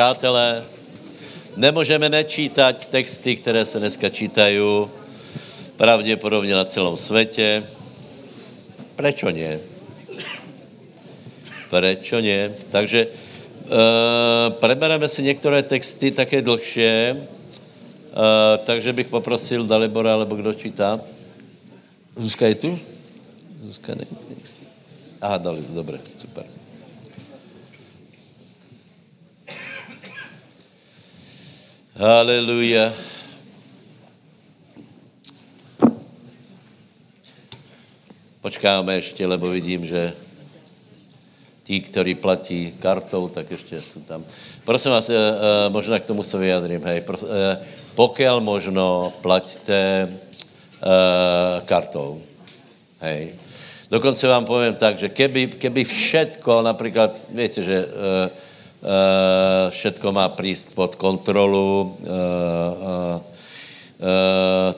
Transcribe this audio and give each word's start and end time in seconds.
přátelé, 0.00 0.64
nemůžeme 1.56 2.08
nečítat 2.08 2.84
texty, 2.84 3.36
které 3.36 3.66
se 3.66 3.78
dneska 3.78 4.08
čítají 4.08 4.88
pravděpodobně 5.76 6.54
na 6.54 6.64
celém 6.64 6.96
světě. 6.96 7.60
Prečo 8.96 9.28
nie? 9.28 9.60
Prečo 11.68 12.20
nie? 12.20 12.48
Takže 12.72 13.06
uh, 13.06 14.56
prebereme 14.56 15.04
si 15.08 15.22
některé 15.22 15.62
texty 15.62 16.10
také 16.16 16.40
dlhšie, 16.40 17.16
uh, 17.16 18.56
takže 18.64 18.92
bych 18.92 19.12
poprosil 19.12 19.68
Dalibora, 19.68 20.16
alebo 20.16 20.36
kdo 20.36 20.56
čítá. 20.56 21.00
Zuzka 22.16 22.48
je 22.48 22.54
tu? 22.54 22.70
Zuzka 23.68 23.92
ne. 23.92 24.04
Aha, 25.20 25.36
dali, 25.36 25.60
dobré, 25.76 26.00
super. 26.16 26.59
Haleluja. 32.00 32.96
Počkáme 38.40 38.94
ještě, 38.94 39.26
lebo 39.26 39.48
vidím, 39.48 39.86
že 39.86 40.12
tí, 41.62 41.80
kteří 41.80 42.14
platí 42.14 42.72
kartou, 42.80 43.28
tak 43.28 43.50
ještě 43.50 43.80
jsou 43.80 44.00
tam. 44.00 44.24
Prosím 44.64 44.90
vás, 44.90 45.10
eh, 45.10 45.14
eh, 45.14 45.68
možná 45.68 46.00
k 46.00 46.08
tomu 46.08 46.24
se 46.24 46.38
vyjadrím, 46.38 46.80
hej. 46.84 47.04
Eh, 47.04 47.58
pokud 47.94 48.40
možno, 48.40 49.12
plaťte 49.20 50.08
kartou, 51.68 52.22
hej. 53.00 53.36
Dokonce 53.90 54.24
vám 54.24 54.48
povím 54.48 54.74
tak, 54.74 54.96
že 54.96 55.12
keby, 55.12 55.60
keby 55.60 55.84
všetko, 55.84 56.62
například, 56.62 57.12
víte, 57.28 57.60
že 57.60 57.84
všetko 59.70 60.06
má 60.12 60.28
prísť 60.32 60.72
pod 60.72 60.96
kontrolu 60.96 61.96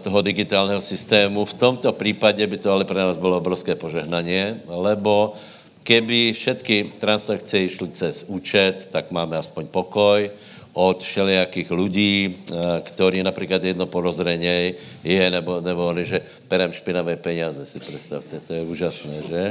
toho 0.02 0.18
digitálneho 0.22 0.82
systému. 0.82 1.44
V 1.44 1.54
tomto 1.54 1.92
případě 1.92 2.46
by 2.46 2.56
to 2.58 2.72
ale 2.72 2.84
pro 2.84 2.98
nás 2.98 3.16
bylo 3.16 3.38
obrovské 3.38 3.74
požehnanie, 3.74 4.66
lebo 4.66 5.34
keby 5.82 6.34
všetky 6.34 6.98
transakce 6.98 7.58
išly 7.58 7.88
cez 7.94 8.26
účet, 8.26 8.90
tak 8.90 9.10
máme 9.10 9.38
aspoň 9.38 9.66
pokoj 9.70 10.30
od 10.72 11.02
všelijakých 11.02 11.70
ľudí, 11.70 12.14
ktorí 12.82 13.22
například 13.22 13.62
jedno 13.64 13.86
porozrenie 13.86 14.74
je, 15.04 15.30
nebo, 15.30 15.60
nebo 15.60 15.86
oni, 15.86 16.04
že 16.04 16.18
perem 16.48 16.72
špinavé 16.72 17.16
peněze, 17.16 17.66
si 17.66 17.78
představte, 17.78 18.40
to 18.40 18.54
je 18.54 18.62
úžasné, 18.62 19.16
že? 19.28 19.42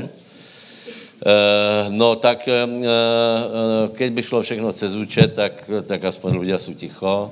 No 1.89 2.17
tak, 2.17 2.49
keď 3.93 4.09
by 4.09 4.21
šlo 4.25 4.41
všechno 4.41 4.73
cez 4.73 4.97
účet, 4.97 5.37
tak, 5.37 5.69
tak 5.85 6.01
aspoň 6.01 6.41
ľudia 6.41 6.57
jsou 6.57 6.73
ticho. 6.73 7.29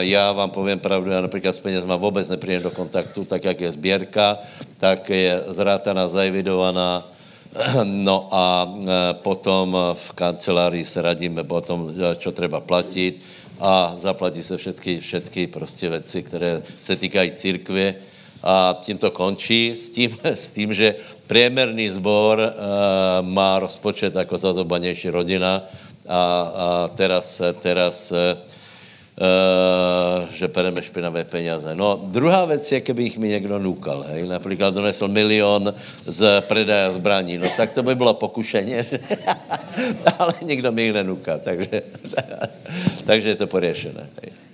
Já 0.00 0.32
vám 0.32 0.50
povím 0.50 0.78
pravdu, 0.78 1.10
já 1.10 1.20
například 1.20 1.56
s 1.56 1.58
penězma 1.58 1.96
vůbec 1.96 2.28
nepřijdem 2.28 2.62
do 2.62 2.70
kontaktu, 2.70 3.24
tak 3.24 3.44
jak 3.44 3.60
je 3.60 3.72
sběrka, 3.72 4.38
tak 4.78 5.10
je 5.10 5.42
zrátaná, 5.48 6.08
zaevidovaná, 6.08 7.08
no 7.84 8.28
a 8.30 8.74
potom 9.12 9.76
v 9.94 10.12
kancelárii 10.12 10.84
se 10.84 11.02
radíme 11.02 11.42
o 11.48 11.60
tom, 11.60 11.92
čo 12.18 12.32
treba 12.32 12.60
platit 12.60 13.20
a 13.60 13.96
zaplatí 13.98 14.42
se 14.42 14.56
všetky, 14.56 15.00
všetky 15.00 15.46
prostě 15.46 15.88
věci, 15.88 16.22
které 16.22 16.62
se 16.80 16.96
týkají 16.96 17.30
církve 17.30 17.94
a 18.46 18.78
tím 18.80 18.98
to 18.98 19.10
končí 19.10 19.74
s 19.74 19.90
tím, 19.90 20.18
s 20.24 20.50
tím 20.50 20.74
že 20.74 20.94
priemerný 21.26 21.90
zbor 21.90 22.38
uh, 22.38 23.26
má 23.26 23.58
rozpočet 23.58 24.14
jako 24.14 24.38
zazobanější 24.38 25.10
rodina 25.10 25.62
a, 26.08 26.22
a 26.54 26.90
teraz, 26.94 27.42
teraz 27.60 28.12
uh, 28.12 28.18
že 30.30 30.48
pereme 30.48 30.82
špinavé 30.82 31.24
peněze. 31.24 31.74
No, 31.74 32.00
druhá 32.06 32.44
věc 32.44 32.72
je, 32.72 32.80
keby 32.80 33.02
jich 33.02 33.18
mi 33.18 33.28
někdo 33.28 33.58
nukal, 33.58 34.02
hej? 34.02 34.28
například 34.28 34.74
donesl 34.74 35.08
milion 35.08 35.74
z 36.06 36.40
predaja 36.40 36.90
zbraní, 36.90 37.38
no 37.38 37.46
tak 37.56 37.74
to 37.74 37.82
by 37.82 37.94
bylo 37.94 38.14
pokušeně, 38.14 38.86
ale 40.18 40.34
nikdo 40.42 40.72
mi 40.72 40.82
jich 40.82 40.92
nenúka, 40.92 41.38
takže, 41.38 41.82
takže 43.06 43.28
je 43.28 43.36
to 43.36 43.46
poriešené. 43.46 44.06
Hej? 44.22 44.45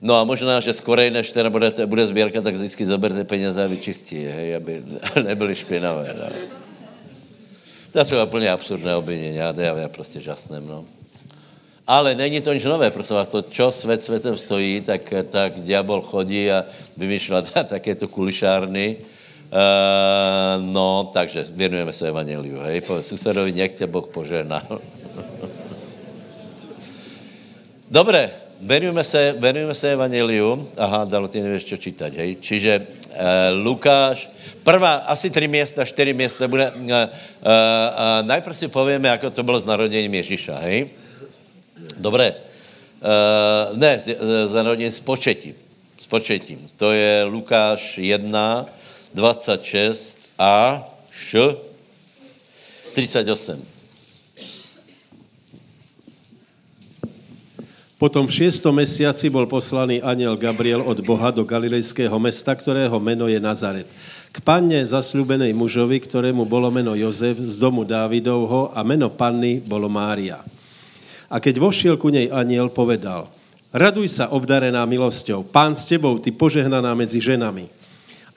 No 0.00 0.16
a 0.16 0.24
možná, 0.24 0.60
že 0.60 0.72
skorej, 0.72 1.12
než 1.12 1.30
teda 1.30 1.52
bude, 1.52 1.86
bude 1.86 2.06
sběrka, 2.06 2.40
tak 2.40 2.54
vždycky 2.54 2.86
zoberte 2.86 3.24
peněze 3.24 3.64
a 3.64 3.68
vyčistí, 3.68 4.24
hej, 4.24 4.56
aby 4.56 4.82
nebyly 5.24 5.54
špinavé. 5.54 6.16
No. 6.18 6.26
To 7.92 8.04
jsou 8.04 8.24
úplně 8.24 8.50
absurdné 8.50 8.96
obvinění, 8.96 9.36
já, 9.36 9.54
já 9.76 9.88
prostě 9.88 10.20
žasném, 10.20 10.66
no. 10.66 10.84
Ale 11.86 12.14
není 12.14 12.40
to 12.40 12.52
nič 12.52 12.64
nové, 12.64 12.90
prosím 12.90 13.16
vás, 13.16 13.28
to, 13.28 13.42
čo 13.42 13.72
svět 13.72 14.04
světem 14.04 14.36
stojí, 14.36 14.80
tak, 14.80 15.12
tak 15.30 15.60
diabol 15.60 16.00
chodí 16.00 16.50
a 16.50 16.64
vymýšlá 16.96 17.42
takéto 17.68 18.08
kulišárny. 18.08 18.96
Uh, 19.50 20.62
no, 20.62 21.10
takže 21.12 21.46
věnujeme 21.50 21.92
se 21.92 22.08
evangeliu, 22.08 22.60
hej, 22.60 22.80
povedz 22.80 23.06
susedovi, 23.06 23.52
nech 23.52 23.72
tě 23.72 23.86
Boh 23.86 24.06
požehná. 24.06 24.62
Dobré, 27.90 28.30
venujeme 28.60 29.04
se, 29.04 29.34
venujeme 29.38 29.74
se 29.74 29.92
evangeliu. 29.92 30.68
Aha, 30.76 31.04
dalo 31.04 31.28
ty 31.28 31.40
nevíš, 31.40 31.64
čo 31.64 31.76
čítať, 31.76 32.12
hej. 32.16 32.30
Čiže 32.40 32.72
uh, 32.80 32.86
Lukáš, 33.64 34.28
prvá, 34.62 35.08
asi 35.08 35.30
tři 35.30 35.48
města, 35.48 35.84
čtyři 35.84 36.12
města 36.12 36.48
bude, 36.48 36.70
uh, 36.70 36.86
uh, 36.86 36.96
najprv 38.22 38.56
si 38.56 38.68
povíme, 38.68 39.08
jako 39.08 39.30
to 39.30 39.42
bylo 39.42 39.60
s 39.60 39.64
narodením 39.64 40.14
Ježíša, 40.14 40.58
hej. 40.58 40.90
Dobré. 41.96 42.34
Uh, 43.00 43.78
ne, 43.78 44.00
zarodně 44.46 44.92
s 44.92 45.00
početím. 45.00 45.54
S 46.00 46.06
početím. 46.06 46.68
To 46.76 46.92
je 46.92 47.24
Lukáš 47.24 47.98
1, 47.98 48.66
26 49.14 50.28
a 50.38 50.84
š 51.10 51.56
38. 52.94 53.69
Potom 58.00 58.24
v 58.24 58.32
šiestom 58.32 58.80
mesiaci 58.80 59.28
bol 59.28 59.44
poslaný 59.44 60.00
aniel 60.00 60.32
Gabriel 60.40 60.80
od 60.80 61.04
Boha 61.04 61.28
do 61.28 61.44
galilejského 61.44 62.16
mesta, 62.16 62.56
ktorého 62.56 62.96
meno 62.96 63.28
je 63.28 63.36
Nazaret. 63.36 63.84
K 64.32 64.40
panne 64.40 64.80
zasľúbenej 64.80 65.52
mužovi, 65.52 66.00
ktorému 66.00 66.48
bolo 66.48 66.72
meno 66.72 66.96
Jozef 66.96 67.36
z 67.36 67.60
domu 67.60 67.84
Dávidovho 67.84 68.72
a 68.72 68.80
meno 68.80 69.12
panny 69.12 69.60
bolo 69.60 69.92
Mária. 69.92 70.40
A 71.28 71.36
keď 71.44 71.60
vošiel 71.60 72.00
ku 72.00 72.08
nej 72.08 72.32
aniel, 72.32 72.72
povedal, 72.72 73.28
raduj 73.68 74.08
sa, 74.16 74.32
obdarená 74.32 74.80
milosťou, 74.88 75.44
pán 75.44 75.76
s 75.76 75.84
tebou, 75.84 76.16
ty 76.16 76.32
požehnaná 76.32 76.96
medzi 76.96 77.20
ženami. 77.20 77.68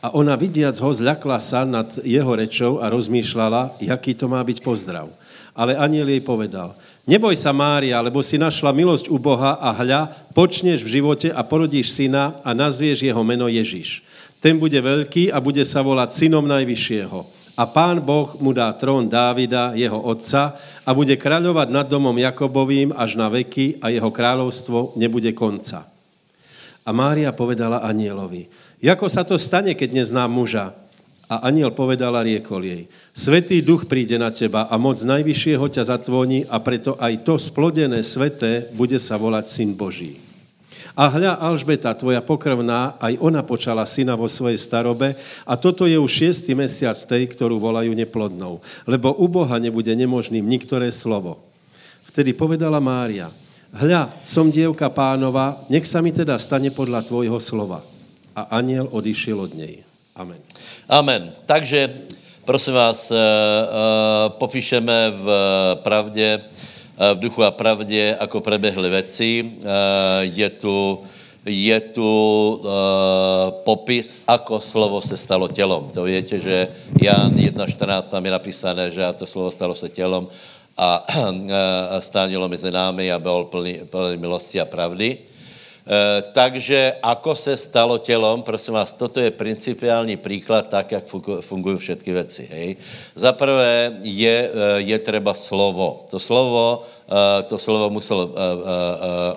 A 0.03 0.11
ona 0.11 0.35
vidiac 0.35 0.75
ho 0.83 0.91
zľakla 0.91 1.39
sa 1.39 1.63
nad 1.63 1.87
jeho 2.03 2.35
rečou 2.35 2.83
a 2.83 2.91
rozmýšľala, 2.91 3.79
jaký 3.79 4.11
to 4.11 4.27
má 4.27 4.43
byť 4.43 4.59
pozdrav. 4.59 5.07
Ale 5.55 5.79
aniel 5.79 6.11
jej 6.11 6.19
povedal, 6.19 6.75
neboj 7.03 7.35
sa 7.35 7.51
Mária, 7.55 7.99
lebo 8.03 8.23
si 8.23 8.39
našla 8.39 8.71
milosť 8.75 9.11
u 9.11 9.17
Boha 9.19 9.59
a 9.59 9.71
hľa, 9.71 10.11
počneš 10.31 10.83
v 10.83 10.99
živote 10.99 11.29
a 11.31 11.41
porodíš 11.43 11.93
syna 11.95 12.35
a 12.43 12.51
nazvieš 12.51 13.05
jeho 13.05 13.23
meno 13.23 13.47
Ježiš. 13.47 14.05
Ten 14.43 14.59
bude 14.59 14.75
veľký 14.75 15.31
a 15.31 15.39
bude 15.39 15.63
sa 15.63 15.79
volať 15.79 16.09
synom 16.11 16.43
Najvyššieho 16.43 17.43
a 17.53 17.63
pán 17.69 18.01
Boh 18.01 18.33
mu 18.41 18.49
dá 18.49 18.73
trón 18.73 19.05
Dávida, 19.05 19.77
jeho 19.77 20.01
otca, 20.01 20.57
a 20.83 20.89
bude 20.91 21.13
kráľovať 21.13 21.69
nad 21.69 21.85
domom 21.85 22.17
Jakobovým 22.17 22.91
až 22.97 23.15
na 23.15 23.29
veky 23.29 23.77
a 23.77 23.93
jeho 23.93 24.09
kráľovstvo 24.09 24.97
nebude 24.97 25.31
konca. 25.37 25.85
A 26.83 26.89
Mária 26.91 27.31
povedala 27.31 27.85
anielovi, 27.85 28.49
jako 28.83 29.07
sa 29.07 29.23
to 29.23 29.39
stane, 29.39 29.77
keď 29.77 30.03
neznám 30.03 30.27
muža? 30.27 30.75
A 31.33 31.49
aniel 31.49 31.73
povedala 31.73 32.21
riekol 32.21 32.61
jej, 32.61 32.83
Svetý 33.09 33.65
duch 33.65 33.89
príde 33.89 34.21
na 34.21 34.29
teba 34.29 34.69
a 34.69 34.77
moc 34.77 35.01
najvyššieho 35.01 35.65
ťa 35.65 35.89
zatvoní 35.89 36.45
a 36.45 36.61
preto 36.61 36.93
aj 37.01 37.25
to 37.25 37.41
splodené 37.41 38.05
sveté 38.05 38.69
bude 38.77 39.01
sa 39.01 39.17
volať 39.17 39.49
Syn 39.49 39.73
Boží. 39.73 40.21
A 40.93 41.09
hľa 41.09 41.41
Alžbeta, 41.41 41.89
tvoja 41.97 42.21
pokrvná, 42.21 43.01
aj 43.01 43.17
ona 43.17 43.41
počala 43.41 43.81
syna 43.89 44.13
vo 44.13 44.29
svojej 44.29 44.61
starobe 44.61 45.17
a 45.41 45.57
toto 45.57 45.89
je 45.89 45.97
už 45.97 46.05
šiestý 46.05 46.53
mesiac 46.53 46.93
tej, 46.93 47.33
ktorú 47.33 47.57
volajú 47.57 47.97
neplodnou. 47.97 48.61
Lebo 48.85 49.09
u 49.17 49.25
Boha 49.25 49.57
nebude 49.57 49.89
nemožným 49.89 50.45
niktoré 50.45 50.93
slovo. 50.93 51.41
Vtedy 52.13 52.37
povedala 52.37 52.77
Mária, 52.77 53.33
hľa, 53.73 54.21
som 54.21 54.53
dievka 54.53 54.93
pánova, 54.93 55.65
nech 55.65 55.89
sa 55.89 55.97
mi 55.97 56.13
teda 56.13 56.37
stane 56.37 56.69
podľa 56.69 57.09
tvojho 57.09 57.41
slova. 57.41 57.81
A 58.37 58.61
aniel 58.61 58.85
odišiel 58.85 59.49
od 59.49 59.57
nej. 59.57 59.81
Amen. 60.15 60.37
Amen. 60.89 61.33
Takže, 61.45 61.93
prosím 62.45 62.73
vás, 62.73 63.11
uh, 63.11 63.17
uh, 63.17 64.29
popíšeme 64.29 65.11
v 65.15 65.27
pravdě 65.83 66.41
Eh, 66.93 67.13
v 67.13 67.19
duchu 67.19 67.43
a 67.43 67.51
pravdě, 67.51 68.17
jako 68.21 68.41
prebehly 68.41 68.89
věci. 68.89 69.51
Eh, 69.51 69.65
je 70.21 70.49
tu, 70.49 70.99
je 71.45 71.79
tu 71.79 72.09
popis, 73.65 74.21
ako 74.27 74.61
slovo 74.61 75.01
se 75.01 75.17
stalo 75.17 75.47
tělom. 75.47 75.91
To 75.93 76.03
víte, 76.03 76.39
že 76.39 76.67
Jan 77.01 77.35
1.14 77.35 78.01
tam 78.07 78.25
je 78.25 78.31
napísané, 78.31 78.91
že 78.91 79.03
to 79.17 79.25
slovo 79.25 79.51
stalo 79.51 79.75
se 79.75 79.89
tělom 79.89 80.27
a, 80.77 81.03
a 81.89 82.01
stánilo 82.01 82.47
mezi 82.47 82.71
námi 82.71 83.11
a 83.11 83.19
byl 83.19 83.43
plný, 83.51 83.79
plný 83.89 84.17
milosti 84.17 84.61
a 84.61 84.65
pravdy. 84.65 85.17
E, 85.83 86.21
takže 86.31 86.95
ako 87.03 87.35
se 87.35 87.57
stalo 87.57 87.97
tělom, 87.97 88.43
prosím 88.43 88.73
vás, 88.73 88.93
toto 88.95 89.19
je 89.19 89.31
principiální 89.31 90.15
příklad 90.17 90.69
tak, 90.69 90.91
jak 90.91 91.03
fungují 91.41 91.77
všechny 91.77 92.13
věci. 92.13 92.77
Za 93.15 93.31
prvé 93.35 93.91
je, 94.01 94.51
e, 94.53 94.79
je 94.79 94.99
třeba 94.99 95.33
slovo. 95.33 96.07
To 96.07 96.19
slovo, 96.19 96.87
e, 97.03 97.43
to 97.43 97.59
slovo 97.59 97.89
muselo 97.89 98.31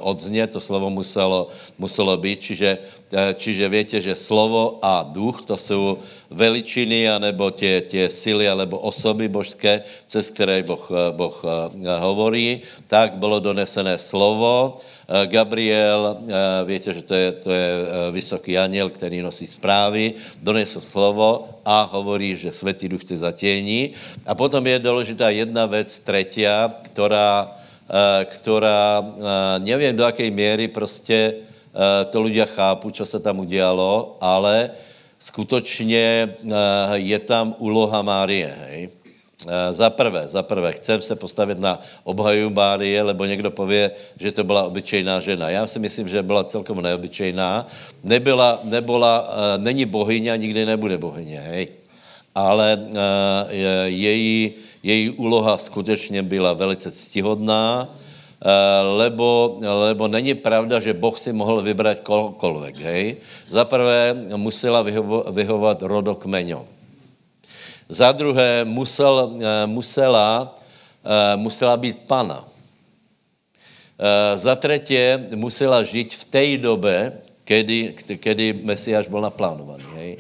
odznět, 0.01 0.55
to 0.55 0.61
slovo 0.61 0.91
muselo, 0.91 1.49
muselo 1.79 2.17
být, 2.17 2.41
čiže, 2.41 2.79
čiže 3.35 3.69
větě, 3.69 4.01
že 4.01 4.15
slovo 4.15 4.79
a 4.83 5.03
duch, 5.03 5.43
to 5.43 5.57
jsou 5.57 5.99
veličiny, 6.31 7.11
anebo 7.11 7.51
tě, 7.51 7.83
tě 7.91 8.07
síly, 8.07 8.49
alebo 8.49 8.79
osoby 8.79 9.29
božské, 9.29 9.83
cez 10.07 10.31
které 10.31 10.63
boh, 10.63 10.91
boh 11.11 11.43
hovorí, 11.99 12.63
tak 12.87 13.19
bylo 13.19 13.41
donesené 13.43 13.99
slovo, 13.99 14.79
Eh, 14.79 14.95
Gabriel, 15.07 16.19
eh, 16.19 16.65
víte, 16.67 16.93
že 16.93 17.03
to 17.03 17.15
je, 17.15 17.33
to 17.33 17.51
je 17.51 17.71
eh, 17.71 18.11
vysoký 18.11 18.59
aniel, 18.59 18.91
který 18.91 19.23
nosí 19.23 19.47
zprávy, 19.47 20.15
donesl 20.43 20.81
slovo 20.81 21.49
a 21.65 21.87
hovorí, 21.93 22.37
že 22.37 22.53
Světý 22.53 22.89
duch 22.89 23.07
chce 23.07 23.17
zatění. 23.17 23.95
A 24.27 24.35
potom 24.35 24.67
je 24.67 24.79
důležitá 24.79 25.31
jedna 25.31 25.67
věc, 25.67 25.99
třetia, 25.99 26.75
která, 26.83 27.51
která 28.25 29.05
nevím 29.59 29.97
do 29.97 30.05
jaké 30.05 30.31
míry 30.31 30.69
prostě 30.69 31.35
to 32.11 32.23
ľudia 32.23 32.47
chápu, 32.47 32.91
co 32.91 33.07
se 33.07 33.19
tam 33.21 33.39
udělalo, 33.39 34.17
ale 34.21 34.71
skutečně 35.19 36.35
je 36.95 37.19
tam 37.19 37.55
úloha 37.59 38.03
Márie. 38.03 38.57
Hej? 38.61 38.96
Eh, 39.37 39.73
za 39.73 39.91
prvé, 39.91 40.29
za 40.29 40.43
prvé, 40.43 40.73
chcem 40.73 41.03
se 41.03 41.17
postavit 41.17 41.61
na 41.61 41.77
obhaju 42.05 42.51
Márie, 42.51 43.03
lebo 43.03 43.25
někdo 43.25 43.51
pově, 43.51 43.91
že 44.17 44.33
to 44.33 44.45
byla 44.45 44.63
obyčejná 44.63 45.21
žena. 45.21 45.51
Já 45.51 45.67
si 45.67 45.79
myslím, 45.79 46.09
že 46.09 46.23
byla 46.23 46.45
celkom 46.45 46.81
neobyčejná. 46.81 47.67
Nebyla, 48.05 48.61
nebyla, 48.65 49.29
eh, 49.29 49.59
není 49.59 49.85
bohyně 49.85 50.33
nikdy 50.37 50.65
nebude 50.65 50.99
bohyně, 50.99 51.41
hej. 51.41 51.69
Ale 52.35 52.81
eh, 52.81 53.89
její, 53.93 54.53
její 54.83 55.11
úloha 55.11 55.59
skutečně 55.59 56.23
byla 56.23 56.53
velice 56.53 56.91
ctihodná, 56.91 57.89
lebo, 58.97 59.59
lebo 59.61 60.09
není 60.09 60.35
pravda, 60.35 60.81
že 60.81 60.95
Boh 60.95 61.19
si 61.19 61.33
mohl 61.33 61.63
vybrat 61.63 61.99
kohokoliv, 61.99 62.77
hej. 62.77 63.17
Za 63.49 63.65
prvé 63.65 64.15
musela 64.37 64.85
vyhovat 65.31 65.83
rodokmeňom. 65.83 66.76
Za 67.89 68.13
druhé 68.13 68.65
musel, 68.67 69.39
eh, 69.39 69.67
musela, 69.67 70.55
eh, 71.07 71.37
musela 71.37 71.77
být 71.77 71.99
pana. 72.07 72.43
Eh, 73.99 74.37
za 74.37 74.55
třetí 74.59 74.99
musela 75.35 75.83
žít 75.83 76.15
v 76.15 76.25
té 76.25 76.43
době, 76.59 77.13
kedy, 77.45 77.95
kedy 78.19 78.53
Mesiáš 78.53 79.09
byl 79.09 79.21
naplánovaný. 79.21 79.85
Hej? 79.95 80.19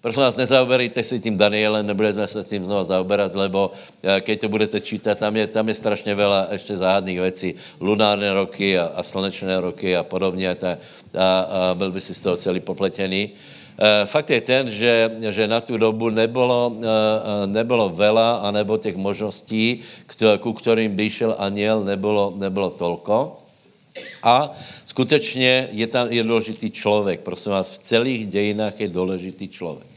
Prosím 0.00 0.22
vás, 0.22 0.36
nezaoberejte 0.36 1.02
si 1.02 1.20
tím 1.20 1.36
Danielem, 1.36 1.86
nebudete 1.86 2.24
se 2.24 2.40
tím 2.44 2.64
znovu 2.64 2.84
zaoberat, 2.88 3.36
lebo 3.36 3.76
keď 4.00 4.40
to 4.40 4.48
budete 4.48 4.80
čítat, 4.80 5.18
tam 5.18 5.36
je, 5.36 5.44
tam 5.46 5.68
je 5.68 5.74
strašně 5.76 6.16
veľa 6.16 6.56
ještě 6.56 6.76
záhadných 6.76 7.20
věcí. 7.20 7.48
Lunárné 7.80 8.32
roky 8.32 8.78
a, 8.80 8.96
a 8.96 9.02
slnečné 9.04 9.60
roky 9.60 9.92
a 9.96 10.00
podobně. 10.02 10.56
A, 10.56 10.56
a, 10.56 11.40
a 11.40 11.74
byl 11.74 11.92
by 11.92 12.00
si 12.00 12.14
z 12.16 12.20
toho 12.20 12.36
celý 12.36 12.60
popletený. 12.64 13.36
Eh, 13.36 13.59
fakt 14.04 14.30
je 14.30 14.40
ten, 14.40 14.68
že, 14.68 15.10
že 15.32 15.48
na 15.48 15.60
tu 15.60 15.76
dobu 15.80 16.12
nebylo, 16.12 16.76
eh, 16.76 16.84
eh, 16.84 17.46
nebylo 17.48 17.88
vela, 17.88 18.44
anebo 18.44 18.76
těch 18.76 18.96
možností, 18.96 19.80
ku 20.40 20.52
kterým 20.52 20.92
by 20.92 21.10
šel 21.10 21.32
aniel, 21.38 21.84
nebylo, 21.84 22.36
nebylo 22.36 22.70
tolko. 22.70 23.40
A 24.22 24.52
skutečně 24.86 25.68
je 25.72 25.86
tam 25.86 26.12
je 26.12 26.22
důležitý 26.22 26.70
člověk. 26.70 27.20
Prosím 27.20 27.52
vás, 27.52 27.72
v 27.72 27.78
celých 27.78 28.28
dějinách 28.28 28.80
je 28.80 28.88
důležitý 28.88 29.48
člověk. 29.48 29.90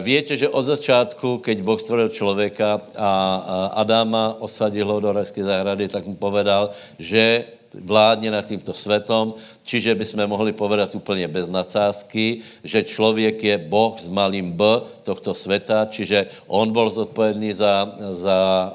Víte, 0.00 0.36
že 0.36 0.48
od 0.48 0.62
začátku, 0.62 1.38
keď 1.38 1.60
Boh 1.60 1.76
stvoril 1.80 2.08
člověka 2.08 2.80
a 2.96 3.12
Adama 3.76 4.40
osadil 4.40 4.88
ho 4.88 5.00
do 5.00 5.12
rajské 5.12 5.44
zahrady, 5.44 5.88
tak 5.88 6.06
mu 6.08 6.16
povedal, 6.16 6.72
že 6.98 7.44
vládně 7.84 8.30
nad 8.30 8.46
tímto 8.46 8.74
světom, 8.74 9.34
čiže 9.64 9.94
bychom 9.94 10.26
mohli 10.26 10.52
povedat 10.52 10.94
úplně 10.94 11.28
bez 11.28 11.48
nadsázky, 11.48 12.38
že 12.64 12.82
člověk 12.82 13.44
je 13.44 13.58
Boh 13.58 14.00
s 14.00 14.08
malým 14.08 14.52
B 14.52 14.64
tohto 15.02 15.34
světa, 15.34 15.86
čiže 15.90 16.26
on 16.46 16.72
byl 16.72 16.90
zodpovědný 16.90 17.52
za, 17.52 17.94
za 18.10 18.72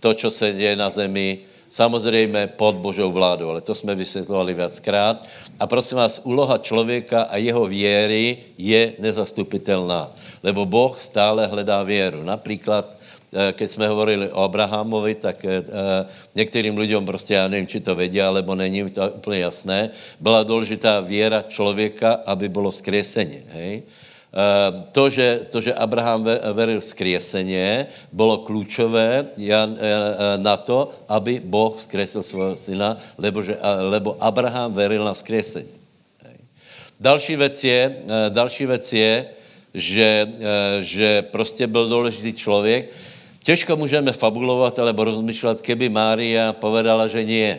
to, 0.00 0.14
co 0.14 0.30
se 0.30 0.52
děje 0.52 0.76
na 0.76 0.90
zemi, 0.90 1.38
samozřejmě 1.68 2.46
pod 2.46 2.74
Božou 2.74 3.12
vládou, 3.12 3.48
ale 3.48 3.60
to 3.60 3.74
jsme 3.74 3.94
vysvětlovali 3.94 4.54
viackrát. 4.54 5.24
A 5.60 5.66
prosím 5.66 5.98
vás, 5.98 6.20
úloha 6.24 6.58
člověka 6.58 7.22
a 7.22 7.36
jeho 7.36 7.66
věry 7.66 8.38
je 8.58 8.92
nezastupitelná, 8.98 10.10
lebo 10.42 10.66
Boh 10.66 11.00
stále 11.00 11.46
hledá 11.46 11.82
věru. 11.82 12.22
Například 12.22 13.01
keď 13.52 13.70
jsme 13.70 13.88
hovorili 13.88 14.28
o 14.28 14.44
Abrahamovi, 14.44 15.14
tak 15.14 15.44
eh, 15.44 15.64
některým 16.34 16.78
lidem 16.78 17.06
prostě, 17.06 17.34
já 17.34 17.48
nevím, 17.48 17.66
či 17.66 17.80
to 17.80 17.94
vědí, 17.94 18.20
alebo 18.20 18.54
není 18.54 18.90
to 18.90 19.10
úplně 19.10 19.40
jasné, 19.40 19.90
byla 20.20 20.42
důležitá 20.42 21.00
věra 21.00 21.42
člověka, 21.48 22.20
aby 22.26 22.48
bylo 22.48 22.72
skreseně. 22.72 23.42
Hej? 23.48 23.82
Eh, 23.82 24.84
to 24.92 25.10
že, 25.10 25.40
to, 25.48 25.60
že 25.60 25.74
Abraham 25.74 26.28
veril 26.52 26.80
vzkrieseně, 26.80 27.86
bylo 28.12 28.38
klíčové 28.38 29.26
na 30.36 30.56
to, 30.56 30.92
aby 31.08 31.40
Boh 31.44 31.76
vzkresil 31.76 32.22
svého 32.22 32.56
syna, 32.56 32.96
lebo, 33.18 33.42
že, 33.42 33.56
lebo 33.80 34.16
Abraham 34.20 34.72
veril 34.72 35.04
na 35.04 35.14
vzkriesení. 35.14 35.72
Další 37.00 37.36
věc 37.36 37.64
je, 37.64 37.96
další 38.28 38.66
věc 38.66 38.92
je 38.92 39.26
že, 39.74 40.28
že 40.80 41.22
prostě 41.22 41.66
byl 41.66 41.88
důležitý 41.88 42.32
člověk, 42.32 42.92
Těžko 43.42 43.76
můžeme 43.76 44.12
fabulovat 44.12 44.78
alebo 44.78 45.04
rozmýšlet, 45.04 45.60
keby 45.60 45.88
Mária 45.88 46.52
povedala, 46.54 47.08
že 47.10 47.24
nie. 47.24 47.58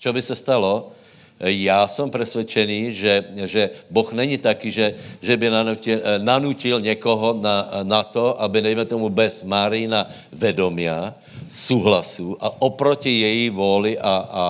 Co 0.00 0.12
by 0.12 0.22
se 0.22 0.36
stalo? 0.36 0.92
Já 1.40 1.88
jsem 1.88 2.10
přesvědčený, 2.10 2.92
že, 2.92 3.24
že 3.44 3.70
Boh 3.90 4.12
není 4.12 4.38
taky, 4.38 4.70
že, 4.70 4.94
že 5.22 5.36
by 5.36 5.50
nanutil, 5.50 6.00
nanutil 6.18 6.80
někoho 6.80 7.32
na, 7.40 7.68
na 7.82 8.02
to, 8.02 8.40
aby, 8.42 8.60
nejme 8.60 8.84
tomu, 8.84 9.08
bez 9.08 9.42
Márína 9.44 10.08
vedomia, 10.32 11.14
souhlasu 11.50 12.36
a 12.40 12.62
oproti 12.62 13.20
její 13.20 13.50
vůli 13.50 13.98
a, 13.98 14.28
a 14.30 14.44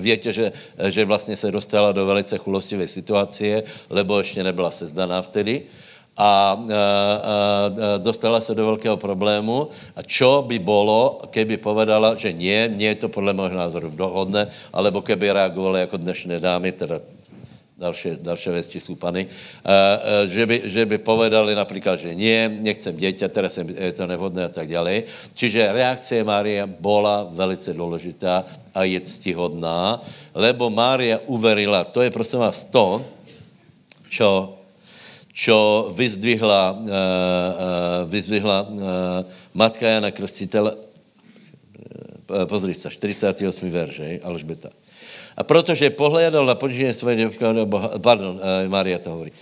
větě, 0.00 0.32
že, 0.32 0.52
že 0.88 1.04
vlastně 1.04 1.36
se 1.36 1.50
dostala 1.50 1.92
do 1.92 2.06
velice 2.06 2.38
chulostivé 2.38 2.88
situace, 2.88 3.62
lebo 3.90 4.18
ještě 4.18 4.44
nebyla 4.44 4.70
sezdaná 4.70 5.22
vtedy, 5.22 5.62
a, 6.16 6.24
a, 6.24 6.54
a 6.54 6.56
dostala 7.98 8.40
se 8.40 8.54
do 8.54 8.66
velkého 8.66 8.96
problému. 8.96 9.68
A 9.96 10.02
čo 10.02 10.44
by 10.44 10.58
bylo, 10.58 11.24
keby 11.32 11.56
povedala, 11.56 12.14
že 12.14 12.32
nie, 12.32 12.68
nie 12.68 12.88
je 12.92 13.04
to 13.04 13.08
podle 13.08 13.32
mého 13.32 13.48
názoru 13.54 13.88
dohodné, 13.90 14.46
alebo 14.72 15.00
keby 15.00 15.32
reagovala 15.32 15.78
jako 15.88 15.96
dnešné 15.96 16.40
dámy, 16.40 16.72
teda 16.72 17.00
další, 17.78 18.10
další 18.20 18.50
věci 18.50 18.80
jsou 18.80 18.94
pany, 18.94 19.26
a, 19.26 19.98
že, 20.28 20.46
by, 20.46 20.56
že 20.64 20.86
by 20.86 20.98
povedali 20.98 21.54
například, 21.54 21.96
že 21.98 22.14
nie, 22.14 22.46
nechcem 22.60 22.94
děťa, 22.96 23.26
teraz 23.28 23.58
je 23.58 23.92
to 23.92 24.06
nevhodné 24.06 24.44
a 24.44 24.52
tak 24.52 24.68
dále. 24.68 25.02
Čiže 25.34 25.72
reakce 25.72 26.24
Mária 26.24 26.68
byla 26.68 27.26
velice 27.32 27.74
důležitá 27.74 28.44
a 28.74 28.84
je 28.84 29.00
ctihodná, 29.00 29.98
lebo 30.34 30.70
Mária 30.70 31.18
uverila, 31.26 31.84
to 31.84 32.04
je 32.04 32.10
prosím 32.12 32.38
vás 32.46 32.64
to, 32.64 33.02
čo 34.12 34.61
čo 35.32 35.88
vyzdvihla, 35.96 36.62
uh, 36.72 36.78
uh, 36.78 36.90
vyzdvihla 38.04 38.58
uh, 38.62 38.78
matka 39.56 39.88
Jana 39.88 40.12
Krstitele, 40.12 40.76
pozri 42.48 42.76
sa, 42.76 42.92
48. 42.92 43.40
verš, 43.68 44.20
Alžbeta. 44.22 44.68
A 45.36 45.44
protože 45.44 45.90
pohledal 45.90 46.46
na 46.46 46.54
ponížení 46.54 46.94
svoje 46.94 47.16
děvka, 47.16 47.56
pardon, 47.98 48.36
uh, 48.36 48.68
Maria 48.68 48.98
to 48.98 49.10
hovorí. 49.10 49.32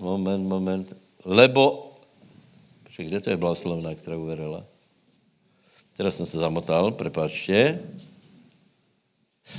Moment, 0.00 0.48
moment. 0.48 0.96
Lebo, 1.24 1.92
kde 2.96 3.20
to 3.20 3.30
je 3.30 3.36
blahoslovná, 3.36 3.94
která 3.94 4.16
uverila? 4.16 4.64
Teraz 5.96 6.16
jsem 6.16 6.26
se 6.26 6.38
zamotal, 6.38 6.90
prepáčte. 6.90 7.78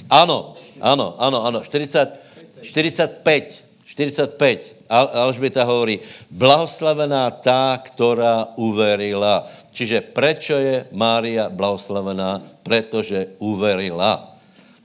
Ano, 0.09 0.55
ano, 0.81 1.15
ano, 1.17 1.45
ano, 1.45 1.59
40, 1.61 2.19
45. 2.61 3.62
45. 3.93 4.89
Alžběta 4.89 5.63
hovorí, 5.63 6.01
blahoslavená 6.29 7.31
tá, 7.31 7.77
která 7.77 8.47
uverila. 8.57 9.45
Čiže 9.69 10.01
prečo 10.01 10.57
je 10.57 10.85
Mária 10.91 11.49
blahoslavená? 11.49 12.41
Protože 12.65 13.37
uverila. 13.37 14.33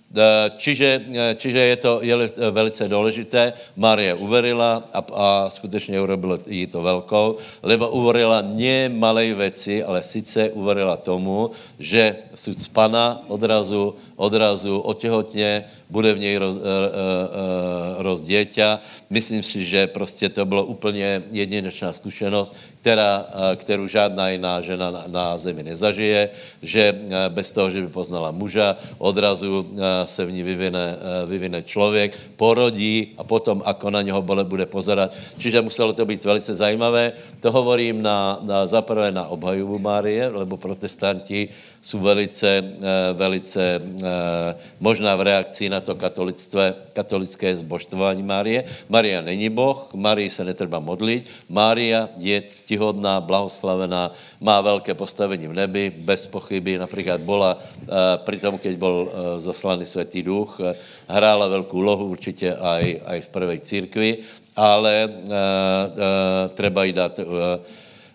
Eh, 0.08 0.50
čiže, 0.56 1.04
eh, 1.04 1.36
čiže 1.36 1.60
je 1.60 1.76
to 1.76 1.92
je 2.00 2.16
velice 2.50 2.88
důležité. 2.88 3.52
Marie 3.76 4.16
uverila 4.16 4.80
a, 4.92 5.00
a 5.12 5.26
skutečně 5.52 6.00
urobilo 6.00 6.40
jí 6.48 6.66
to 6.66 6.80
velkou, 6.80 7.36
lebo 7.62 7.92
uverila 7.92 8.40
ne 8.40 8.88
malej 8.88 9.36
věci, 9.36 9.84
ale 9.84 10.00
sice 10.00 10.48
uverila 10.56 10.96
tomu, 10.96 11.52
že 11.78 12.24
z 12.32 12.68
pana 12.72 13.20
odrazu, 13.28 14.00
odrazu 14.18 14.78
otěhotně, 14.78 15.64
bude 15.90 16.12
v 16.12 16.18
něj 16.18 16.36
roz, 16.36 16.56
uh, 16.56 16.62
uh, 16.62 18.02
roz 18.02 18.20
dieťa. 18.20 18.82
Myslím 19.10 19.40
si, 19.40 19.64
že 19.64 19.86
prostě 19.86 20.28
to 20.28 20.44
bylo 20.44 20.64
úplně 20.68 21.22
jedinečná 21.32 21.92
zkušenost, 21.96 22.52
která, 22.80 23.24
uh, 23.24 23.56
kterou 23.56 23.86
žádná 23.86 24.28
jiná 24.28 24.60
žena 24.60 24.90
na, 24.90 25.02
na 25.08 25.24
zemi 25.38 25.62
nezažije, 25.62 26.28
že 26.62 26.92
bez 27.28 27.52
toho, 27.52 27.70
že 27.70 27.80
by 27.80 27.88
poznala 27.88 28.34
muža, 28.34 28.76
odrazu 28.98 29.64
se 30.04 30.24
v 30.24 30.32
ní 30.32 30.42
vyvine, 30.42 30.96
vyvine 31.26 31.62
člověk, 31.62 32.18
porodí 32.36 33.16
a 33.16 33.24
potom, 33.24 33.62
ako 33.64 33.90
na 33.90 34.02
něho 34.02 34.20
bude 34.22 34.66
pozerat. 34.66 35.14
Čiže 35.38 35.62
muselo 35.62 35.92
to 35.92 36.04
být 36.04 36.24
velice 36.24 36.54
zajímavé. 36.54 37.12
To 37.40 37.52
hovorím 37.52 38.02
na, 38.02 38.42
na 38.42 38.66
zaprvé 38.66 39.14
na 39.14 39.30
obhajovu 39.30 39.78
Márie, 39.78 40.26
lebo 40.26 40.56
protestanti 40.56 41.48
jsou 41.80 41.98
velice, 41.98 42.64
velice 43.14 43.80
možná 44.80 45.16
v 45.16 45.22
reakci 45.22 45.70
na 45.70 45.80
to 45.80 45.94
katolické, 46.92 47.54
zbožstvování 47.56 48.22
Márie. 48.22 48.64
Maria 48.88 49.22
není 49.22 49.48
Boh, 49.48 49.86
Marii 49.94 50.30
se 50.30 50.44
netreba 50.44 50.82
modlit. 50.82 51.30
Mária 51.48 52.08
je 52.18 52.42
ctihodná, 52.42 53.20
blahoslavená, 53.20 54.10
má 54.40 54.60
velké 54.60 54.94
postavení 54.94 55.46
v 55.46 55.54
nebi, 55.54 55.94
bez 55.94 56.26
pochyby. 56.26 56.78
Například 56.78 57.20
bola, 57.22 57.54
pri 58.26 58.38
tom, 58.42 58.58
keď 58.58 58.74
byl 58.74 58.96
zaslaný 59.38 59.86
Světý 59.86 60.22
duch, 60.22 60.58
hrála 61.06 61.46
velkou 61.46 61.80
lohu 61.80 62.10
určitě 62.10 62.54
aj, 62.54 63.00
aj 63.06 63.18
v 63.20 63.28
prvej 63.28 63.58
církvi, 63.62 64.10
ale 64.58 65.06
uh, 65.06 65.14
uh, 65.14 65.30
treba 66.54 66.84
jí 66.84 66.92
dát 66.92 67.18
uh, 67.18 67.24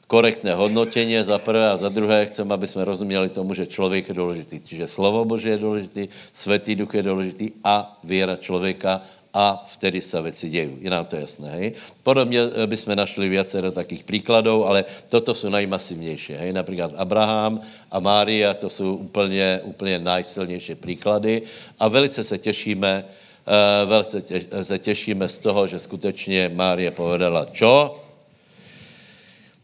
korektné 0.07 0.53
hodnotení 0.53 1.15
za 1.23 1.39
prvé 1.39 1.71
a 1.71 1.77
za 1.79 1.89
druhé 1.89 2.25
chcem, 2.25 2.51
aby 2.51 2.67
jsme 2.67 2.85
rozuměli 2.85 3.29
tomu, 3.29 3.53
že 3.53 3.67
člověk 3.67 4.07
je 4.07 4.13
důležitý. 4.13 4.59
Čiže 4.59 4.87
slovo 4.87 5.25
Boží 5.25 5.49
je 5.49 5.57
důležitý, 5.57 6.07
světý 6.33 6.75
duch 6.75 6.93
je 6.93 7.03
důležitý 7.03 7.51
a 7.63 7.99
věra 8.03 8.35
člověka 8.35 9.01
a 9.33 9.65
vtedy 9.67 10.01
se 10.01 10.21
věci 10.21 10.49
dějí. 10.49 10.77
Je 10.81 10.89
nám 10.89 11.05
to 11.05 11.15
jasné, 11.15 11.49
hej? 11.49 11.71
Podobně 12.03 12.39
bychom 12.65 12.95
našli 12.95 13.29
viacero 13.29 13.71
takých 13.71 14.03
příkladů, 14.03 14.65
ale 14.65 14.85
toto 15.09 15.33
jsou 15.33 15.49
nejmasivnější, 15.49 16.33
hej? 16.33 16.53
Například 16.53 16.91
Abraham 16.97 17.61
a 17.91 17.99
Mária, 17.99 18.53
to 18.53 18.69
jsou 18.69 18.95
úplně, 18.95 19.61
úplně 19.63 19.99
najsilnější 19.99 20.75
příklady 20.75 21.41
a 21.79 21.87
velice 21.87 22.23
se 22.23 22.37
těšíme, 22.37 23.05
uh, 23.47 23.89
velice 23.89 24.23
se 24.63 24.79
těšíme 24.79 25.27
z 25.27 25.39
toho, 25.39 25.67
že 25.67 25.79
skutečně 25.79 26.51
Mária 26.53 26.91
povedala, 26.91 27.45
čo? 27.51 28.03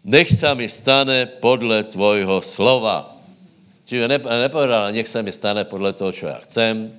nech 0.03 0.29
se 0.29 0.55
mi 0.55 0.69
stane 0.69 1.25
podle 1.25 1.83
tvojho 1.83 2.41
slova. 2.41 3.15
Čiže 3.85 4.07
nepovedala, 4.07 4.91
nech 4.91 5.07
se 5.07 5.21
mi 5.21 5.31
stane 5.31 5.65
podle 5.65 5.93
toho, 5.93 6.11
co 6.11 6.25
já 6.25 6.39
chcem, 6.45 6.93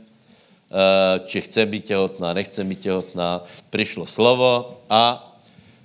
eh, 0.70 1.20
či 1.26 1.40
chcem 1.40 1.70
být 1.70 1.84
těhotná, 1.84 2.34
nechcem 2.34 2.68
být 2.68 2.80
těhotná. 2.80 3.44
Přišlo 3.70 4.06
slovo 4.06 4.82
a 4.90 5.22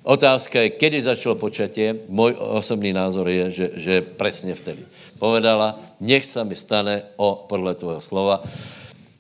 otázka 0.04 0.62
je, 0.62 0.70
kedy 0.70 1.02
začalo 1.02 1.36
počatě. 1.36 1.96
Můj 2.10 2.36
osobní 2.38 2.94
názor 2.94 3.30
je, 3.30 3.52
že, 3.52 3.66
že 3.76 4.02
přesně 4.02 4.56
vtedy. 4.56 4.82
Povedala, 5.20 5.80
nech 6.02 6.26
se 6.26 6.44
mi 6.44 6.56
stane 6.56 7.04
o, 7.16 7.46
podle 7.50 7.76
tvojho 7.76 8.02
slova 8.02 8.44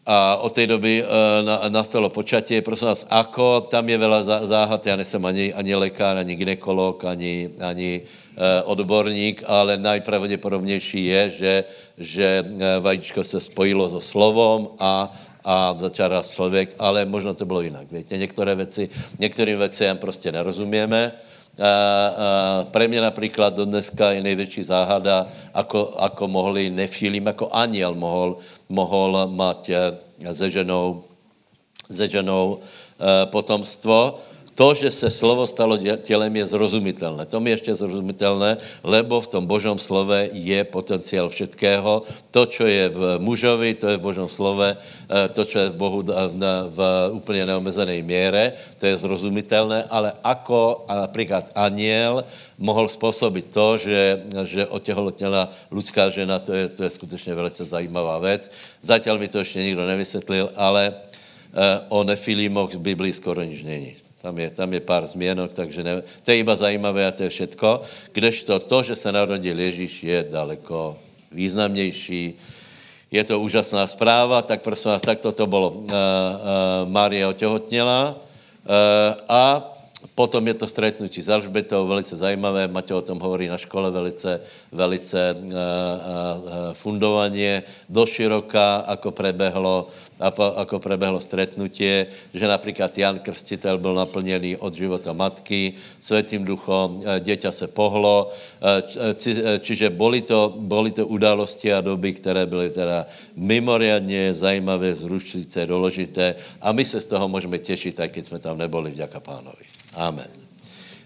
a 0.05 0.35
od 0.37 0.53
té 0.53 0.67
doby 0.67 1.03
uh, 1.03 1.09
na, 1.45 1.61
nastalo 1.69 2.09
počatě. 2.09 2.61
Prosím 2.61 2.87
vás, 2.87 3.05
ako, 3.09 3.61
tam 3.61 3.89
je 3.89 3.97
veľa 3.97 4.19
záhad, 4.45 4.85
já 4.85 4.95
nejsem 4.95 5.25
ani, 5.25 5.53
ani 5.53 5.75
lékař, 5.75 6.17
ani 6.17 6.35
ginekolog, 6.35 7.05
ani, 7.05 7.49
ani 7.61 8.01
uh, 8.01 8.69
odborník, 8.69 9.43
ale 9.45 9.77
najpravděpodobnější 9.77 11.05
je, 11.05 11.29
že, 11.29 11.63
že 11.97 12.27
uh, 12.45 12.83
vajíčko 12.85 13.23
se 13.23 13.41
spojilo 13.41 13.89
so 13.89 14.01
slovom 14.01 14.69
a 14.79 15.09
a 15.45 15.77
začal 15.77 16.09
raz 16.09 16.33
člověk, 16.33 16.73
ale 16.79 17.05
možno 17.05 17.33
to 17.33 17.45
bylo 17.45 17.61
jinak. 17.61 17.85
Víte, 17.91 18.17
některé 18.17 18.55
věci, 18.55 18.89
některým 19.19 19.57
věcem 19.57 19.97
prostě 19.97 20.31
nerozumíme. 20.31 21.11
A, 21.61 21.69
a, 21.69 22.65
pre 22.71 22.87
mě 22.87 23.01
například 23.01 23.53
do 23.53 23.65
dneska 23.65 24.11
je 24.11 24.21
největší 24.25 24.63
záhada, 24.63 25.27
ako, 25.53 25.93
ako 26.01 26.27
mohli 26.27 26.69
Nefilim, 26.69 27.25
jako 27.25 27.49
aniel 27.53 27.93
mohl 27.93 28.37
mohl 28.69 29.27
mít 29.27 29.69
eh, 29.69 30.35
se 30.35 30.49
ženou, 30.49 31.03
se 31.91 32.09
ženou 32.09 32.59
eh, 32.59 33.25
potomstvo. 33.25 34.19
To, 34.55 34.71
že 34.71 34.87
se 34.87 35.11
slovo 35.11 35.43
stalo 35.43 35.75
tělem, 35.77 36.35
je 36.35 36.47
zrozumitelné. 36.47 37.27
To 37.27 37.43
mi 37.43 37.51
ještě 37.51 37.75
zrozumitelné, 37.75 38.57
lebo 38.87 39.19
v 39.19 39.27
tom 39.27 39.43
Božom 39.43 39.75
slove 39.75 40.31
je 40.31 40.63
potenciál 40.63 41.27
všetkého. 41.27 42.03
To, 42.31 42.45
co 42.47 42.63
je 42.63 42.87
v 42.89 43.19
mužovi, 43.19 43.75
to 43.75 43.91
je 43.91 43.97
v 43.99 44.05
Božom 44.07 44.31
slove. 44.31 44.71
Eh, 44.71 45.27
to, 45.35 45.45
co 45.45 45.59
je 45.59 45.69
v 45.69 45.75
Bohu 45.75 45.99
v, 46.07 46.35
v 46.71 46.79
úplně 47.11 47.45
neomezené 47.45 47.99
míře, 47.99 48.53
to 48.79 48.85
je 48.87 48.97
zrozumitelné, 48.97 49.91
ale 49.91 50.15
ako 50.23 50.87
například 50.87 51.51
aniel 51.55 52.23
mohl 52.55 52.87
způsobit 52.87 53.51
to, 53.51 53.77
že, 53.77 54.23
že 54.47 54.71
otěhotněla 54.71 55.51
lidská 55.71 56.09
žena, 56.09 56.39
to 56.39 56.53
je, 56.55 56.69
to 56.69 56.83
je 56.83 56.89
skutečně 56.89 57.35
velice 57.35 57.65
zajímavá 57.65 58.19
věc. 58.19 58.51
Zatím 58.81 59.19
mi 59.19 59.27
to 59.27 59.43
ještě 59.43 59.59
nikdo 59.59 59.83
nevysvětlil, 59.83 60.49
ale 60.55 60.95
eh, 60.95 61.79
o 61.91 62.03
nefilimoch 62.07 62.71
z 62.73 62.79
Biblii 62.79 63.11
skoro 63.11 63.43
nič 63.43 63.59
není. 63.63 64.04
Tam 64.25 64.33
je, 64.41 64.49
tam 64.49 64.73
je 64.73 64.81
pár 64.81 65.05
změnok, 65.05 65.53
takže 65.53 65.85
ne, 65.85 66.01
to 66.01 66.33
je 66.33 66.41
iba 66.41 66.57
zajímavé 66.57 67.05
a 67.05 67.13
to 67.13 67.23
je 67.23 67.29
všetko. 67.29 67.85
Kdežto 68.09 68.57
to, 68.57 68.81
že 68.81 68.97
se 68.97 69.11
narodil 69.13 69.53
Ježíš, 69.53 70.01
je 70.01 70.25
daleko 70.33 70.97
významnější. 71.29 72.33
Je 73.13 73.23
to 73.23 73.37
úžasná 73.37 73.85
zpráva, 73.85 74.41
tak 74.41 74.65
prosím 74.65 74.97
vás, 74.97 75.05
tak 75.05 75.21
to 75.21 75.45
bylo. 75.45 75.69
Uh, 75.69 75.77
uh, 75.85 75.93
Mária 76.89 77.29
otěhotněla 77.29 78.17
uh, 78.17 78.73
a 79.29 79.61
Potom 80.15 80.47
je 80.47 80.55
to 80.55 80.63
stretnutí 80.63 81.19
s 81.19 81.27
Alžbetou, 81.27 81.83
velice 81.91 82.15
zajímavé, 82.15 82.71
Maťo 82.71 83.03
o 83.03 83.03
tom 83.03 83.19
hovorí 83.19 83.51
na 83.51 83.59
škole 83.59 83.91
velice, 83.91 84.39
velice 84.71 85.35
uh, 85.35 85.43
uh, 85.43 85.53
fundovaně, 86.71 87.67
doširoka, 87.91 88.87
ako 88.87 89.11
prebehlo, 89.11 89.91
ako 90.55 90.79
prebehlo 90.79 91.19
stretnutie, 91.19 92.07
že 92.31 92.47
například 92.47 92.97
Jan 92.97 93.19
Krstitel 93.19 93.77
byl 93.77 93.93
naplněný 93.93 94.57
od 94.57 94.73
života 94.73 95.11
matky, 95.13 95.75
světým 95.99 96.47
duchom, 96.47 97.03
dieťa 97.19 97.51
se 97.51 97.67
pohlo, 97.67 98.31
či, 99.19 99.35
čiže 99.59 99.91
boli 99.91 100.23
to, 100.23 100.55
boli 100.55 100.95
to 100.95 101.07
události 101.07 101.73
a 101.73 101.83
doby, 101.83 102.13
které 102.13 102.45
byly 102.45 102.71
teda 102.71 103.05
mimoriadně 103.35 104.33
zajímavé, 104.33 104.95
zrušující, 104.95 105.59
doložité 105.67 106.35
a 106.61 106.71
my 106.71 106.85
se 106.85 107.01
z 107.01 107.07
toho 107.07 107.27
můžeme 107.27 107.59
těšit, 107.59 107.95
tak 107.95 108.11
když 108.11 108.31
jsme 108.31 108.39
tam 108.39 108.57
neboli, 108.57 108.91
vďaka 108.91 109.19
pánovi. 109.19 109.67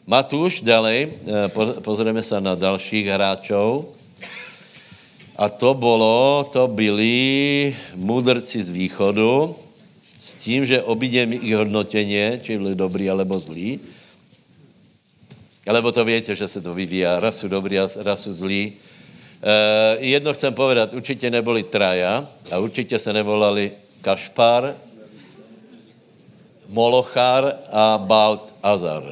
Matúš, 0.10 0.66
ďalej, 0.66 1.00
eh, 1.06 1.48
pozrieme 1.86 2.26
sa 2.26 2.42
na 2.42 2.58
dalších 2.58 3.06
hráčov. 3.06 3.94
A 5.40 5.48
to 5.48 5.72
bylo, 5.72 6.50
to 6.52 6.68
byli 6.68 7.72
mudrci 7.96 8.60
z 8.60 8.70
východu, 8.76 9.56
s 10.20 10.34
tím, 10.34 10.66
že 10.66 10.84
obidem 10.84 11.32
ich 11.34 11.56
hodnotěně, 11.56 12.44
či 12.44 12.58
byli 12.58 12.76
dobrý 12.76 13.08
alebo 13.10 13.40
zlí, 13.40 13.80
alebo 15.68 15.92
to 15.92 16.06
víte, 16.06 16.36
že 16.36 16.48
se 16.48 16.62
to 16.62 16.74
vyvíja, 16.74 17.20
raz 17.20 17.38
jsou 17.38 17.48
dobrý, 17.48 17.78
raz 17.78 18.20
jsou 18.22 18.34
zlí. 18.34 18.74
E, 19.44 19.98
jedno 20.00 20.34
chcem 20.34 20.54
povedat, 20.54 20.94
určitě 20.94 21.30
neboli 21.30 21.64
traja 21.64 22.28
a 22.52 22.58
určitě 22.58 23.00
se 23.00 23.14
nevolali 23.14 23.72
Kašpar, 24.02 24.76
Molochar 26.70 27.58
a 27.72 27.98
Balt 27.98 28.54
Azar. 28.64 29.04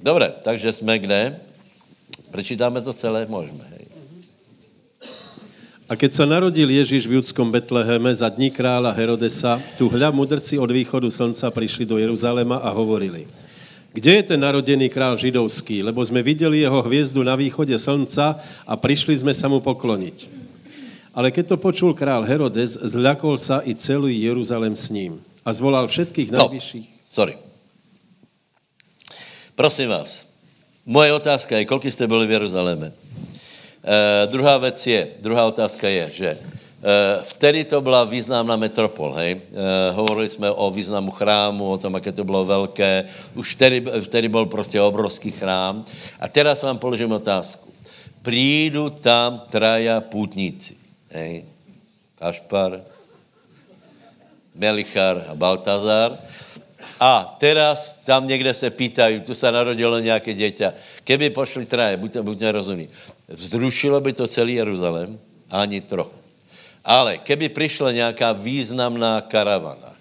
Dobře, 0.00 0.32
takže 0.44 0.72
jsme 0.72 0.98
kde? 0.98 1.40
Prečítáme 2.30 2.80
to 2.80 2.92
celé? 2.92 3.26
Můžeme. 3.26 3.64
Hej. 3.70 3.86
A 5.86 5.94
keď 5.94 6.18
sa 6.18 6.26
narodil 6.26 6.66
Ježíš 6.66 7.06
v 7.06 7.22
judskom 7.22 7.46
Betleheme 7.46 8.10
za 8.10 8.26
dní 8.26 8.50
krála 8.50 8.90
Herodesa, 8.90 9.62
tu 9.78 9.86
hľa 9.86 10.10
mudrci 10.10 10.58
od 10.58 10.66
východu 10.66 11.06
slnca 11.06 11.46
prišli 11.54 11.86
do 11.86 11.94
Jeruzalema 11.94 12.58
a 12.58 12.74
hovorili, 12.74 13.30
kde 13.94 14.18
je 14.18 14.22
ten 14.34 14.40
narodený 14.42 14.90
král 14.90 15.14
židovský, 15.14 15.86
lebo 15.86 16.02
jsme 16.02 16.26
viděli 16.26 16.66
jeho 16.66 16.82
hvězdu 16.82 17.22
na 17.22 17.38
východě 17.38 17.78
slnca 17.78 18.34
a 18.66 18.74
přišli 18.74 19.16
jsme 19.16 19.30
sa 19.30 19.46
mu 19.46 19.62
pokloniť. 19.62 20.45
Ale 21.16 21.32
keď 21.32 21.56
to 21.56 21.56
počul 21.56 21.96
král 21.96 22.28
Herodes, 22.28 22.76
zľakol 22.76 23.40
sa 23.40 23.64
i 23.64 23.72
celý 23.72 24.20
Jeruzalem 24.20 24.76
s 24.76 24.92
ním 24.92 25.24
a 25.40 25.50
zvolal 25.50 25.88
všetkých 25.88 26.28
Stop. 26.28 26.52
najvyšších. 26.52 26.86
Sorry. 27.08 27.34
Prosím 29.56 29.88
vás, 29.96 30.28
moje 30.84 31.16
otázka 31.16 31.56
je, 31.56 31.64
kolik 31.64 31.88
jste 31.88 32.04
byli 32.06 32.26
v 32.28 32.36
Jeruzaléme? 32.36 32.92
druhá 34.26 34.58
věc 34.58 34.86
je, 34.86 35.08
druhá 35.22 35.46
otázka 35.46 35.88
je, 35.88 36.10
že 36.10 36.28
Eh, 36.86 37.18
vtedy 37.22 37.64
to 37.64 37.80
byla 37.80 38.04
významná 38.04 38.56
metropol, 38.56 39.12
hej. 39.18 39.40
Eh, 39.40 39.90
hovorili 39.90 40.28
jsme 40.28 40.50
o 40.50 40.70
významu 40.70 41.10
chrámu, 41.10 41.70
o 41.70 41.78
tom, 41.78 41.94
jaké 41.94 42.12
to 42.12 42.24
bylo 42.24 42.44
velké. 42.44 43.04
Už 43.34 43.54
vtedy, 43.54 43.82
vtedy 44.00 44.28
byl 44.28 44.46
prostě 44.46 44.80
obrovský 44.80 45.30
chrám. 45.30 45.84
A 46.20 46.28
teraz 46.28 46.62
vám 46.62 46.78
položím 46.78 47.12
otázku. 47.12 47.72
Přijdu 48.22 48.90
tam 48.90 49.42
traja 49.50 50.00
půtníci, 50.00 50.76
hej. 51.16 51.44
Kašpar, 52.16 52.80
Melichar 54.54 55.24
a 55.28 55.34
Baltazar. 55.34 56.16
A 57.00 57.36
teraz 57.40 58.04
tam 58.04 58.28
někde 58.28 58.54
se 58.54 58.70
pýtají, 58.70 59.20
tu 59.20 59.34
se 59.34 59.52
narodilo 59.52 59.98
nějaké 60.00 60.32
děťa. 60.32 60.72
Keby 61.04 61.30
pošli 61.30 61.66
traje, 61.66 61.96
buďte, 61.96 62.22
buďte 62.22 62.52
rozumí, 62.52 62.88
vzrušilo 63.28 64.00
by 64.00 64.12
to 64.12 64.24
celý 64.28 64.54
Jeruzalém? 64.54 65.18
Ani 65.50 65.80
trochu. 65.80 66.16
Ale 66.84 67.18
keby 67.18 67.48
přišla 67.48 67.92
nějaká 67.92 68.32
významná 68.32 69.20
karavana, 69.20 69.92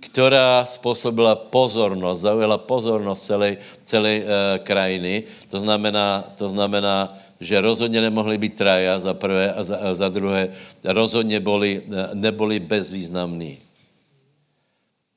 která 0.00 0.64
způsobila 0.64 1.34
pozornost, 1.34 2.20
zaujala 2.20 2.58
pozornost 2.58 3.26
celé, 3.26 3.56
celé 3.84 4.22
uh, 4.22 4.24
krajiny, 4.62 5.22
to 5.50 5.60
znamená, 5.60 6.24
to 6.38 6.48
znamená, 6.48 7.18
že 7.40 7.60
rozhodně 7.60 8.00
nemohli 8.00 8.38
být 8.38 8.56
traja 8.56 9.00
za 9.00 9.14
prvé 9.14 9.52
a 9.52 9.64
za, 9.64 9.76
a 9.76 9.94
za 9.94 10.08
druhé, 10.08 10.48
rozhodně 10.84 11.40
boli, 11.40 11.82
neboli 12.14 12.60
bezvýznamní. 12.60 13.58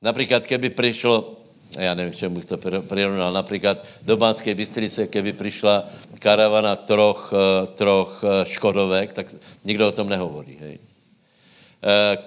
Například, 0.02 0.46
keby 0.46 0.70
přišlo, 0.70 1.36
já 1.78 1.94
nevím, 1.94 2.12
k 2.12 2.16
čemu 2.16 2.34
bych 2.34 2.44
to 2.44 2.56
přirovnal, 2.56 3.32
například 3.32 3.86
do 4.02 4.16
Banské 4.16 4.54
Bystrice, 4.54 5.06
keby 5.06 5.32
přišla 5.32 5.88
karavana 6.18 6.76
troch, 6.76 7.32
troch 7.74 8.24
škodovek, 8.44 9.12
tak 9.12 9.34
nikdo 9.64 9.88
o 9.88 9.92
tom 9.92 10.08
nehovorí. 10.08 10.58
Hej. 10.60 10.78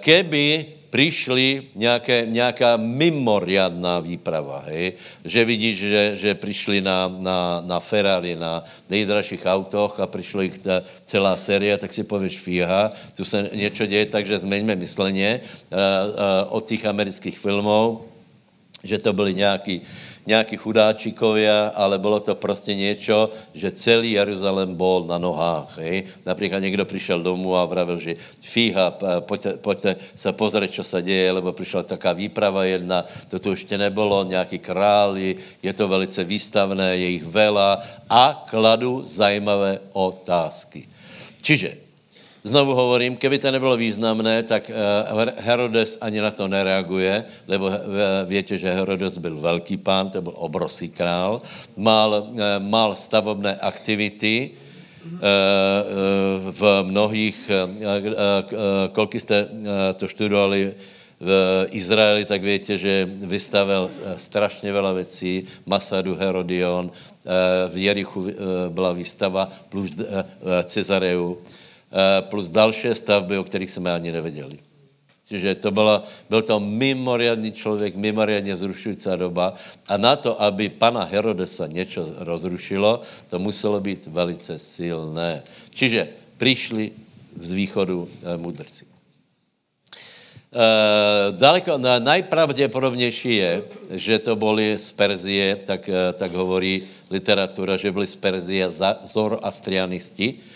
Keby 0.00 0.66
přišli 0.90 1.62
nějaké, 1.74 2.26
nějaká 2.26 2.76
mimoriadná 2.76 4.00
výprava, 4.00 4.64
hej? 4.66 4.92
že 5.24 5.44
vidíš, 5.44 5.78
že, 5.78 6.16
že 6.16 6.34
přišli 6.34 6.80
na, 6.80 7.14
na, 7.18 7.62
na 7.66 7.80
Ferrari, 7.80 8.36
na 8.36 8.64
nejdražších 8.90 9.42
autoch 9.44 10.00
a 10.00 10.06
přišlo 10.06 10.40
jich 10.42 10.58
ta 10.58 10.82
celá 11.06 11.36
série, 11.36 11.78
tak 11.78 11.94
si 11.94 12.04
pověš, 12.04 12.38
fíha, 12.38 12.90
tu 13.16 13.24
se 13.24 13.50
něco 13.52 13.86
děje, 13.86 14.06
takže 14.06 14.38
zmeňme 14.38 14.76
mysleně 14.76 15.40
uh, 15.40 15.78
uh, 15.78 16.56
od 16.56 16.66
těch 16.66 16.86
amerických 16.86 17.38
filmů, 17.38 18.00
že 18.86 18.98
to 18.98 19.12
byly 19.12 19.34
nějaký 19.34 19.82
nějaký 20.26 20.56
chudáčikovia, 20.56 21.72
ale 21.74 21.98
bylo 21.98 22.20
to 22.20 22.34
prostě 22.34 22.74
něco, 22.74 23.30
že 23.54 23.70
celý 23.70 24.12
Jeruzalém 24.12 24.74
bol 24.74 25.06
na 25.06 25.18
nohách. 25.18 25.78
Hej? 25.78 26.04
Například 26.26 26.58
někdo 26.58 26.84
přišel 26.84 27.22
domů 27.22 27.56
a 27.56 27.64
vravil, 27.64 27.98
že 27.98 28.16
fíha, 28.40 28.98
pojďte, 29.20 29.52
pojďte 29.56 29.96
se 30.14 30.32
pozrieť, 30.32 30.74
co 30.74 30.84
se 30.84 31.02
děje, 31.02 31.32
lebo 31.32 31.52
přišla 31.52 31.82
taká 31.82 32.12
výprava 32.12 32.64
jedna, 32.64 33.04
to 33.28 33.38
tu 33.38 33.50
ještě 33.50 33.78
nebylo, 33.78 34.24
nějaký 34.24 34.58
králi, 34.58 35.36
je 35.62 35.72
to 35.72 35.88
velice 35.88 36.24
výstavné, 36.24 36.96
je 36.96 37.06
jich 37.06 37.24
vela 37.24 37.82
a 38.10 38.46
kladu 38.50 39.04
zajímavé 39.04 39.78
otázky. 39.92 40.88
Čiže 41.42 41.85
Znovu 42.46 42.78
hovorím, 42.78 43.18
keby 43.18 43.42
to 43.42 43.50
nebylo 43.50 43.74
významné, 43.74 44.46
tak 44.46 44.70
eh, 44.70 44.74
Herodes 45.42 45.98
ani 45.98 46.22
na 46.22 46.30
to 46.30 46.46
nereaguje, 46.46 47.26
lebo 47.50 47.66
eh, 47.66 47.82
víte, 48.22 48.54
že 48.54 48.70
Herodes 48.70 49.18
byl 49.18 49.36
velký 49.42 49.76
pán, 49.76 50.14
to 50.14 50.22
byl 50.22 50.32
obrovský 50.38 50.94
král, 50.94 51.42
mal, 51.74 52.30
eh, 52.38 52.62
mal 52.62 52.94
stavobné 52.94 53.58
aktivity, 53.58 54.62
v 56.50 56.62
mnohých, 56.82 57.38
kolik 58.92 59.14
jste 59.14 59.46
to 59.94 60.08
študovali 60.08 60.74
v 61.22 61.30
Izraeli, 61.70 62.26
tak 62.26 62.42
víte, 62.42 62.74
že 62.74 63.06
vystavil 63.06 63.86
strašně 64.18 64.66
veľa 64.74 64.92
věcí, 64.92 65.46
Masadu, 65.62 66.18
Herodion, 66.18 66.90
v 67.70 67.76
Jerichu 67.76 68.34
byla 68.68 68.92
výstava 68.92 69.46
plus 69.70 69.94
Cezareu, 70.66 71.38
plus 72.20 72.48
další 72.48 72.88
stavby, 72.92 73.38
o 73.38 73.44
kterých 73.44 73.70
jsme 73.70 73.92
ani 73.92 74.12
nevěděli. 74.12 74.58
Čiže 75.28 75.54
to 75.54 75.70
byla, 75.70 76.06
byl 76.30 76.42
to 76.42 76.60
mimoriadný 76.60 77.52
člověk, 77.52 77.96
mimoriadně 77.96 78.54
vzrušující 78.54 79.10
doba 79.16 79.54
a 79.88 79.96
na 79.96 80.16
to, 80.16 80.42
aby 80.42 80.68
pana 80.68 81.02
Herodesa 81.02 81.66
něco 81.66 82.06
rozrušilo, 82.22 83.02
to 83.30 83.38
muselo 83.38 83.80
být 83.80 84.06
velice 84.06 84.58
silné. 84.58 85.42
Čiže 85.70 86.08
přišli 86.38 86.92
z 87.40 87.50
východu 87.52 88.08
eh, 88.08 88.36
mudrci. 88.36 88.84
Uh, 90.46 91.36
daleko, 91.36 91.78
no, 91.78 92.00
najpravděpodobnější 92.00 93.36
je, 93.36 93.62
že 93.90 94.18
to 94.18 94.36
byly 94.36 94.78
z 94.78 94.92
Perzie, 94.92 95.56
tak, 95.56 95.90
tak 96.16 96.32
hovorí 96.32 96.86
literatura, 97.10 97.76
že 97.76 97.92
byli 97.92 98.06
z 98.06 98.16
Perzie 98.16 98.70
zoroastrianisti, 99.04 100.38
Eh, 100.38 100.55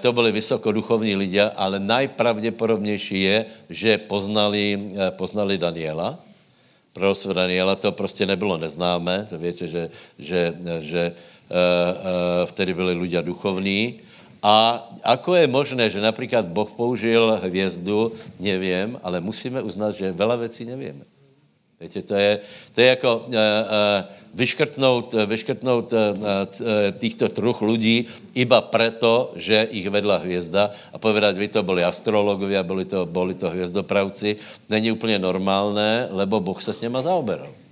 to 0.00 0.12
byli 0.12 0.32
vysokoduchovní 0.32 1.16
lidé, 1.16 1.50
ale 1.52 1.78
najpravděpodobnější 1.80 3.22
je, 3.22 3.38
že 3.70 3.98
poznali, 3.98 4.92
eh, 4.96 5.10
poznali 5.10 5.58
Daniela, 5.58 6.16
proroctvo 6.96 7.32
Daniela, 7.32 7.76
to 7.76 7.92
prostě 7.92 8.26
nebylo 8.26 8.56
neznámé, 8.56 9.28
to 9.28 9.36
víte, 9.36 9.68
že, 9.68 9.92
že, 10.16 10.56
že 10.80 11.12
uh, 11.12 12.48
vtedy 12.48 12.72
byli 12.74 12.96
lidé 12.96 13.20
duchovní. 13.22 14.00
A 14.40 14.80
ako 15.04 15.36
je 15.36 15.46
možné, 15.46 15.84
že 15.92 16.00
například 16.00 16.48
Boh 16.48 16.72
použil 16.72 17.36
hvězdu, 17.44 18.16
nevím, 18.40 18.96
ale 19.04 19.20
musíme 19.20 19.60
uznat, 19.60 19.92
že 19.92 20.16
veľa 20.16 20.40
věcí 20.40 20.64
nevíme. 20.64 21.04
Víte, 21.76 22.00
to 22.00 22.14
je, 22.16 22.40
to 22.72 22.80
je 22.80 22.86
jako, 22.96 23.28
vyškrtnout, 24.36 25.16
eh, 25.16 25.24
vyškrtnout 25.24 25.88
eh, 25.92 25.98
eh, 25.98 26.92
týchto 27.00 27.32
truch 27.32 27.64
lidí 27.64 28.04
iba 28.36 28.60
preto, 28.60 29.32
že 29.40 29.64
ich 29.72 29.88
vedla 29.88 30.20
hvězda 30.20 30.76
a 30.92 30.96
povedať, 31.00 31.40
vy 31.40 31.48
to 31.48 31.64
byli 31.64 31.80
astrologovia, 31.80 32.60
byli 32.60 32.84
to, 32.84 33.08
byli 33.08 33.34
to 33.34 33.48
hvězdopravci, 33.48 34.36
není 34.68 34.92
úplně 34.92 35.18
normálné, 35.18 36.12
lebo 36.12 36.40
Boh 36.40 36.60
se 36.60 36.76
s 36.76 36.84
něma 36.84 37.00
zaoberal. 37.02 37.65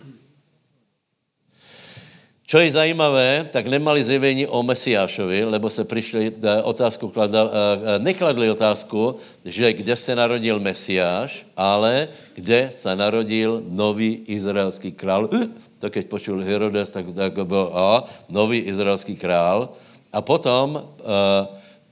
Čo 2.44 2.61
je 2.61 2.76
zajímavé, 2.76 3.48
tak 3.48 3.64
nemali 3.72 4.04
zjevení 4.04 4.44
o 4.44 4.61
Mesiášovi, 4.61 5.48
lebo 5.48 5.70
se 5.72 5.85
přišli, 5.85 6.33
otázku 6.62 7.09
kladal, 7.09 7.50
nekladli 8.04 8.50
otázku, 8.52 9.16
že 9.44 9.72
kde 9.72 9.96
se 9.96 10.12
narodil 10.12 10.61
Mesiáš, 10.61 11.40
ale 11.57 12.09
kde 12.37 12.68
se 12.68 12.96
narodil 12.96 13.64
nový 13.64 14.28
izraelský 14.28 14.92
král 14.92 15.33
to 15.85 15.92
keď 15.92 16.09
počul 16.09 16.40
Herodes, 16.40 16.88
tak, 16.88 17.12
tak 17.12 17.37
byl 17.44 17.68
a, 17.76 18.09
nový 18.33 18.64
izraelský 18.64 19.20
král. 19.20 19.76
A 20.09 20.24
potom, 20.24 20.80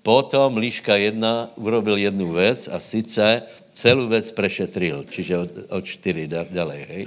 potom 0.01 0.57
Líška 0.57 0.97
jedna 0.97 1.53
urobil 1.61 2.01
jednu 2.01 2.33
věc 2.33 2.73
a 2.73 2.81
sice 2.81 3.43
celou 3.77 4.09
věc 4.09 4.33
prešetril, 4.33 5.05
čiže 5.13 5.39
od, 5.39 5.51
od 5.69 5.85
čtyři 5.85 6.29
dále, 6.29 6.77
hej. 6.89 7.07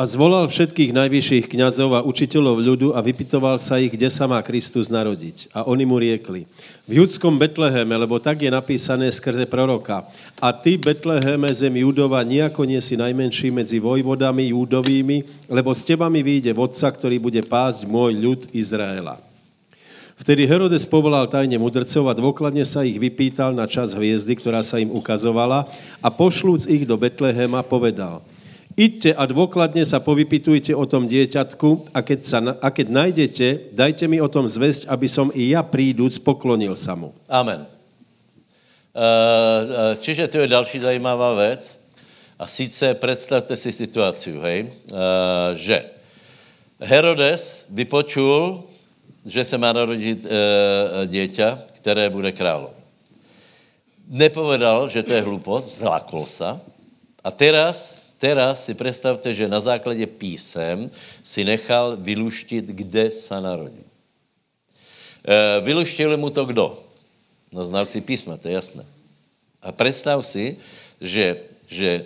A 0.00 0.08
zvolal 0.08 0.48
všetkých 0.48 0.96
najvyšších 0.96 1.52
kňazov 1.52 1.92
a 1.92 2.00
učiteľov 2.00 2.56
ľudu 2.56 2.88
a 2.96 3.04
vypitoval 3.04 3.60
sa 3.60 3.76
ich, 3.76 3.92
kde 3.92 4.08
sa 4.08 4.24
má 4.24 4.40
Kristus 4.40 4.88
narodiť. 4.88 5.52
A 5.52 5.68
oni 5.68 5.84
mu 5.84 6.00
riekli, 6.00 6.48
v 6.88 7.04
judskom 7.04 7.36
Betleheme, 7.36 7.92
lebo 8.00 8.16
tak 8.16 8.40
je 8.40 8.48
napísané 8.48 9.12
skrze 9.12 9.44
proroka. 9.44 10.08
A 10.40 10.56
ty, 10.56 10.80
Betleheme, 10.80 11.52
zem 11.52 11.84
Judova, 11.84 12.24
nijako 12.24 12.64
nie 12.64 12.80
si 12.80 12.96
najmenší 12.96 13.52
medzi 13.52 13.76
vojvodami 13.76 14.56
judovými, 14.56 15.52
lebo 15.52 15.76
s 15.76 15.84
teba 15.84 16.08
mi 16.08 16.24
vyjde 16.24 16.56
vodca, 16.56 16.88
ktorý 16.88 17.20
bude 17.20 17.44
pásť 17.44 17.84
môj 17.84 18.16
ľud 18.16 18.40
Izraela. 18.56 19.20
Vtedy 20.16 20.48
Herodes 20.48 20.88
povolal 20.88 21.28
tajne 21.28 21.60
mudrcov 21.60 22.08
a 22.08 22.16
dôkladne 22.16 22.64
sa 22.64 22.88
ich 22.88 22.96
vypýtal 22.96 23.52
na 23.52 23.68
čas 23.68 23.92
hviezdy, 23.92 24.32
ktorá 24.32 24.64
sa 24.64 24.80
im 24.80 24.88
ukazovala 24.96 25.68
a 26.00 26.08
pošlúc 26.08 26.64
ich 26.72 26.88
do 26.88 26.96
Betlehema 26.96 27.60
povedal– 27.60 28.24
Idte 28.80 29.12
a 29.12 29.28
dôkladne 29.28 29.84
sa 29.84 30.00
povypitujte 30.00 30.72
o 30.72 30.88
tom 30.88 31.04
dieťatku 31.04 31.92
a 31.92 32.00
keď, 32.00 32.20
sa, 32.24 32.38
a 32.64 32.72
keď 32.72 32.86
nájdete, 32.88 33.76
dajte 33.76 34.08
mi 34.08 34.16
o 34.24 34.28
tom 34.32 34.48
zväzť, 34.48 34.88
aby 34.88 35.04
som 35.04 35.28
i 35.36 35.52
ja 35.52 35.60
príduc 35.60 36.16
poklonil 36.24 36.72
sa 36.80 36.96
mu. 36.96 37.12
Amen. 37.28 37.68
Uh, 38.96 40.00
čiže 40.00 40.32
to 40.32 40.40
je 40.40 40.48
další 40.48 40.80
zajímavá 40.80 41.36
věc. 41.36 41.76
A 42.40 42.48
sice 42.48 42.96
představte 42.96 43.52
si 43.52 43.68
situaci, 43.68 44.32
hej, 44.40 44.72
uh, 44.88 45.52
že 45.60 45.84
Herodes 46.80 47.68
vypočul, 47.68 48.64
že 49.28 49.44
se 49.44 49.60
má 49.60 49.76
narodit 49.76 50.24
dieťa, 51.04 51.76
které 51.76 52.08
bude 52.08 52.32
králom. 52.32 52.72
Nepovedal, 54.08 54.88
že 54.88 55.04
to 55.04 55.12
je 55.12 55.20
hlupost, 55.20 55.68
zlákol 55.68 56.24
sa. 56.24 56.56
A 57.20 57.28
teraz 57.28 57.99
Teraz 58.20 58.68
si 58.68 58.76
představte, 58.76 59.32
že 59.32 59.48
na 59.48 59.60
základě 59.60 60.04
písem 60.06 60.92
si 61.24 61.40
nechal 61.44 61.96
vyluštit, 61.96 62.64
kde 62.68 63.10
se 63.10 63.40
narodil. 63.40 63.88
vyluštili 65.64 66.16
mu 66.16 66.28
to 66.30 66.44
kdo? 66.44 66.76
No 67.52 67.64
znalci 67.64 68.00
písma, 68.00 68.36
to 68.36 68.48
je 68.48 68.54
jasné. 68.54 68.84
A 69.62 69.72
představ 69.72 70.20
si, 70.26 70.56
že, 71.00 71.40
že 71.66 72.04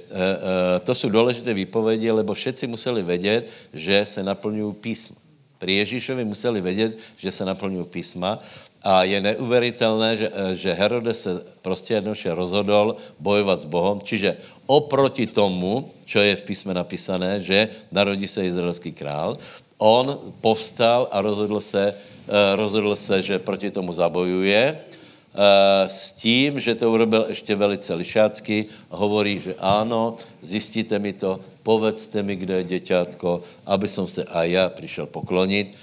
to 0.84 0.94
jsou 0.94 1.10
důležité 1.10 1.54
výpovědi, 1.54 2.10
lebo 2.10 2.34
všetci 2.34 2.66
museli 2.66 3.02
vědět, 3.02 3.50
že 3.74 4.06
se 4.06 4.22
naplňují 4.22 4.74
písma. 4.74 5.16
Pri 5.58 5.82
Ježíšovi 5.82 6.24
museli 6.24 6.60
vědět, 6.60 6.98
že 7.18 7.32
se 7.32 7.44
naplňují 7.44 7.86
písma 7.90 8.38
a 8.84 9.04
je 9.04 9.20
neuvěřitelné, 9.20 10.16
že, 10.16 10.28
že 10.54 10.72
Herodes 10.72 11.22
se 11.22 11.44
prostě 11.62 11.94
jednoduše 11.94 12.34
rozhodol 12.34 12.96
bojovat 13.18 13.60
s 13.60 13.64
Bohem, 13.64 14.00
čiže 14.04 14.36
oproti 14.66 15.26
tomu, 15.26 15.88
čo 16.04 16.20
je 16.20 16.36
v 16.36 16.42
písme 16.42 16.76
napísané, 16.76 17.40
že 17.40 17.68
narodí 17.88 18.28
se 18.28 18.44
izraelský 18.44 18.92
král, 18.92 19.40
on 19.80 20.36
povstal 20.40 21.08
a 21.10 21.24
rozhodl 21.24 21.60
se, 21.60 21.94
rozhodl 22.54 22.96
se, 22.96 23.22
že 23.22 23.38
proti 23.38 23.70
tomu 23.72 23.92
zabojuje, 23.92 24.78
s 25.86 26.12
tím, 26.12 26.60
že 26.60 26.74
to 26.74 26.92
urobil 26.92 27.26
ještě 27.28 27.54
velice 27.54 27.94
lišácky, 27.94 28.66
hovorí, 28.88 29.40
že 29.44 29.54
ano, 29.58 30.16
zjistíte 30.40 30.98
mi 30.98 31.12
to, 31.12 31.40
povedzte 31.62 32.22
mi, 32.22 32.36
kde 32.36 32.54
je 32.54 32.64
děťátko, 32.64 33.42
aby 33.66 33.88
som 33.88 34.06
se 34.06 34.24
a 34.24 34.44
já 34.44 34.68
přišel 34.68 35.06
poklonit. 35.06 35.74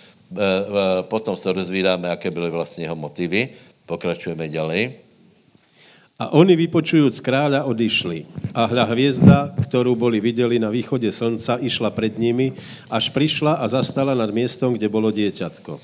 Potom 1.02 1.38
se 1.38 1.54
dozvídáme, 1.54 2.08
jaké 2.08 2.32
byly 2.32 2.50
vlastně 2.50 2.84
jeho 2.84 2.96
motivy. 2.96 3.50
Pokračujeme 3.86 4.48
ďalej. 4.48 5.04
A 6.22 6.30
oni 6.38 6.54
vypočujúc 6.54 7.18
kráľa 7.18 7.66
odišli. 7.66 8.30
A 8.54 8.70
hľa 8.70 8.94
hviezda, 8.94 9.58
ktorú 9.68 9.98
boli 9.98 10.22
videli 10.22 10.62
na 10.62 10.70
východe 10.70 11.10
slnca, 11.10 11.58
išla 11.58 11.90
pred 11.90 12.14
nimi, 12.14 12.54
až 12.94 13.10
prišla 13.10 13.58
a 13.58 13.66
zastala 13.66 14.14
nad 14.14 14.30
miestom, 14.30 14.78
kde 14.78 14.86
bolo 14.86 15.10
dieťatko. 15.10 15.82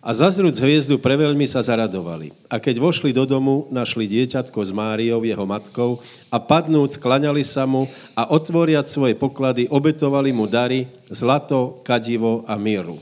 A 0.00 0.10
zazrúc 0.16 0.56
hviezdu 0.56 0.96
preveľmi 0.96 1.44
sa 1.44 1.60
zaradovali. 1.60 2.32
A 2.48 2.56
keď 2.56 2.80
vošli 2.80 3.12
do 3.12 3.28
domu, 3.28 3.68
našli 3.68 4.08
dieťatko 4.08 4.64
s 4.64 4.72
Máriou, 4.72 5.20
jeho 5.20 5.44
matkou, 5.44 6.00
a 6.32 6.40
padnúc, 6.40 6.96
klaňali 6.96 7.44
sa 7.44 7.68
mu 7.68 7.84
a 8.16 8.32
otvoriať 8.32 8.88
svoje 8.88 9.12
poklady, 9.12 9.68
obetovali 9.68 10.32
mu 10.32 10.48
dary, 10.48 10.88
zlato, 11.12 11.84
kadivo 11.84 12.48
a 12.48 12.56
míru. 12.56 12.96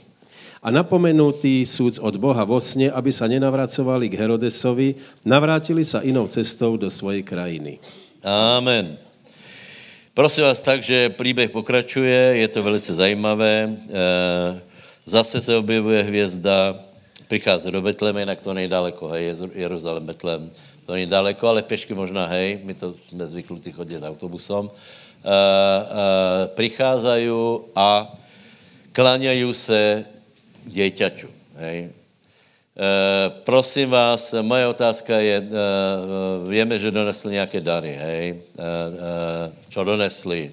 A 0.65 0.73
napomenutý 0.73 1.61
súd 1.69 2.01
od 2.01 2.17
Boha 2.17 2.41
vo 2.49 2.57
sne, 2.57 2.89
aby 2.89 3.13
sa 3.13 3.29
nenavracovali 3.29 4.09
k 4.09 4.17
Herodesovi, 4.17 4.97
navrátili 5.29 5.85
sa 5.85 6.01
inou 6.01 6.25
cestou 6.25 6.81
do 6.81 6.89
svojej 6.89 7.21
krajiny. 7.21 7.77
Amen. 8.25 8.97
Prosím 10.17 10.49
vás 10.49 10.65
tak, 10.65 10.81
že 10.81 11.13
příběh 11.13 11.53
pokračuje, 11.53 12.41
je 12.41 12.49
to 12.49 12.63
velice 12.65 12.95
zajímavé. 12.95 13.77
Zase 15.05 15.45
se 15.45 15.53
objevuje 15.57 16.03
hvězda, 16.03 16.81
přichází 17.29 17.69
do 17.69 17.83
Betleme, 17.83 18.25
jinak 18.25 18.41
to 18.41 18.55
nejdaleko, 18.55 19.09
hej, 19.09 19.37
Jeruzalém, 19.53 20.07
Betlem, 20.07 20.51
to 20.87 20.93
není 20.93 21.07
daleko, 21.07 21.49
ale 21.49 21.63
pěšky 21.63 21.95
možná, 21.95 22.27
hej, 22.27 22.61
my 22.65 22.75
to 22.75 22.95
jsme 23.09 23.27
zvyklí 23.27 23.73
chodit 23.73 24.01
autobusom. 24.01 24.65
Uh, 24.65 24.73
uh, 24.73 26.49
přicházají 26.57 27.29
a 27.77 28.17
kláňají 28.93 29.55
se 29.55 30.05
dieťaťu, 30.65 31.29
hej. 31.61 31.91
Uh, 32.75 33.31
prosím 33.47 33.91
vás, 33.91 34.35
moje 34.43 34.67
otázka 34.67 35.19
je, 35.23 35.41
uh, 35.41 36.51
víme, 36.51 36.79
že 36.79 36.91
donesli 36.91 37.33
nějaké 37.39 37.61
dary, 37.61 37.95
hej. 37.95 38.25
Uh, 38.35 38.65
uh, 38.65 39.53
čo 39.71 39.85
donesli? 39.85 40.51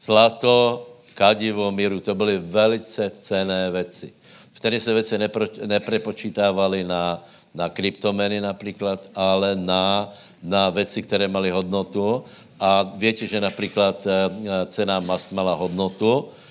Zlato, 0.00 0.88
kadivo, 1.14 1.68
míru, 1.72 2.00
to 2.00 2.14
byly 2.14 2.38
velice 2.38 3.12
cené 3.20 3.70
věci 3.70 4.22
které 4.62 4.80
se 4.80 4.94
věci 4.94 5.18
nepro, 5.18 5.46
neprepočítávaly 5.66 6.84
na, 6.84 7.18
na 7.54 7.68
kryptomeny 7.68 8.40
například, 8.40 9.02
ale 9.14 9.58
na, 9.58 10.06
na 10.42 10.70
věci, 10.70 11.02
které 11.02 11.28
maly 11.28 11.50
hodnotu. 11.50 12.22
A 12.60 12.86
víte, 12.94 13.26
že 13.26 13.40
například 13.40 14.06
eh, 14.06 14.30
cena 14.70 15.00
mast 15.00 15.34
mala 15.34 15.58
hodnotu, 15.58 16.30
eh, 16.30 16.41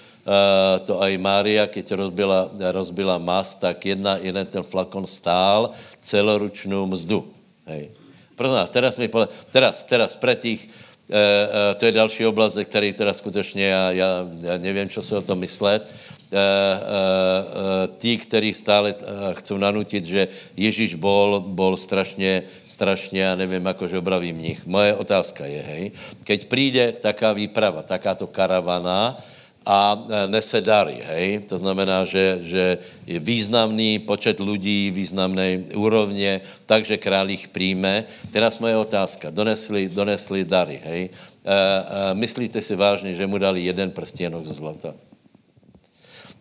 to 0.85 1.01
aj 1.01 1.17
Mária, 1.17 1.65
keď 1.65 1.97
rozbila, 1.97 2.53
rozbila 2.71 3.17
mast, 3.17 3.57
tak 3.57 3.81
jedna, 3.85 4.21
jeden 4.21 4.45
ten 4.45 4.61
flakon 4.61 5.09
stál 5.09 5.73
celoručnou 6.01 6.85
mzdu. 6.85 7.25
Hej. 7.65 7.89
Prosím 8.35 8.57
vás, 8.57 8.69
teraz, 8.69 8.97
mi 8.97 9.07
pole, 9.07 9.29
teraz, 9.53 9.83
teraz 9.85 10.13
pre 10.17 10.33
tých, 10.33 10.65
e, 11.09 11.17
e, 11.17 11.75
to 11.77 11.85
je 11.85 11.91
další 11.91 12.25
oblast, 12.25 12.53
ze 12.53 12.65
který 12.65 12.93
teda 12.93 13.13
skutečně 13.13 13.65
já, 13.65 13.91
já, 13.91 14.09
já 14.41 14.57
nevím, 14.57 14.89
co 14.89 15.01
se 15.01 15.17
o 15.17 15.21
tom 15.21 15.39
myslet, 15.39 15.89
Eh, 16.31 16.39
eh, 16.39 16.79
eh, 16.79 17.87
tí, 17.99 18.15
kteří 18.17 18.55
stále 18.55 18.95
chcou 19.35 19.59
nanutit, 19.59 20.07
že 20.07 20.31
Ježíš 20.55 20.95
bol, 20.95 21.43
bol 21.43 21.75
strašně, 21.75 22.47
strašně, 22.71 23.21
já 23.21 23.35
nevím, 23.35 23.65
jako 23.65 23.87
žobravý 23.87 24.31
mnich. 24.33 24.63
Moje 24.63 24.95
otázka 24.95 25.43
je, 25.45 25.61
hej, 25.61 25.83
keď 26.23 26.39
přijde 26.47 26.85
taká 27.03 27.35
výprava, 27.35 27.83
takáto 27.83 28.31
karavana, 28.31 29.19
a 29.65 29.93
nese 30.27 30.61
dary, 30.61 31.05
hej? 31.05 31.45
To 31.49 31.57
znamená, 31.57 32.05
že, 32.05 32.39
že 32.41 32.63
je 33.05 33.19
významný 33.21 33.99
počet 33.99 34.39
lidí, 34.41 34.89
významné 34.89 35.69
úrovně, 35.77 36.41
takže 36.65 36.97
král 36.97 37.29
jich 37.29 37.47
přijme. 37.47 38.03
Teraz 38.33 38.57
moje 38.57 38.77
otázka. 38.77 39.29
Donesli, 39.29 39.89
donesli 39.89 40.45
dary, 40.45 40.81
hej? 40.83 41.01
E, 41.05 41.09
e, 41.45 42.13
myslíte 42.13 42.61
si 42.61 42.75
vážně, 42.75 43.15
že 43.15 43.27
mu 43.27 43.37
dali 43.37 43.61
jeden 43.61 43.91
prstěnok 43.91 44.45
ze 44.45 44.53
zlata? 44.53 44.93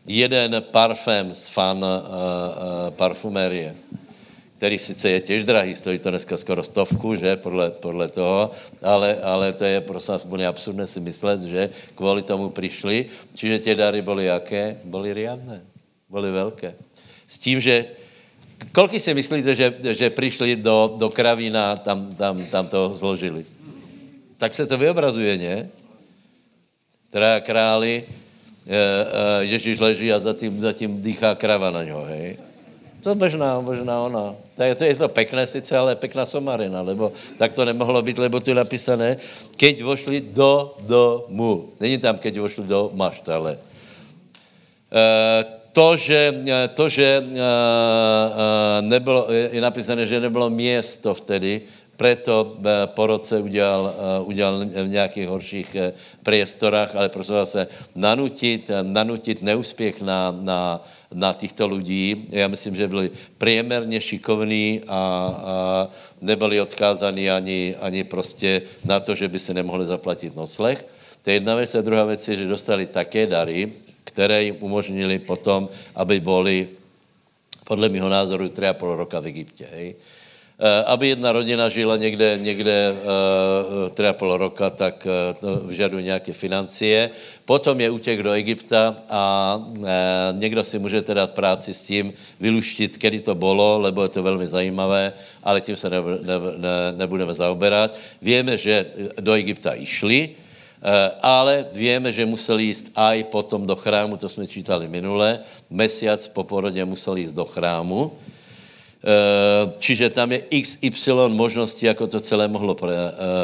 jeden 0.06 0.62
parfém 0.70 1.34
z 1.34 1.48
fan 1.48 1.78
uh, 1.78 1.84
uh, 1.84 2.90
parfumérie, 2.90 3.74
který 4.60 4.78
sice 4.78 5.10
je 5.10 5.20
těž 5.20 5.44
drahý, 5.44 5.72
stojí 5.72 5.98
to 5.98 6.10
dneska 6.10 6.36
skoro 6.36 6.60
stovku, 6.60 7.14
že, 7.16 7.36
podle, 7.36 7.70
podle 7.70 8.08
toho, 8.12 8.50
ale, 8.82 9.16
ale 9.22 9.52
to 9.56 9.64
je 9.64 9.80
prostě 9.80 10.12
úplně 10.20 10.46
absurdné 10.46 10.86
si 10.86 11.00
myslet, 11.00 11.42
že 11.48 11.70
kvůli 11.94 12.22
tomu 12.22 12.52
přišli, 12.52 13.06
čiže 13.34 13.58
tě 13.58 13.74
dary 13.74 14.02
byly 14.02 14.24
jaké? 14.24 14.76
Byly 14.84 15.12
riadné, 15.12 15.64
byly 16.12 16.30
velké. 16.30 16.74
S 17.26 17.38
tím, 17.38 17.60
že 17.60 17.84
kolik 18.72 19.00
si 19.00 19.14
myslíte, 19.14 19.54
že, 19.56 19.74
že 19.96 20.10
přišli 20.10 20.56
do, 20.56 20.92
do 21.00 21.08
kravína, 21.08 21.76
tam, 21.76 22.14
tam, 22.14 22.44
tam 22.44 22.68
to 22.68 22.92
zložili? 22.92 23.48
Tak 24.36 24.52
se 24.54 24.66
to 24.66 24.76
vyobrazuje, 24.76 25.38
ne? 25.38 25.68
Teda 27.10 27.40
králi, 27.40 28.04
Ježíš 29.40 29.78
leží 29.78 30.12
a 30.12 30.20
zatím, 30.20 30.60
zatím 30.60 31.02
dýchá 31.02 31.34
krava 31.34 31.70
na 31.70 31.84
něho, 31.84 32.04
hej. 32.04 32.49
To 33.00 33.14
možná, 33.14 33.60
možná 33.60 34.00
ona. 34.04 34.34
To 34.56 34.62
je 34.62 34.74
to, 34.74 34.84
je 34.84 34.94
to 34.94 35.08
pekné 35.08 35.46
sice, 35.46 35.72
ale 35.72 35.96
pekná 35.96 36.26
somarina, 36.26 36.84
lebo 36.84 37.12
tak 37.38 37.52
to 37.52 37.64
nemohlo 37.64 38.02
být, 38.02 38.18
lebo 38.18 38.40
tu 38.40 38.50
je 38.50 38.60
napísané, 38.60 39.16
keď 39.56 39.82
vošli 39.82 40.20
do 40.20 40.76
domu. 40.84 41.72
Není 41.80 41.98
tam, 41.98 42.18
keď 42.20 42.38
vošli 42.38 42.68
do 42.68 42.92
maštale. 42.92 43.56
E, 43.56 45.04
to, 45.72 45.96
že, 45.96 46.34
to, 46.74 46.88
že 46.88 47.08
e, 47.08 47.22
e, 47.22 47.44
nebylo, 48.82 49.32
je 49.32 49.60
napísané, 49.60 50.06
že 50.06 50.20
nebylo 50.20 50.50
město 50.50 51.14
vtedy, 51.14 51.62
preto 52.00 52.56
eh, 52.64 52.88
po 52.96 53.06
roce 53.06 53.36
udělal, 53.44 53.94
udělal 54.24 54.64
v 54.64 54.88
nějakých 54.88 55.28
horších 55.28 55.76
priestorách, 56.24 56.96
ale 56.96 57.12
prosím 57.12 57.44
se, 57.44 57.68
nanutit, 57.92 58.70
nanutit 58.82 59.44
neúspěch 59.44 60.00
na, 60.00 60.32
na, 60.32 60.80
na 61.14 61.32
těchto 61.32 61.68
lidí. 61.68 62.26
Já 62.30 62.48
myslím, 62.48 62.76
že 62.76 62.88
byli 62.88 63.10
priemerně 63.38 64.00
šikovní 64.00 64.80
a, 64.88 64.94
a 65.44 65.88
nebyli 66.20 66.60
odkázaní 66.60 67.30
ani, 67.30 67.74
ani 67.80 68.04
prostě 68.04 68.62
na 68.84 69.00
to, 69.00 69.14
že 69.14 69.28
by 69.28 69.38
se 69.38 69.54
nemohli 69.54 69.86
zaplatit 69.86 70.36
nocleh. 70.36 70.86
To 71.24 71.30
je 71.30 71.36
jedna 71.36 71.54
věc. 71.54 71.74
A 71.74 71.80
druhá 71.80 72.04
věc 72.04 72.28
je, 72.28 72.36
že 72.36 72.46
dostali 72.46 72.86
také 72.86 73.26
dary, 73.26 73.72
které 74.04 74.44
jim 74.44 74.56
umožnili 74.60 75.18
potom, 75.18 75.68
aby 75.94 76.20
byli 76.20 76.68
podle 77.66 77.88
mého 77.88 78.08
názoru 78.08 78.48
tři 78.48 78.66
a 78.66 78.74
půl 78.74 78.96
roka 78.96 79.20
v 79.20 79.26
Egyptě. 79.26 79.66
Hej. 79.72 79.94
Eh, 80.60 80.84
aby 80.92 81.08
jedna 81.08 81.32
rodina 81.32 81.68
žila 81.68 81.96
někde, 81.96 82.38
někde 82.42 82.92
uh, 82.92 83.88
třeba 83.96 84.12
půl 84.12 84.36
roka, 84.36 84.70
tak 84.70 85.08
uh, 85.40 85.68
vyžaduje 85.68 86.02
nějaké 86.02 86.32
financie. 86.32 87.10
Potom 87.44 87.80
je 87.80 87.90
útěk 87.90 88.22
do 88.22 88.32
Egypta 88.32 88.96
a 89.08 89.56
někdo 90.32 90.64
si 90.64 90.78
můžete 90.78 91.14
dát 91.14 91.30
práci 91.30 91.74
s 91.74 91.82
tím, 91.82 92.12
vyluštit, 92.40 93.00
kdy 93.00 93.20
to 93.20 93.34
bylo, 93.34 93.78
lebo 93.78 94.02
je 94.02 94.08
to 94.08 94.22
velmi 94.22 94.46
zajímavé, 94.46 95.12
ale 95.42 95.60
tím 95.60 95.76
se 95.76 95.90
ne, 95.90 95.96
ne, 96.00 96.36
ne, 96.56 96.92
nebudeme 96.96 97.34
zaoberat. 97.34 97.96
Víme, 98.22 98.56
že 98.56 98.86
do 99.20 99.32
Egypta 99.32 99.74
i 99.74 99.86
šli, 99.86 100.36
ale 101.22 101.66
víme, 101.72 102.12
že 102.12 102.26
museli 102.26 102.64
jíst 102.64 102.92
aj 102.96 103.24
potom 103.32 103.66
do 103.66 103.76
chrámu, 103.76 104.16
to 104.16 104.28
jsme 104.28 104.46
čítali 104.46 104.88
minule. 104.88 105.40
Mesiac 105.70 106.28
po 106.28 106.44
porodě 106.44 106.84
museli 106.84 107.20
jít 107.20 107.32
do 107.32 107.44
chrámu 107.44 108.12
Čiže 109.78 110.12
tam 110.12 110.28
je 110.32 110.44
XY 110.60 111.32
možností, 111.32 111.86
jako 111.86 112.06
to 112.06 112.20
celé 112.20 112.44
mohlo 112.48 112.76
pre, 112.76 112.92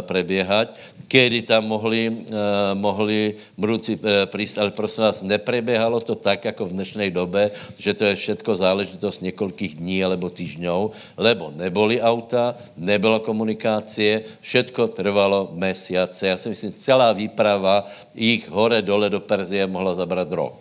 prebiehať, 0.05 0.77
kedy 1.09 1.49
tam 1.49 1.65
mohli, 1.65 2.29
mohli 2.77 3.41
mrúci 3.57 3.97
prísť, 4.29 4.61
ale 4.61 4.71
prosím 4.77 5.09
vás, 5.09 5.25
neprebiehalo 5.25 5.97
to 6.05 6.13
tak, 6.13 6.45
jako 6.45 6.69
v 6.69 6.77
dnešnej 6.77 7.09
dobe, 7.09 7.57
že 7.81 7.97
to 7.97 8.05
je 8.05 8.21
všetko 8.21 8.53
záležitosť 8.53 9.33
niekoľkých 9.33 9.81
dní 9.81 10.05
alebo 10.05 10.29
týždňov, 10.29 10.93
lebo 11.17 11.49
neboli 11.57 12.05
auta, 12.05 12.53
nebyla 12.77 13.25
komunikácie, 13.25 14.29
všetko 14.45 14.93
trvalo 14.93 15.57
mesiace. 15.57 16.27
Já 16.27 16.37
si 16.37 16.49
myslím, 16.49 16.73
celá 16.77 17.13
výprava 17.13 17.89
jich 18.15 18.45
hore 18.51 18.83
dole 18.83 19.09
do 19.09 19.21
Perzie 19.21 19.67
mohla 19.67 19.95
zabrat 19.95 20.29
rok. 20.33 20.61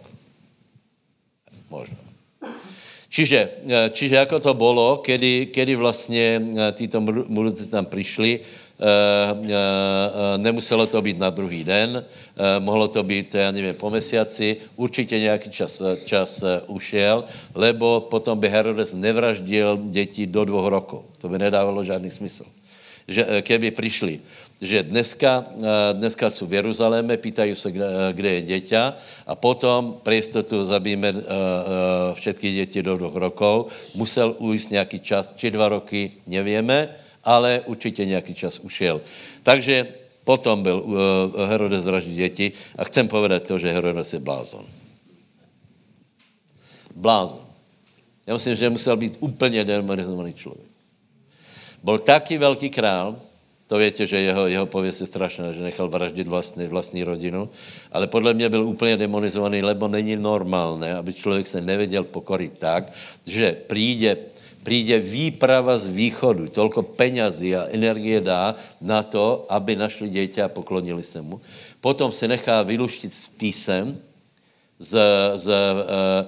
Možno. 1.68 2.05
Čiže, 3.15 3.39
eh, 3.47 3.88
čiže 3.95 4.19
ako 4.19 4.43
to 4.43 4.51
bolo, 4.51 4.99
kedy, 4.99 5.47
kedy 5.56 5.73
vlastně 5.80 6.28
eh, 6.36 6.71
títo 6.75 6.99
mudrci 7.32 7.71
tam 7.71 7.88
přišli, 7.88 8.39
eh, 8.43 10.38
nemuselo 10.38 10.84
to 10.84 10.99
být 10.99 11.15
na 11.15 11.32
druhý 11.32 11.63
den, 11.63 12.04
mohlo 12.60 12.88
to 12.91 13.04
být, 13.04 13.36
já 13.36 13.51
nevím, 13.51 13.73
po 13.80 13.88
mesiaci, 13.89 14.75
určitě 14.75 15.19
nějaký 15.19 15.49
čas, 15.49 15.82
čas 16.04 16.43
ušel, 16.67 17.23
lebo 17.56 18.04
potom 18.12 18.36
by 18.36 18.49
Herodes 18.49 18.91
nevraždil 18.91 19.80
děti 19.88 20.28
do 20.28 20.43
dvou 20.43 20.67
rokov. 20.69 21.08
To 21.23 21.32
by 21.32 21.39
nedávalo 21.39 21.88
žádný 21.88 22.12
smysl. 22.12 22.43
Že, 23.08 23.41
keby 23.41 23.72
přišli 23.72 24.20
že 24.62 24.84
dneska, 24.84 25.46
eh, 25.52 25.94
dneska 25.94 26.32
jsou 26.32 26.48
v 26.48 26.54
Jeruzaléme, 26.54 27.18
pýtají 27.18 27.56
se, 27.56 27.72
kde, 27.72 27.86
eh, 27.86 28.13
kde 28.13 28.30
je 28.30 28.41
děťa 28.41 28.84
a 29.28 29.36
potom 29.36 30.00
pre 30.04 30.15
jistotu 30.15 30.65
zabijeme 30.65 31.13
všetky 32.13 32.54
děti 32.54 32.84
do 32.84 32.98
dvou 32.98 33.20
rokov. 33.20 33.72
Musel 33.96 34.36
ujít 34.39 34.72
nějaký 34.72 35.00
čas, 35.00 35.32
či 35.36 35.52
dva 35.52 35.70
roky, 35.70 36.12
nevíme, 36.28 36.96
ale 37.24 37.62
určitě 37.65 38.06
nějaký 38.06 38.34
čas 38.34 38.60
ušel. 38.60 39.02
Takže 39.44 39.88
potom 40.24 40.63
byl 40.63 40.86
Herodes 41.50 41.86
vraždit 41.86 42.15
děti 42.15 42.52
a 42.78 42.84
chcem 42.84 43.08
povedat 43.08 43.44
to, 43.44 43.60
že 43.60 43.72
Herodes 43.72 44.13
je 44.13 44.20
blázon. 44.20 44.65
Blázon. 46.96 47.46
Já 48.28 48.34
myslím, 48.34 48.56
že 48.56 48.70
musel 48.70 48.98
být 48.98 49.18
úplně 49.20 49.63
demonizovaný 49.63 50.34
člověk. 50.34 50.75
Byl 51.86 52.00
taky 52.00 52.38
velký 52.38 52.69
král, 52.69 53.15
to 53.67 53.78
víte, 53.78 54.08
že 54.08 54.17
jeho, 54.17 54.48
jeho 54.48 54.65
pověst 54.65 55.02
je 55.02 55.08
strašná, 55.08 55.54
že 55.54 55.62
nechal 55.62 55.89
vraždit 55.89 56.28
vlastní, 56.28 56.67
vlastní 56.67 57.04
rodinu, 57.04 57.50
ale 57.91 58.08
podle 58.08 58.34
mě 58.34 58.50
byl 58.50 58.63
úplně 58.65 58.98
demonizovaný, 58.98 59.62
lebo 59.62 59.88
není 59.88 60.15
normálné, 60.15 60.98
aby 60.98 61.13
člověk 61.13 61.48
se 61.48 61.62
nevěděl 61.62 62.04
pokorit 62.04 62.54
tak, 62.58 62.89
že 63.26 63.58
přijde, 63.67 64.17
přijde 64.63 65.00
výprava 65.00 65.78
z 65.78 65.88
východu, 65.88 66.48
tolko 66.48 66.82
penězí 66.82 67.56
a 67.56 67.69
energie 67.69 68.21
dá 68.21 68.56
na 68.82 69.04
to, 69.04 69.45
aby 69.50 69.76
našli 69.76 70.10
dítě 70.10 70.41
a 70.41 70.50
poklonili 70.50 71.04
se 71.04 71.21
mu. 71.21 71.41
Potom 71.82 72.12
se 72.12 72.28
nechá 72.28 72.63
vyluštit 72.63 73.13
z 73.13 73.28
písem, 73.28 73.98
z, 74.80 74.98
z, 75.36 75.48
Eh, 75.50 76.26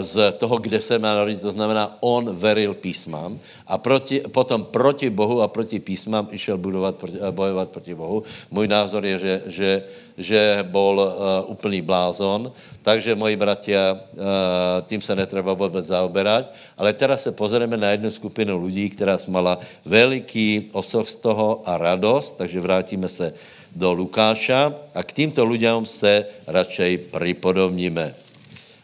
z 0.00 0.32
toho, 0.36 0.58
kde 0.60 0.80
se 0.80 0.98
má 0.98 1.14
narodit. 1.14 1.40
To 1.40 1.52
znamená, 1.52 1.96
on 2.00 2.36
veril 2.36 2.74
písmám 2.74 3.38
a 3.66 3.78
proti, 3.78 4.20
potom 4.20 4.64
proti 4.64 5.10
Bohu 5.10 5.40
a 5.40 5.48
proti 5.48 5.80
písmám 5.80 6.28
išel 6.30 6.58
budovat, 6.58 7.00
eh, 7.00 7.32
bojovat 7.32 7.68
proti 7.72 7.94
Bohu. 7.94 8.22
Můj 8.50 8.68
názor 8.68 9.06
je, 9.06 9.18
že, 9.18 9.34
že, 9.46 9.70
že 10.14 10.40
bol 10.70 10.94
uh, 10.94 11.10
úplný 11.50 11.82
blázon, 11.82 12.52
takže 12.86 13.18
moji 13.18 13.34
bratia, 13.34 13.98
tím 14.86 15.02
se 15.02 15.10
netreba 15.16 15.58
vůbec 15.58 15.86
zaoberať, 15.86 16.46
ale 16.78 16.92
teraz 16.92 17.26
se 17.26 17.32
pozrieme 17.34 17.74
na 17.76 17.90
jednu 17.90 18.10
skupinu 18.10 18.62
lidí, 18.62 18.94
která 18.94 19.18
mala 19.26 19.58
veliký 19.84 20.70
osoch 20.70 21.08
z 21.08 21.18
toho 21.18 21.62
a 21.66 21.78
radost, 21.78 22.38
takže 22.38 22.60
vrátíme 22.60 23.08
se 23.08 23.34
do 23.74 23.90
Lukáša 23.92 24.70
a 24.94 25.02
k 25.02 25.12
týmto 25.12 25.42
lidem 25.44 25.82
se 25.82 26.26
radšej 26.46 27.10
pripodobníme. 27.10 28.23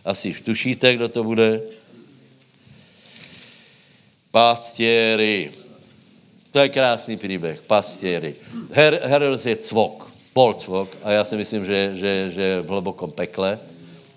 Asi 0.04 0.34
tušíte, 0.34 0.94
kdo 0.94 1.08
to 1.08 1.24
bude? 1.24 1.60
Pastěry. 4.30 5.50
To 6.50 6.58
je 6.58 6.68
krásný 6.68 7.16
příběh. 7.16 7.62
Pastěry. 7.62 8.34
Her, 8.70 9.00
Herodes 9.04 9.46
je 9.46 9.56
cvok. 9.56 10.10
Pol 10.32 10.54
cvok. 10.54 10.96
A 11.02 11.12
já 11.12 11.24
si 11.24 11.36
myslím, 11.36 11.66
že, 11.66 11.90
že, 11.94 12.30
že 12.30 12.60
v 12.60 12.66
hlubokom 12.66 13.12
pekle, 13.12 13.58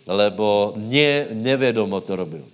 lebo 0.07 0.73
ne, 0.75 1.25
nevědomo 1.31 2.01
to 2.01 2.15
robil. 2.15 2.45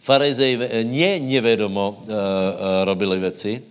Farizej 0.00 0.58
ne 0.84 1.20
nevědomo 1.20 1.90
uh, 2.02 2.08
uh, 2.08 2.14
robili 2.84 3.18
věci, 3.18 3.62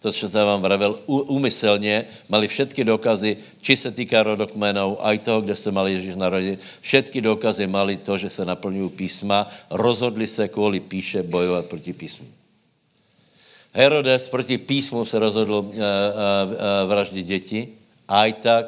to, 0.00 0.12
co 0.12 0.28
jsem 0.28 0.46
vám 0.46 0.62
vravil, 0.62 1.00
úmyslně 1.06 2.04
mali 2.28 2.48
všetky 2.48 2.84
dokazy, 2.84 3.36
či 3.60 3.76
se 3.76 3.90
týká 3.90 4.22
rodokmenov, 4.22 5.02
aj 5.02 5.18
toho, 5.18 5.40
kde 5.42 5.56
se 5.56 5.70
mali 5.74 5.92
Ježíš 5.98 6.14
narodit. 6.14 6.60
Všetky 6.80 7.20
dokazy 7.20 7.66
mali 7.66 7.96
to, 7.96 8.18
že 8.18 8.30
se 8.30 8.44
naplňují 8.44 8.90
písma, 8.90 9.50
rozhodli 9.70 10.26
se 10.26 10.48
kvůli 10.48 10.80
píše 10.80 11.22
bojovat 11.22 11.66
proti 11.66 11.92
písmu. 11.92 12.26
Herodes 13.74 14.28
proti 14.28 14.58
písmu 14.58 15.04
se 15.04 15.18
rozhodl 15.18 15.54
uh, 15.54 15.66
uh, 15.66 15.72
uh, 15.74 16.54
vraždit 16.86 17.26
děti, 17.26 17.68
aj 18.08 18.32
tak, 18.32 18.66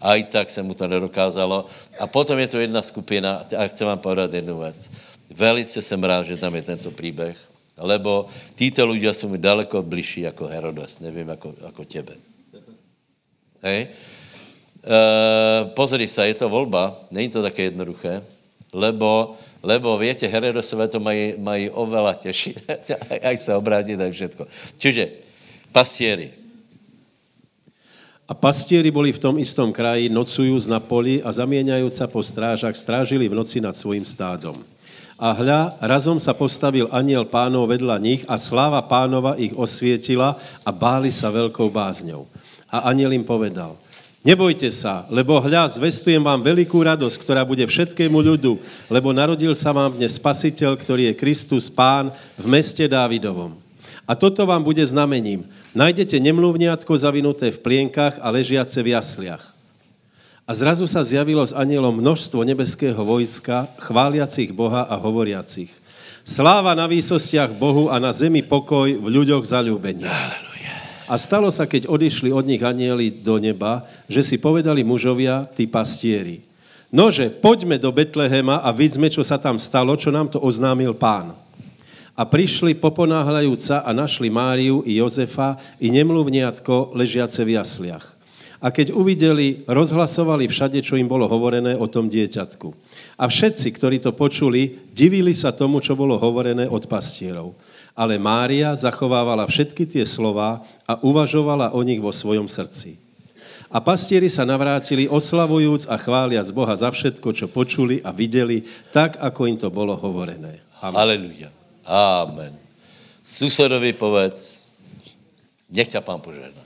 aj 0.00 0.22
tak 0.24 0.50
se 0.50 0.62
mu 0.62 0.74
to 0.74 0.86
nedokázalo. 0.86 1.66
A 1.98 2.06
potom 2.06 2.38
je 2.38 2.48
to 2.48 2.58
jedna 2.60 2.82
skupina, 2.82 3.48
a 3.56 3.66
chci 3.66 3.84
vám 3.84 3.98
povedat 3.98 4.32
jednu 4.32 4.60
věc. 4.60 4.90
Velice 5.30 5.82
jsem 5.82 6.04
rád, 6.04 6.26
že 6.26 6.36
tam 6.36 6.54
je 6.54 6.62
tento 6.62 6.90
příběh, 6.90 7.36
lebo 7.76 8.26
títo 8.56 8.88
ľudia 8.88 9.12
jsou 9.12 9.28
mi 9.28 9.38
daleko 9.38 9.82
bližší 9.82 10.20
jako 10.20 10.46
Herodes, 10.46 10.98
nevím, 10.98 11.28
jako, 11.28 11.54
jako 11.64 11.84
tebe. 11.84 12.14
Hej? 13.62 13.88
E, 14.86 15.64
pozri 15.74 16.08
se, 16.08 16.26
je 16.28 16.34
to 16.34 16.48
volba, 16.48 16.96
není 17.10 17.28
to 17.28 17.42
také 17.42 17.62
jednoduché, 17.62 18.22
lebo, 18.72 19.36
lebo 19.62 19.98
viete, 19.98 20.26
Herodesové 20.26 20.88
to 20.88 21.00
mají, 21.00 21.34
mají 21.38 21.70
oveľa 21.70 22.14
těžší, 22.14 22.54
aj 23.28 23.36
se 23.36 23.54
obrátit, 23.54 23.96
tak 23.96 24.12
všetko. 24.12 24.46
Čiže 24.76 25.08
pastieri. 25.72 26.30
A 28.26 28.34
pastieri 28.34 28.90
boli 28.90 29.14
v 29.14 29.22
tom 29.22 29.38
istom 29.38 29.70
kraji, 29.70 30.10
nocujúc 30.10 30.66
na 30.66 30.82
poli 30.82 31.22
a 31.22 31.30
zamieňajúc 31.30 31.94
sa 31.94 32.10
po 32.10 32.18
strážach, 32.24 32.74
strážili 32.74 33.30
v 33.30 33.38
noci 33.38 33.62
nad 33.62 33.76
svojim 33.76 34.02
stádom. 34.02 34.58
A 35.16 35.32
hľa, 35.32 35.80
razom 35.80 36.20
sa 36.20 36.36
postavil 36.36 36.92
aniel 36.92 37.24
pánov 37.24 37.72
vedľa 37.72 37.96
nich 37.96 38.22
a 38.28 38.36
sláva 38.36 38.84
pánova 38.84 39.32
ich 39.40 39.56
osvietila 39.56 40.36
a 40.60 40.68
báli 40.68 41.08
sa 41.08 41.32
veľkou 41.32 41.72
bázňou. 41.72 42.28
A 42.68 42.92
aniel 42.92 43.16
im 43.16 43.24
povedal, 43.24 43.80
nebojte 44.20 44.68
sa, 44.68 45.08
lebo 45.08 45.40
hľa, 45.40 45.72
zvestujem 45.72 46.20
vám 46.20 46.44
veľkú 46.44 46.76
radosť, 46.76 47.16
ktorá 47.16 47.48
bude 47.48 47.64
všetkému 47.64 48.12
ľudu, 48.12 48.60
lebo 48.92 49.16
narodil 49.16 49.56
sa 49.56 49.72
vám 49.72 49.96
dnes 49.96 50.20
spasiteľ, 50.20 50.76
ktorý 50.76 51.08
je 51.08 51.18
Kristus 51.18 51.72
Pán 51.72 52.12
v 52.36 52.46
meste 52.52 52.84
Dávidovom. 52.84 53.56
A 54.04 54.12
toto 54.12 54.44
vám 54.44 54.60
bude 54.60 54.84
znamením. 54.84 55.48
Najdete 55.72 56.20
nemluvňátko 56.20 56.92
zavinuté 56.92 57.48
v 57.56 57.62
plienkach 57.64 58.20
a 58.20 58.28
ležiace 58.28 58.84
v 58.84 58.92
jasliach. 58.92 59.55
A 60.46 60.54
zrazu 60.54 60.86
sa 60.86 61.02
zjavilo 61.02 61.42
s 61.42 61.50
anielom 61.50 61.98
množstvo 61.98 62.46
nebeského 62.46 63.02
vojska, 63.02 63.66
chváliacich 63.82 64.54
Boha 64.54 64.86
a 64.86 64.94
hovoriacich. 64.94 65.74
Sláva 66.22 66.70
na 66.78 66.86
výsostiach 66.86 67.50
Bohu 67.58 67.90
a 67.90 67.98
na 67.98 68.14
zemi 68.14 68.46
pokoj 68.46 68.94
v 68.94 69.06
ľuďoch 69.10 69.42
zalúbení. 69.42 70.06
A 71.10 71.14
stalo 71.18 71.50
sa, 71.50 71.66
keď 71.66 71.90
odišli 71.90 72.30
od 72.30 72.46
nich 72.46 72.62
anieli 72.62 73.10
do 73.10 73.42
neba, 73.42 73.90
že 74.06 74.22
si 74.22 74.38
povedali 74.38 74.86
mužovia, 74.86 75.42
tí 75.50 75.66
pastieri. 75.66 76.46
Nože, 76.94 77.26
poďme 77.26 77.82
do 77.82 77.90
Betlehema 77.90 78.62
a 78.62 78.70
vidzme, 78.70 79.10
čo 79.10 79.26
sa 79.26 79.42
tam 79.42 79.58
stalo, 79.58 79.98
čo 79.98 80.14
nám 80.14 80.30
to 80.30 80.38
oznámil 80.38 80.94
pán. 80.94 81.34
A 82.14 82.22
prišli 82.22 82.78
poponáhľajúca 82.78 83.82
a 83.82 83.90
našli 83.90 84.30
Máriu 84.30 84.86
i 84.86 85.02
Jozefa 85.02 85.58
i 85.82 85.90
nemluvniatko 85.90 86.94
ležiace 86.94 87.42
v 87.42 87.58
jasliach. 87.58 88.15
A 88.66 88.74
keď 88.74 88.90
uvideli, 88.98 89.62
rozhlasovali 89.70 90.50
všade, 90.50 90.82
čo 90.82 90.98
im 90.98 91.06
bolo 91.06 91.30
hovorené 91.30 91.78
o 91.78 91.86
tom 91.86 92.10
dieťatku. 92.10 92.74
A 93.14 93.30
všetci, 93.30 93.70
ktorí 93.78 94.02
to 94.02 94.10
počuli, 94.10 94.90
divili 94.90 95.30
sa 95.30 95.54
tomu, 95.54 95.78
čo 95.78 95.94
bolo 95.94 96.18
hovorené 96.18 96.66
od 96.66 96.90
pastierov. 96.90 97.54
Ale 97.94 98.18
Mária 98.18 98.74
zachovávala 98.74 99.46
všetky 99.46 99.86
tie 99.86 100.02
slova 100.02 100.66
a 100.82 100.98
uvažovala 100.98 101.78
o 101.78 101.80
nich 101.86 102.02
vo 102.02 102.10
svojom 102.10 102.50
srdci. 102.50 102.98
A 103.70 103.78
pastieri 103.78 104.26
sa 104.26 104.42
navrátili, 104.42 105.06
oslavujúc 105.06 105.86
a 105.86 105.94
chváliac 105.94 106.50
Boha 106.50 106.74
za 106.74 106.90
všetko, 106.90 107.28
čo 107.38 107.46
počuli 107.46 108.02
a 108.02 108.10
videli, 108.10 108.66
tak, 108.90 109.14
ako 109.22 109.46
im 109.46 109.62
to 109.62 109.70
bolo 109.70 109.94
hovorené. 109.94 110.58
Amen. 110.82 110.98
Aleluja. 110.98 111.54
Amen. 111.86 112.50
Susedovi 113.22 113.94
povedz, 113.94 114.58
nech 115.70 115.90
ťa 115.90 116.02
pán 116.02 116.18
požehná. 116.18 116.62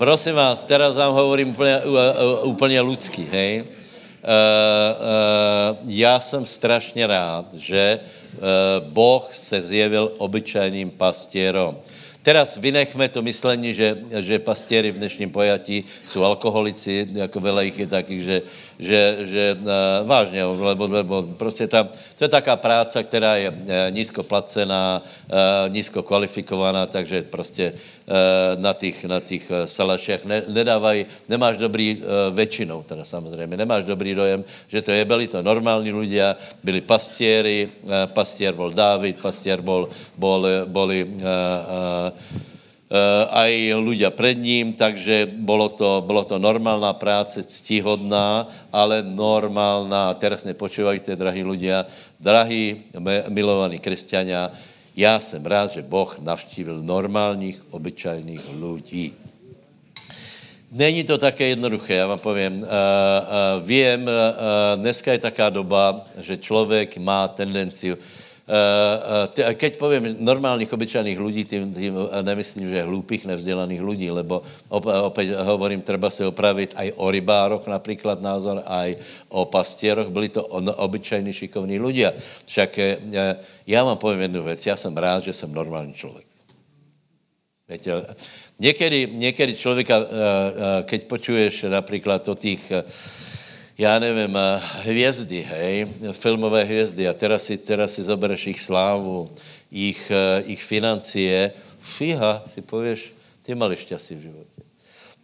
Prosím 0.00 0.32
vás, 0.32 0.64
teraz 0.64 0.96
vám 0.96 1.12
hovorím 1.12 1.48
úplně, 1.52 1.80
úplně 2.42 2.80
ľudsky, 2.80 3.28
hej. 3.28 3.60
Uh, 3.60 3.68
uh, 4.24 5.76
já 5.84 6.20
jsem 6.20 6.46
strašně 6.46 7.06
rád, 7.06 7.44
že 7.54 8.00
Boh 8.80 9.28
se 9.32 9.62
zjevil 9.62 10.12
obyčajným 10.18 10.90
pastěrom. 10.90 11.76
Teraz 12.22 12.56
vynechme 12.56 13.08
to 13.08 13.22
myslení, 13.22 13.74
že, 13.74 13.98
že 14.24 14.38
pastěry 14.38 14.90
v 14.90 14.98
dnešním 15.04 15.30
pojatí 15.30 15.84
jsou 16.08 16.24
alkoholici, 16.24 17.08
jako 17.12 17.40
je 17.76 17.86
takých, 17.86 18.22
že, 18.22 18.42
že, 18.80 19.28
že 19.28 19.56
uh, 19.60 19.68
vážně, 20.08 20.44
lebo, 20.44 20.86
lebo 20.86 21.16
prostě 21.36 21.68
tam, 21.68 21.88
to 22.18 22.24
je 22.24 22.28
taká 22.28 22.56
práce, 22.56 22.96
která 23.04 23.36
je 23.36 23.50
uh, 23.50 23.56
nízko 23.90 24.22
placená, 24.22 25.02
uh, 25.04 25.68
nízko 25.68 26.02
kvalifikovaná, 26.02 26.86
takže 26.86 27.22
prostě 27.22 27.72
na 28.58 28.74
těch, 28.74 29.04
na 29.04 29.20
těch 29.20 29.46
salašiach 29.70 30.24
ne, 30.24 30.42
nedávají, 30.48 31.06
nemáš 31.28 31.56
dobrý, 31.62 32.02
většinou 32.30 32.82
teda 32.82 33.04
samozřejmě, 33.04 33.56
nemáš 33.56 33.84
dobrý 33.84 34.14
dojem, 34.14 34.44
že 34.68 34.82
to 34.82 34.90
je, 34.90 35.04
byli 35.04 35.28
to 35.28 35.42
normální 35.42 35.92
ľudia, 35.92 36.34
byli 36.64 36.80
pastěry, 36.80 37.68
uh, 37.82 37.90
pastier 38.10 38.54
bol 38.54 38.74
Dávid, 38.74 39.22
pastier 39.22 39.60
bol, 39.62 39.88
bol, 40.18 40.46
boli 40.66 41.06
uh, 41.06 42.49
aj 43.30 43.52
ľudia 43.78 44.10
pred 44.10 44.34
ním, 44.34 44.74
takže 44.74 45.30
bolo 45.30 45.70
to, 45.70 46.02
bolo 46.02 46.26
to 46.26 46.42
normálna 46.42 46.90
práce, 46.98 47.38
ctihodná, 47.46 48.50
ale 48.74 49.06
normálna. 49.06 50.10
A 50.10 50.16
teraz 50.18 50.42
nepočúvajte, 50.42 51.14
drahí 51.14 51.46
ľudia, 51.46 51.86
drahí 52.18 52.90
milovaní 53.30 53.78
křesťania, 53.78 54.50
já 54.96 55.20
jsem 55.20 55.46
rád, 55.46 55.70
že 55.70 55.82
Boh 55.82 56.18
navštívil 56.18 56.82
normálních, 56.82 57.62
obyčajných 57.70 58.40
lidí. 58.58 59.12
Není 60.72 61.04
to 61.04 61.18
také 61.18 61.46
jednoduché, 61.48 61.94
já 61.94 62.06
vám 62.06 62.18
povím. 62.18 62.62
Uh, 62.62 62.66
uh, 62.66 63.66
vím, 63.66 64.02
uh, 64.02 64.10
dneska 64.76 65.12
je 65.12 65.18
taká 65.18 65.50
doba, 65.50 66.06
že 66.18 66.36
člověk 66.36 66.98
má 66.98 67.28
tendenci 67.28 67.90
Eh, 67.90 67.96
eh, 67.96 68.19
keď 69.54 69.78
povím 69.78 70.16
normálních, 70.18 70.72
obyčajných 70.72 71.20
lidí, 71.20 71.44
tím, 71.44 71.74
tím 71.74 71.94
eh, 71.96 72.22
nemyslím, 72.22 72.68
že 72.68 72.82
hlupých, 72.82 73.24
nevzdělaných 73.24 73.82
lidí, 73.82 74.10
lebo 74.10 74.42
opět 74.68 75.38
hovorím, 75.38 75.82
třeba 75.82 76.10
se 76.10 76.26
opravit 76.26 76.74
aj 76.76 76.92
o 76.96 77.10
rybároch 77.10 77.66
například 77.66 78.22
názor, 78.22 78.62
aj 78.66 78.96
o 79.28 79.44
pastieroch, 79.44 80.08
byli 80.08 80.28
to 80.28 80.42
obyčajní, 80.76 81.32
šikovní 81.32 81.78
ľudia. 81.80 82.12
Však 82.46 82.78
já 83.66 83.84
vám 83.84 83.96
povím 83.96 84.20
jednu 84.20 84.42
věc, 84.42 84.66
já 84.66 84.76
jsem 84.76 84.96
rád, 84.96 85.22
že 85.22 85.32
jsem 85.32 85.52
normální 85.54 85.94
člověk. 85.94 86.26
Víte, 87.68 88.06
někdy, 88.58 89.08
někdy 89.12 89.54
člověka, 89.54 89.96
keď 90.82 91.04
počuješ 91.04 91.62
například 91.62 92.28
o 92.28 92.34
těch 92.34 92.72
já 93.80 93.98
nevím, 93.98 94.36
eh, 94.36 94.60
hvězdy, 94.82 95.40
hej, 95.48 95.86
filmové 96.12 96.64
hvězdy 96.64 97.08
a 97.08 97.12
teraz 97.12 97.44
si, 97.44 97.58
teraz 97.58 97.96
si 97.96 98.02
zobereš 98.02 98.46
jich 98.46 98.60
slávu, 98.60 99.30
jich, 99.70 100.12
eh, 100.12 100.44
jich 100.46 100.62
financie, 100.62 101.52
fíha, 101.80 102.44
si 102.46 102.60
pověš, 102.60 103.12
ty 103.42 103.54
mali 103.54 103.76
šťastí 103.76 104.14
v 104.14 104.20
životě. 104.20 104.60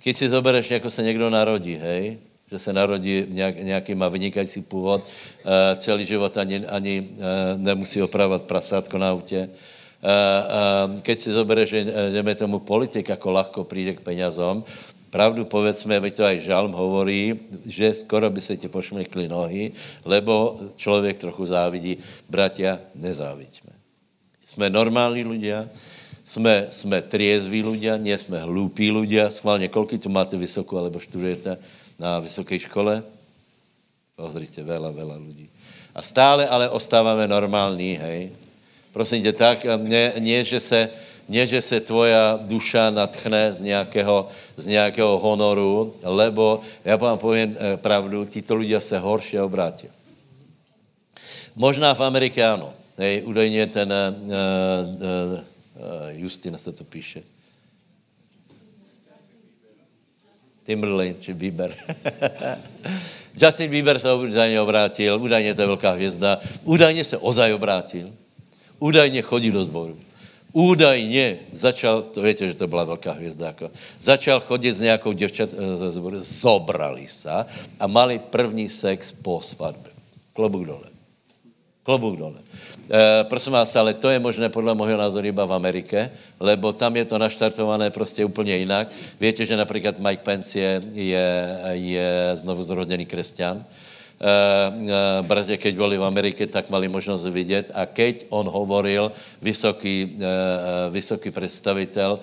Když 0.03 0.17
si 0.17 0.29
zobereš, 0.29 0.71
jako 0.71 0.91
se 0.91 1.03
někdo 1.03 1.31
narodí, 1.31 1.77
hej, 1.77 2.19
že 2.51 2.59
se 2.59 2.73
narodí 2.73 3.27
nějak, 3.29 3.61
nějaký 3.61 3.95
má 3.95 4.09
vynikající 4.09 4.63
původ, 4.63 5.03
uh, 5.03 5.51
celý 5.77 6.07
život 6.07 6.37
ani, 6.37 6.67
ani 6.67 7.09
nemusí 7.57 8.03
opravovat 8.03 8.43
prasátko 8.43 8.99
na 8.99 9.11
autě. 9.11 9.51
Keď 11.03 11.19
si 11.19 11.33
zobereš, 11.33 11.69
že 11.71 11.87
jdeme 12.13 12.35
tomu 12.35 12.59
politik, 12.59 13.09
jako 13.09 13.31
lahko 13.31 13.65
přijde 13.65 13.99
k 13.99 14.01
penězom, 14.01 14.65
Pravdu 15.17 15.49
povedzme, 15.49 15.97
veď 15.97 16.13
to 16.13 16.23
aj 16.29 16.45
žalm 16.45 16.77
hovorí, 16.77 17.41
že 17.65 18.05
skoro 18.05 18.29
by 18.29 18.37
se 18.37 18.61
ti 18.61 18.69
pošmekli 18.69 19.25
nohy, 19.33 19.73
lebo 20.05 20.61
člověk 20.77 21.17
trochu 21.17 21.49
závidí. 21.49 21.97
Bratia, 22.29 22.85
nezáviďme. 22.93 23.73
Jsme 24.45 24.69
normální 24.69 25.25
ľudia, 25.25 25.73
jsme, 26.21 26.69
jsme 26.69 27.03
triezví 27.03 27.65
ľudia, 27.65 27.97
nie 27.97 28.13
jsme 28.19 28.45
hlúpí 28.45 28.93
ľudia. 28.93 29.33
Schválně, 29.33 29.73
koľko 29.73 29.97
tu 29.97 30.13
máte 30.13 30.37
vysokou, 30.37 30.77
alebo 30.77 31.01
študujete 31.01 31.57
na 31.97 32.21
vysoké 32.21 32.61
škole? 32.61 33.01
Pozrite, 34.21 34.61
veľa, 34.61 34.93
veľa 34.93 35.17
ľudí. 35.17 35.49
A 35.97 36.05
stále 36.05 36.45
ale 36.45 36.69
ostáváme 36.69 37.25
normální, 37.25 37.97
hej. 37.97 38.37
Prosím 38.93 39.23
tě, 39.23 39.33
tak, 39.33 39.65
nie, 39.81 40.13
nie 40.21 40.45
že 40.45 40.61
se 40.61 40.81
nie, 41.29 41.47
že 41.47 41.63
se 41.63 41.81
tvoja 41.81 42.39
duša 42.39 42.91
natchne 42.91 43.53
z 43.53 43.61
nějakého, 43.61 44.29
z 44.57 44.67
nějakého 44.67 45.19
honoru, 45.19 45.95
lebo, 46.03 46.61
já 46.85 46.97
vám 46.97 47.19
povím 47.19 47.57
eh, 47.59 47.77
pravdu, 47.77 48.25
títo 48.25 48.55
ľudia 48.55 48.81
se 48.81 48.99
horšie 48.99 49.43
obrátí. 49.43 49.91
Možná 51.57 51.95
v 51.95 52.01
Americe 52.01 52.45
ano. 52.45 52.73
Hej, 52.99 53.23
údajně 53.25 53.67
ten 53.67 53.93
uh, 53.93 54.33
uh, 54.33 55.41
Justin 56.11 56.59
se 56.59 56.73
to 56.73 56.85
píše. 56.85 57.23
Timberlake 60.65 61.21
či 61.21 61.35
Bieber. 61.35 61.77
Justin 63.37 63.71
Bieber 63.71 63.99
se 63.99 64.15
údajně 64.15 64.61
obrátil, 64.61 65.21
údajně 65.23 65.55
to 65.55 65.61
je 65.61 65.67
velká 65.67 65.91
hvězda, 65.91 66.41
údajně 66.65 67.05
se 67.05 67.17
ozaj 67.19 67.53
obrátil, 67.53 68.13
údajně 68.79 69.23
chodí 69.23 69.51
do 69.51 69.65
sboru 69.65 69.97
údajně 70.57 71.39
začal, 71.53 72.03
to 72.03 72.23
víte, 72.23 72.47
že 72.47 72.55
to 72.55 72.67
byla 72.67 72.85
velká 72.85 73.13
hvězda, 73.13 73.47
jako, 73.47 73.71
začal 74.01 74.41
chodit 74.41 74.73
s 74.73 74.81
nějakou 74.81 75.13
děvčat, 75.13 75.51
eh, 75.53 76.21
zobrali 76.21 77.07
se 77.07 77.31
a 77.81 77.87
mali 77.87 78.19
první 78.19 78.69
sex 78.69 79.13
po 79.13 79.41
svatbě. 79.41 79.93
Klobuk 80.33 80.65
dole. 80.65 80.89
Klobuk 81.83 82.19
dole. 82.19 82.41
E, 82.91 83.25
prosím 83.25 83.53
vás, 83.53 83.77
ale 83.77 83.95
to 83.95 84.11
je 84.11 84.19
možné 84.19 84.49
podle 84.49 84.75
mého 84.75 84.99
názoru 84.99 85.27
iba 85.27 85.45
v 85.45 85.53
Amerike, 85.53 86.11
lebo 86.41 86.73
tam 86.73 86.97
je 86.97 87.05
to 87.05 87.19
naštartované 87.19 87.91
prostě 87.91 88.25
úplně 88.25 88.57
jinak. 88.57 88.89
Víte, 89.21 89.47
že 89.47 89.57
například 89.57 89.99
Mike 89.99 90.23
Pence 90.23 90.59
je, 90.59 90.83
je, 90.93 91.27
je 91.73 92.11
znovu 92.35 92.63
zrodený 92.63 93.07
křesťan. 93.07 93.65
Uh, 94.17 94.73
uh, 94.73 94.89
bratě, 95.29 95.57
keď 95.57 95.77
byli 95.77 95.99
v 95.99 96.05
Amerike, 96.05 96.47
tak 96.47 96.71
mali 96.71 96.89
možnost 96.89 97.29
vidět 97.29 97.69
a 97.75 97.85
keď 97.87 98.25
on 98.33 98.49
hovoril, 98.49 99.13
vysoký, 99.43 100.17
uh, 100.17 100.23
vysoký 100.89 101.31
představitel, 101.31 102.19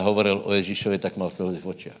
hovoril 0.00 0.40
o 0.44 0.52
Ježíšovi, 0.56 0.98
tak 0.98 1.16
mal 1.20 1.28
slzy 1.28 1.60
v 1.60 1.66
očiach. 1.66 2.00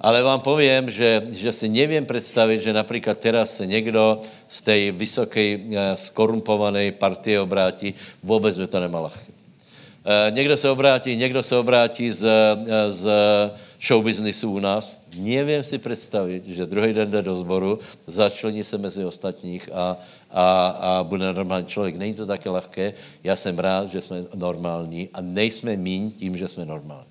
Ale 0.00 0.22
vám 0.22 0.40
povím, 0.40 0.90
že, 0.90 1.22
že 1.30 1.52
si 1.52 1.68
nevím 1.68 2.06
představit, 2.06 2.60
že 2.60 2.72
například 2.72 3.18
teraz 3.18 3.56
se 3.56 3.66
někdo 3.66 4.22
z 4.48 4.62
té 4.62 4.90
vysoké 4.90 5.60
skorumpované 5.94 6.92
partie 6.92 7.40
obrátí, 7.40 7.94
vůbec 8.22 8.56
by 8.58 8.66
to 8.66 8.80
lehké. 8.80 9.32
Někdo 10.30 10.56
se 10.56 10.70
obrátí, 10.70 11.16
někdo 11.16 11.42
se 11.42 11.56
obrátí 11.56 12.10
z, 12.10 12.26
z 12.90 13.04
show 13.76 14.02
businessu 14.02 14.50
u 14.50 14.58
nás, 14.58 14.99
Nevím 15.16 15.64
si 15.64 15.78
představit, 15.78 16.46
že 16.46 16.66
druhý 16.66 16.92
den 16.92 17.10
jde 17.10 17.22
do 17.22 17.34
sboru, 17.34 17.78
začlení 18.06 18.64
se 18.64 18.78
mezi 18.78 19.04
ostatních 19.04 19.68
a, 19.72 19.96
a, 20.30 20.68
a 20.68 21.04
bude 21.04 21.32
normální 21.32 21.66
člověk. 21.66 21.96
Není 21.96 22.14
to 22.14 22.26
také 22.26 22.50
lehké. 22.50 22.92
Já 23.24 23.36
jsem 23.36 23.58
rád, 23.58 23.90
že 23.90 24.00
jsme 24.00 24.24
normální 24.34 25.08
a 25.12 25.20
nejsme 25.20 25.76
míň 25.76 26.10
tím, 26.10 26.36
že 26.36 26.48
jsme 26.48 26.64
normální. 26.64 27.10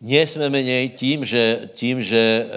Nie 0.00 0.26
jsme 0.26 0.50
méně 0.50 0.88
tím, 0.88 1.24
že, 1.24 1.68
tím, 1.72 2.02
že 2.02 2.46
e, 2.46 2.48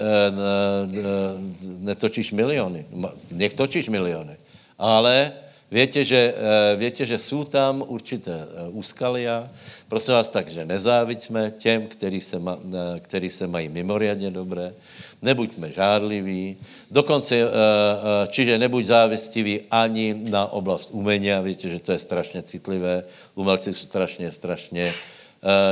netočíš 1.78 2.32
miliony. 2.32 2.86
Nech 3.30 3.54
točíš 3.54 3.88
miliony. 3.88 4.36
Ale 4.78 5.32
Víte, 5.72 6.04
že, 6.04 6.34
eh, 6.36 6.76
víte, 6.76 7.06
že 7.06 7.18
jsou 7.18 7.44
tam 7.44 7.84
určité 7.86 8.32
eh, 8.44 8.68
úskalia. 8.68 9.48
Prosím 9.88 10.14
vás 10.14 10.28
tak, 10.28 10.48
že 10.52 10.68
nezáviďme 10.68 11.52
těm, 11.58 11.86
který 11.88 12.20
se, 12.20 12.38
ma, 12.38 12.58
eh, 12.60 13.00
který 13.00 13.30
se 13.30 13.46
mají 13.46 13.68
mimoriadně 13.68 14.30
dobré. 14.30 14.74
Nebuďme 15.22 15.72
žádliví. 15.72 16.56
Dokonce, 16.90 17.48
čiže 18.28 18.58
nebuď 18.58 18.86
závistivý 18.86 19.60
ani 19.70 20.14
na 20.28 20.52
oblast 20.52 20.90
umenia. 20.92 21.40
Víte, 21.40 21.68
že 21.68 21.80
to 21.80 21.92
je 21.92 21.98
strašně 21.98 22.42
citlivé. 22.42 23.04
Umělci 23.34 23.72
jsou 23.72 23.86
strašně, 23.86 24.32
strašně 24.32 24.92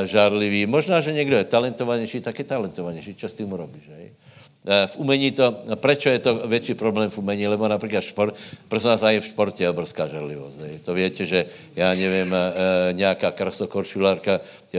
žádliví. 0.05 0.67
Možná, 0.67 1.01
že 1.01 1.13
někdo 1.13 1.37
je 1.37 1.45
talentovanější, 1.45 2.21
tak 2.21 2.39
je 2.39 2.45
talentovanější. 2.45 3.15
Častý 3.15 3.45
mu 3.45 3.57
robí, 3.57 3.81
že? 3.85 4.00
Eh, 4.67 4.87
v 4.87 4.97
umení 4.97 5.31
to, 5.31 5.57
proč 5.75 6.07
je 6.07 6.19
to 6.19 6.35
větší 6.35 6.75
problém 6.75 7.11
v 7.11 7.19
umení, 7.19 7.49
lebo 7.49 7.69
například 7.69 8.01
šport, 8.01 8.35
prosím 8.69 8.91
vás, 8.91 9.03
i 9.03 9.21
v 9.21 9.25
športě 9.25 9.65
je 9.65 9.71
obrovská 9.71 10.09
žerlivost. 10.09 10.59
To 10.85 10.95
víte, 10.95 11.27
že 11.27 11.47
já 11.77 11.89
nevím, 11.89 12.35
eh, 12.35 12.93
nějaká 12.93 13.31
krasokorčulárka 13.31 14.41
eh, 14.75 14.79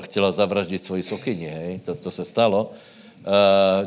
chtěla 0.00 0.32
zavraždit 0.32 0.84
svoji 0.84 1.02
sokyni, 1.02 1.46
hej? 1.46 1.80
To, 1.84 1.94
to 1.94 2.10
se 2.10 2.24
stalo. 2.24 2.70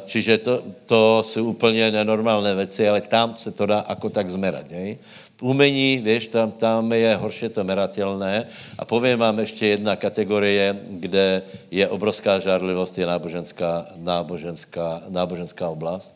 Čiže 0.05 0.37
to, 0.37 0.63
to 0.85 1.23
jsou 1.25 1.45
úplně 1.45 1.91
nenormální 1.91 2.55
věci, 2.55 2.89
ale 2.89 3.01
tam 3.01 3.35
se 3.37 3.51
to 3.51 3.65
dá 3.65 3.85
jako 3.89 4.09
tak 4.09 4.29
zmerat. 4.29 4.71
Hej? 4.71 4.97
Umení, 5.41 5.97
víš, 5.97 6.27
tam, 6.27 6.51
tam 6.51 6.93
je 6.93 7.15
horše 7.15 7.49
to 7.49 7.63
meratelné. 7.63 8.47
A 8.79 8.85
povím 8.85 9.19
vám 9.19 9.39
ještě 9.39 9.67
jedna 9.67 9.95
kategorie, 9.95 10.79
kde 10.89 11.41
je 11.71 11.87
obrovská 11.87 12.39
žárlivost, 12.39 12.97
je 12.97 13.05
náboženská, 13.05 13.85
náboženská, 13.97 15.01
náboženská 15.09 15.69
oblast. 15.69 16.15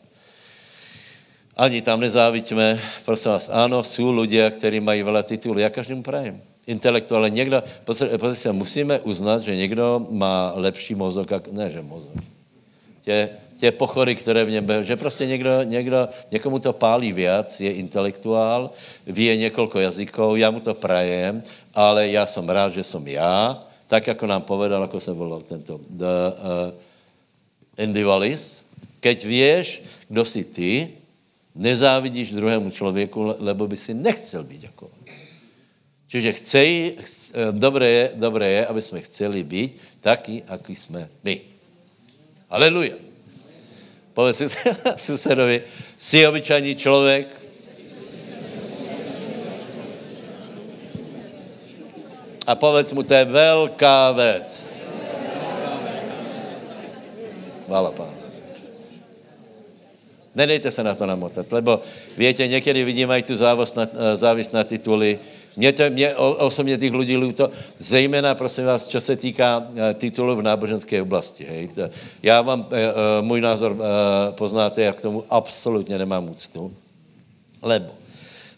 Ani 1.56 1.82
tam 1.82 2.00
nezáviďme. 2.00 2.80
Prosím 3.04 3.30
vás, 3.30 3.48
ano, 3.48 3.82
jsou 3.84 4.12
lidé, 4.12 4.50
kteří 4.50 4.80
mají 4.80 5.02
veľa 5.02 5.22
titulů. 5.22 5.58
Já 5.58 5.70
každému 5.70 6.02
prajem. 6.02 6.40
Intelektuálně 6.66 7.30
někdo, 7.30 7.62
se, 8.34 8.52
musíme 8.52 9.00
uznat, 9.00 9.42
že 9.42 9.56
někdo 9.56 10.06
má 10.10 10.52
lepší 10.54 10.94
mozok, 10.94 11.48
ne, 11.52 11.70
že 11.70 11.82
mozok. 11.82 12.12
Tě, 13.04 13.28
tě 13.56 13.72
pochory, 13.72 14.14
které 14.14 14.44
v 14.44 14.50
něm 14.50 14.66
že 14.82 14.96
prostě 14.96 15.26
někdo, 15.26 15.62
někdo, 15.62 16.08
někomu 16.30 16.58
to 16.58 16.72
pálí 16.72 17.12
viac, 17.12 17.60
je 17.60 17.72
intelektuál, 17.72 18.70
ví 19.06 19.38
několik 19.38 19.74
jazyků, 19.74 20.36
já 20.36 20.50
mu 20.50 20.60
to 20.60 20.74
prajem, 20.74 21.42
ale 21.74 22.08
já 22.08 22.26
jsem 22.26 22.48
rád, 22.48 22.72
že 22.72 22.84
jsem 22.84 23.08
já, 23.08 23.64
tak, 23.88 24.06
jako 24.06 24.26
nám 24.26 24.42
povedal, 24.42 24.82
jako 24.82 25.00
se 25.00 25.12
volal 25.12 25.40
tento 25.40 25.80
the, 25.90 26.04
uh, 26.04 27.84
Andy 27.84 28.04
Wallis, 28.04 28.66
keď 29.00 29.24
věš, 29.24 29.82
kdo 30.08 30.24
jsi 30.24 30.44
ty, 30.44 30.88
nezávidíš 31.54 32.30
druhému 32.30 32.70
člověku, 32.70 33.34
lebo 33.38 33.66
by 33.66 33.76
si 33.76 33.94
nechcel 33.94 34.44
být 34.44 34.62
jako 34.62 34.90
Čiže 36.06 36.32
chcej, 36.32 36.96
chc, 37.02 37.34
eh, 37.34 37.52
dobré 37.52 37.88
je, 37.90 38.04
dobré 38.14 38.46
je, 38.50 38.66
aby 38.66 38.82
jsme 38.82 39.00
chceli 39.00 39.42
být 39.42 40.00
taky, 40.00 40.42
jaký 40.48 40.74
jsme 40.76 41.10
my. 41.24 41.40
Aleluja. 42.50 43.05
Povedz 44.16 44.56
susedovi, 44.96 45.62
jsi 45.98 46.26
obyčajný 46.26 46.76
člověk, 46.76 47.42
a 52.46 52.54
povedz 52.54 52.92
mu, 52.92 53.02
to 53.02 53.14
je 53.14 53.24
velká 53.24 54.12
věc. 54.12 54.48
Chvála 57.66 57.92
pánu. 57.92 58.16
Nedejte 60.34 60.70
se 60.70 60.82
na 60.82 60.94
to 60.94 61.06
namotat, 61.06 61.52
lebo 61.52 61.80
větě, 62.16 62.48
někdy 62.48 62.84
vidíme 62.84 63.18
i 63.18 63.22
tu 63.22 63.36
závis 63.36 63.74
na, 63.74 63.88
eh, 63.92 64.16
závis 64.16 64.50
na 64.50 64.64
tituly. 64.64 65.18
Mě, 65.56 65.72
to, 65.72 65.82
mě 65.90 66.14
osobně 66.16 66.78
těch 66.78 66.92
lidí 66.92 67.16
líto, 67.16 67.50
zejména, 67.78 68.34
prosím 68.34 68.64
vás, 68.64 68.86
co 68.86 69.00
se 69.00 69.16
týká 69.16 69.66
eh, 69.76 69.94
titulů 69.94 70.36
v 70.36 70.42
náboženské 70.42 71.02
oblasti. 71.02 71.44
Hej. 71.44 71.70
Já 72.22 72.42
vám, 72.42 72.66
eh, 72.70 73.22
můj 73.22 73.40
názor 73.40 73.76
poznáte, 74.30 74.82
jak 74.82 74.96
k 74.96 75.02
tomu 75.02 75.24
absolutně 75.30 75.98
nemám 75.98 76.28
úctu. 76.28 76.72
Lebo 77.62 77.90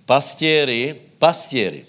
pastěry, 0.06 0.96
pastěry, 1.18 1.84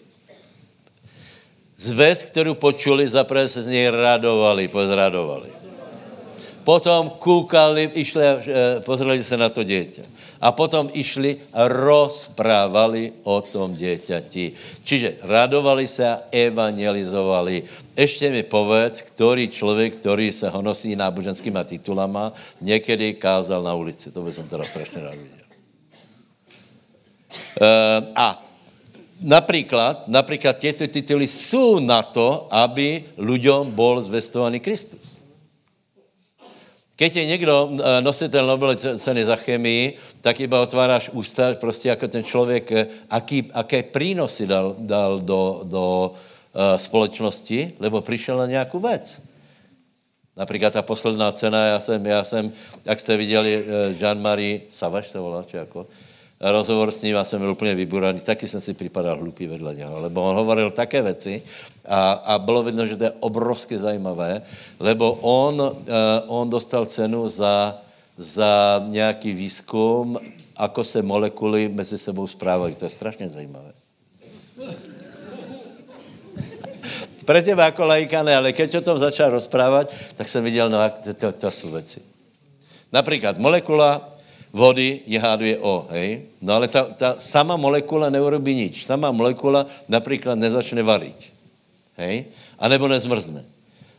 zvěst, 1.77 2.23
kterou 2.23 2.53
počuli, 2.53 3.07
zaprvé 3.07 3.49
se 3.49 3.63
z 3.63 3.67
něj 3.67 3.89
radovali, 3.89 4.67
pozradovali. 4.67 5.49
Potom 6.63 7.09
koukali, 7.09 7.91
išli 7.93 8.27
a 8.27 8.37
eh, 8.37 8.79
pozreli 8.79 9.23
se 9.23 9.37
na 9.37 9.49
to 9.49 9.63
dítě. 9.63 10.03
A 10.39 10.55
potom 10.55 10.87
išli 10.95 11.51
a 11.51 11.67
rozprávali 11.67 13.11
o 13.27 13.43
tom 13.43 13.75
děťati. 13.75 14.45
Čiže 14.83 15.19
radovali 15.27 15.87
se 15.87 16.07
a 16.07 16.23
evangelizovali. 16.31 17.63
Ještě 17.97 18.31
mi 18.31 18.43
povedz, 18.43 19.01
který 19.01 19.47
člověk, 19.47 19.95
který 19.99 20.31
se 20.31 20.49
honosí 20.49 20.95
náboženskýma 20.95 21.63
titulama, 21.63 22.31
někdy 22.61 23.13
kázal 23.13 23.63
na 23.63 23.75
ulici. 23.75 24.11
To 24.11 24.23
by 24.23 24.31
som 24.33 24.47
teda 24.47 24.63
strašně 24.63 25.03
rád 25.03 25.19
viděl. 25.19 25.39
Uh, 27.59 28.07
a 28.15 28.43
například, 29.21 30.07
například 30.07 30.57
těto 30.57 30.87
tituly 30.87 31.27
jsou 31.27 31.79
na 31.79 32.01
to, 32.01 32.47
aby 32.51 33.03
ľuďom 33.19 33.75
bol 33.75 34.01
zvestovaný 34.01 34.59
Kristus. 34.59 35.19
Keď 36.99 37.15
je 37.15 37.25
někdo 37.25 37.55
eh, 37.71 38.01
nositel 38.01 38.47
Nobelovy 38.47 38.99
ceny 38.99 39.25
za 39.25 39.35
chemii, 39.35 39.95
tak 40.21 40.39
iba 40.39 40.61
otváráš 40.61 41.09
ústa, 41.13 41.53
prostě 41.53 41.89
jako 41.89 42.07
ten 42.07 42.23
člověk, 42.23 42.71
eh, 42.71 42.87
aký, 43.09 43.51
aké 43.53 43.83
prínosy 43.83 44.47
dal, 44.47 44.75
dal 44.79 45.19
do, 45.19 45.61
do 45.63 46.11
uh, 46.11 46.77
společnosti, 46.77 47.73
lebo 47.79 48.01
přišel 48.01 48.37
na 48.37 48.45
nějakou 48.45 48.79
věc. 48.79 49.21
Například 50.37 50.73
ta 50.73 50.81
posledná 50.81 51.31
cena, 51.31 51.65
já 51.65 51.79
jsem, 51.79 52.05
já 52.05 52.23
jsem 52.23 52.51
jak 52.85 52.99
jste 52.99 53.17
viděli, 53.17 53.65
Jean-Marie 53.99 54.61
Savaš 54.71 55.09
se 55.09 55.19
volá, 55.19 55.43
či 55.43 55.57
jako, 55.57 55.87
rozhovor 56.41 56.91
s 56.91 57.01
ním 57.01 57.17
a 57.17 57.23
jsem 57.23 57.39
byl 57.39 57.51
úplně 57.51 57.75
vyburaný. 57.75 58.19
Taky 58.19 58.47
jsem 58.47 58.61
si 58.61 58.73
připadal 58.73 59.17
hlupý 59.17 59.47
vedle 59.47 59.75
něho, 59.75 60.01
lebo 60.01 60.23
on 60.23 60.35
hovoril 60.35 60.71
také 60.71 61.01
věci 61.01 61.41
a, 61.85 62.11
a 62.11 62.39
bylo 62.39 62.63
vidno, 62.63 62.85
že 62.85 62.97
to 62.97 63.03
je 63.03 63.11
obrovsky 63.19 63.79
zajímavé, 63.79 64.41
lebo 64.79 65.11
on, 65.21 65.61
uh, 65.61 65.71
on 66.27 66.49
dostal 66.49 66.85
cenu 66.85 67.27
za, 67.27 67.81
za 68.19 68.83
nějaký 68.87 69.33
výzkum, 69.33 70.19
ako 70.59 70.83
se 70.83 70.99
molekuly 71.01 71.71
mezi 71.71 71.95
sebou 71.95 72.27
správají. 72.27 72.75
To 72.75 72.85
je 72.85 72.91
strašně 72.91 73.29
zajímavé. 73.31 73.71
Pre 77.25 77.41
teba 77.41 77.65
jako 77.71 77.85
lajka 77.85 78.23
ne, 78.23 78.35
ale 78.35 78.51
keď 78.51 78.75
o 78.75 78.81
tom 78.81 78.97
začal 78.97 79.29
rozprávat, 79.29 79.93
tak 80.17 80.27
jsem 80.29 80.43
viděl, 80.43 80.69
no, 80.69 80.77
to, 81.03 81.13
to, 81.13 81.31
to 81.31 81.51
jsou 81.51 81.69
věci. 81.71 82.01
Například 82.91 83.37
molekula 83.37 84.01
vody 84.53 84.99
je 85.05 85.21
H2O, 85.21 85.85
hej? 85.89 86.25
No 86.41 86.53
ale 86.53 86.67
ta, 86.67 86.83
ta 86.83 87.15
sama 87.19 87.55
molekula 87.55 88.09
neurobí 88.09 88.55
nič. 88.55 88.85
Sama 88.85 89.11
molekula 89.13 89.65
například 89.87 90.35
nezačne 90.35 90.81
varit, 90.81 91.15
hej? 91.95 92.25
A 92.59 92.67
nebo 92.67 92.87
nezmrzne. 92.89 93.45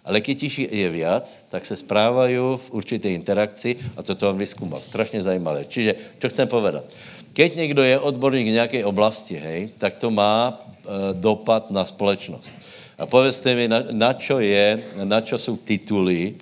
Ale 0.04 0.20
když 0.20 0.58
je 0.58 0.88
viac, 0.90 1.44
tak 1.48 1.66
se 1.66 1.76
správají 1.76 2.36
v 2.36 2.70
určité 2.70 3.10
interakci 3.10 3.76
a 3.96 4.02
toto 4.02 4.30
on 4.30 4.38
vyskúmal. 4.38 4.80
Strašně 4.80 5.22
zajímavé. 5.22 5.64
Čiže, 5.68 5.94
co 6.18 6.28
chcem 6.28 6.48
povedat? 6.48 6.84
Keď 7.32 7.56
někdo 7.56 7.82
je 7.82 7.98
odborník 7.98 8.46
v 8.46 8.58
nějaké 8.58 8.84
oblasti, 8.84 9.36
hej, 9.36 9.70
tak 9.78 9.96
to 9.96 10.10
má 10.10 10.56
e, 10.56 11.14
dopad 11.14 11.70
na 11.70 11.84
společnost. 11.84 12.54
A 12.98 13.06
povězte 13.06 13.54
mi, 13.54 13.68
na, 13.68 13.84
na 13.92 14.12
čo 14.12 14.40
je, 14.40 14.82
na 15.04 15.20
čo 15.20 15.38
jsou 15.38 15.56
tituly, 15.56 16.34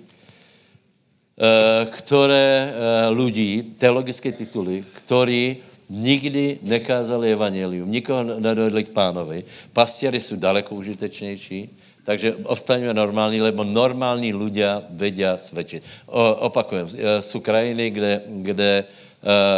Eh, 1.39 1.85
které 1.85 2.67
eh, 2.67 3.09
ľudí, 3.15 3.79
teologické 3.79 4.35
tituly, 4.35 4.83
ktorí 4.83 5.63
nikdy 5.87 6.59
nekázali 6.67 7.31
evangelium, 7.31 7.87
nikoho 7.87 8.43
nedovedli 8.43 8.83
k 8.83 8.91
pánovi. 8.91 9.43
Pastěry 9.71 10.19
jsou 10.19 10.35
daleko 10.35 10.75
užitečnější, 10.75 11.78
takže 12.09 12.41
ostaňme 12.49 12.89
normální, 12.89 13.37
lebo 13.37 13.61
normální 13.61 14.33
ľudia 14.33 14.81
vedia 14.89 15.37
svědčit. 15.37 15.85
O, 16.09 16.49
opakujem, 16.49 16.89
jsou 17.21 17.39
krajiny, 17.39 17.89
kde, 17.93 18.21
kde 18.25 18.71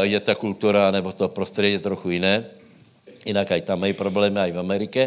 je 0.01 0.19
ta 0.19 0.35
kultura 0.35 0.91
nebo 0.91 1.15
to 1.15 1.31
prostředí 1.31 1.79
trochu 1.79 2.19
jiné, 2.19 2.43
Jinak 3.21 3.53
aj 3.53 3.61
tam 3.61 3.79
mají 3.85 3.93
problémy, 3.93 4.49
aj 4.49 4.51
v 4.51 4.59
Amerike. 4.59 5.01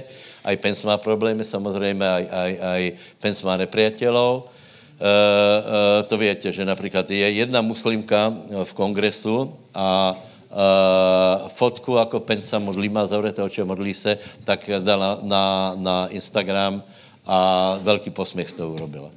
Aj 0.47 0.55
Pence 0.57 0.87
má 0.87 0.95
problémy, 0.97 1.45
samozřejmě, 1.45 2.07
aj, 2.07 2.25
aj, 2.31 2.53
aj 2.63 2.83
Pence 3.19 3.43
má 3.43 3.59
nepriateľov. 3.59 4.47
Eh, 4.47 5.03
eh, 5.03 6.03
to 6.07 6.17
větě, 6.17 6.53
že 6.53 6.65
například 6.65 7.11
je 7.11 7.31
jedna 7.31 7.61
muslimka 7.61 8.31
v 8.65 8.73
kongresu 8.75 9.59
a 9.75 10.15
uh, 10.15 11.49
fotku, 11.49 11.97
jako 11.99 12.21
pensa 12.21 12.59
modlí, 12.59 12.89
má 12.89 13.07
zavřete 13.07 13.43
oči 13.43 13.65
modlí 13.65 13.95
se, 13.95 14.19
tak 14.45 14.71
dala 14.79 15.19
na, 15.23 15.75
na 15.75 16.07
Instagram 16.07 16.83
a 17.25 17.79
velký 17.83 18.11
posměch 18.11 18.51
z 18.51 18.55
toho 18.55 18.73
urobila. 18.73 19.11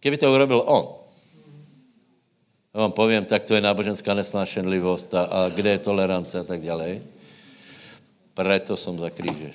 Kdyby 0.00 0.16
to 0.16 0.32
urobil 0.32 0.62
on, 0.66 0.88
já 2.74 2.80
vám 2.80 2.92
povím, 2.92 3.24
tak 3.24 3.44
to 3.44 3.54
je 3.54 3.60
náboženská 3.60 4.14
nesnášenlivost 4.14 5.14
a, 5.14 5.22
a 5.24 5.48
kde 5.48 5.70
je 5.70 5.78
tolerance 5.78 6.38
a 6.38 6.44
tak 6.44 6.60
dále. 6.60 7.00
Preto 8.34 8.76
jsem 8.76 8.98
za 8.98 9.10
kříže. 9.10 9.52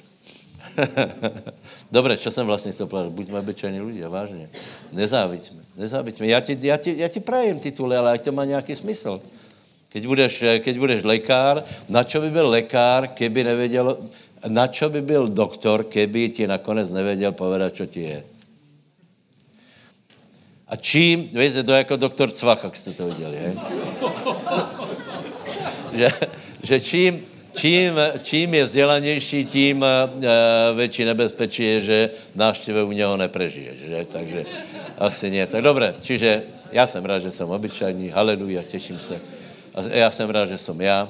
Dobre, 1.92 2.18
čo 2.18 2.32
jsem 2.32 2.46
vlastně 2.46 2.72
chtěl 2.72 2.88
povedat? 2.88 3.12
Buďme 3.12 3.40
obyčejní 3.40 3.82
lidé, 3.82 4.08
vážně. 4.08 4.50
Nezáviďme, 4.92 5.62
nezáviďme. 5.78 6.28
Já 6.28 6.40
ti, 6.40 6.58
já, 6.62 6.78
ti, 6.78 6.98
já 6.98 7.08
ti 7.08 7.20
prajem 7.20 7.60
tituly, 7.60 7.98
ale 7.98 8.12
ať 8.12 8.22
to 8.22 8.32
má 8.32 8.46
nějaký 8.46 8.76
smysl. 8.76 9.22
Keď 9.90 10.08
budeš, 10.08 10.44
keď 10.60 10.76
budeš 10.80 11.04
lekár, 11.04 11.64
na 11.90 12.04
čo 12.04 12.22
by 12.22 12.32
byl 12.32 12.48
lekár, 12.48 13.08
keby 13.08 13.44
nevěděl, 13.44 13.98
na 14.48 14.68
čo 14.68 14.90
by 14.90 15.02
byl 15.02 15.28
doktor, 15.28 15.84
keby 15.84 16.30
ti 16.30 16.48
nakonec 16.48 16.92
nevěděl 16.92 17.32
povedat, 17.32 17.76
čo 17.76 17.86
ti 17.86 18.02
je. 18.02 18.24
A 20.68 20.76
čím, 20.76 21.30
víte, 21.34 21.64
to 21.64 21.72
je 21.72 21.78
jako 21.78 21.96
doktor 21.96 22.32
Cvach, 22.32 22.64
jak 22.64 22.76
jste 22.76 22.92
to 22.92 23.06
viděli, 23.06 23.36
je? 23.36 23.54
že, 25.98 26.10
že 26.64 26.82
čím, 26.82 27.26
čím, 27.56 27.94
čím 28.24 28.54
je 28.54 28.66
vzdělanější, 28.66 29.46
tím 29.46 29.82
uh, 29.82 30.78
větší 30.78 31.06
nebezpečí 31.06 31.64
je, 31.64 31.82
že 31.82 32.10
návštěvu 32.36 32.88
u 32.88 32.92
něho 32.92 33.18
neprežiješ. 33.18 33.80
Že? 33.80 34.06
Takže 34.12 34.46
asi 34.98 35.30
ne. 35.30 35.48
Tak 35.48 35.62
dobré, 35.62 35.96
čiže 36.00 36.44
já 36.72 36.88
jsem 36.88 37.06
rád, 37.06 37.20
že 37.20 37.32
jsem 37.32 37.50
obyčajný, 37.50 38.10
haleluja, 38.10 38.64
těším 38.64 38.98
se. 38.98 39.20
A 39.76 39.82
já 39.82 40.12
jsem 40.12 40.30
rád, 40.30 40.46
že 40.46 40.58
jsem 40.58 40.82
já. 40.82 41.10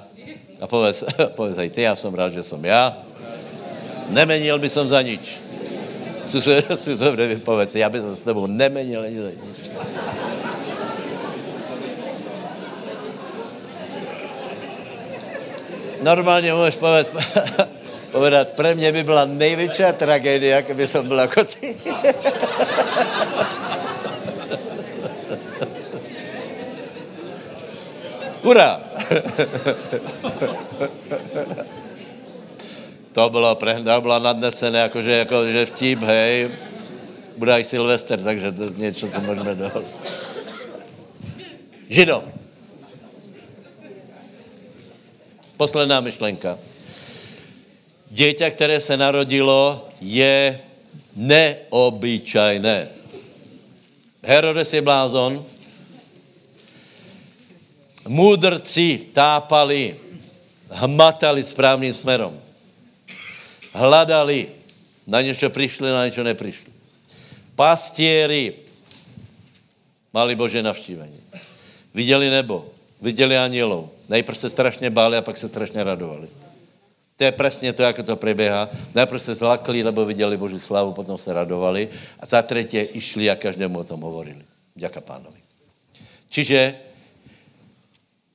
A 0.61 0.67
povedz, 0.67 1.03
povedz 1.35 1.57
aj 1.57 1.69
ty, 1.69 1.81
já 1.81 1.95
jsem 1.95 2.13
rád, 2.13 2.29
že 2.29 2.43
jsem 2.43 2.65
já. 2.65 2.93
Nemenil 4.09 4.59
by 4.59 4.69
jsem 4.69 4.87
za 4.87 5.01
nič. 5.01 5.41
Susedovi 6.75 7.35
povedz, 7.45 7.75
já 7.75 7.89
bych 7.89 8.01
s 8.01 8.21
tebou 8.21 8.47
nemenil 8.47 9.01
ani 9.01 9.21
za 9.21 9.29
nič. 9.29 9.59
Normálně 16.01 16.53
můžeš 16.53 16.75
povedz, 16.75 17.09
povedat, 18.11 18.47
pre 18.49 18.75
mě 18.75 18.91
by 18.91 19.03
byla 19.03 19.25
největší 19.25 19.83
tragédia, 19.97 20.61
kdyby 20.61 20.87
jsem 20.87 21.07
byl 21.07 21.19
jako 21.19 21.43
ty. 21.43 21.75
Hurá! 28.43 28.81
to 33.13 33.29
bylo, 33.29 33.55
to 33.55 34.01
bylo 34.01 34.19
nadnesené, 34.19 34.79
jakože, 34.79 35.11
jakože 35.11 35.65
vtip, 35.65 35.99
hej, 35.99 36.49
bude 37.37 37.59
i 37.59 37.63
Silvester, 37.63 38.19
takže 38.23 38.51
to 38.51 38.63
je 38.63 38.69
něco, 38.77 39.07
co 39.07 39.21
můžeme 39.21 39.55
dohodnout. 39.55 39.95
Židom. 41.89 42.23
Posledná 45.57 46.01
myšlenka. 46.01 46.57
Dieťa, 48.11 48.49
které 48.49 48.81
se 48.81 48.97
narodilo, 48.97 49.87
je 50.01 50.59
neobyčajné. 51.15 52.87
Herodes 54.23 54.73
je 54.73 54.81
blázon, 54.81 55.45
Múdrci 58.07 59.13
tápali, 59.13 59.95
hmatali 60.69 61.43
správným 61.43 61.93
smerom. 61.93 62.33
Hledali, 63.73 64.47
na 65.07 65.21
něco 65.21 65.49
přišli, 65.49 65.91
na 65.91 66.05
něco 66.05 66.23
neprišli. 66.23 66.71
Pastieri 67.55 68.53
mali 70.13 70.35
Bože 70.35 70.63
navštívení. 70.63 71.19
Viděli 71.93 72.29
nebo, 72.29 72.65
viděli 73.01 73.37
anielov. 73.37 73.89
Nejprve 74.09 74.39
se 74.39 74.49
strašně 74.49 74.89
báli 74.89 75.17
a 75.17 75.21
pak 75.21 75.37
se 75.37 75.47
strašně 75.47 75.83
radovali. 75.83 76.27
To 77.17 77.23
je 77.23 77.31
přesně 77.31 77.73
to, 77.73 77.83
jak 77.83 78.05
to 78.05 78.15
preběhá. 78.15 78.69
Najprv 78.95 79.21
se 79.21 79.35
zlakli, 79.35 79.83
lebo 79.83 80.05
viděli 80.05 80.37
Boží 80.37 80.59
slavu, 80.59 80.93
potom 80.93 81.17
se 81.17 81.33
radovali 81.33 81.89
a 82.19 82.25
za 82.25 82.41
třetí 82.41 82.77
išli 82.77 83.29
a 83.29 83.35
každému 83.35 83.79
o 83.79 83.83
tom 83.83 84.01
hovorili. 84.01 84.41
Děka 84.75 85.01
pánovi. 85.01 85.37
Čiže 86.29 86.75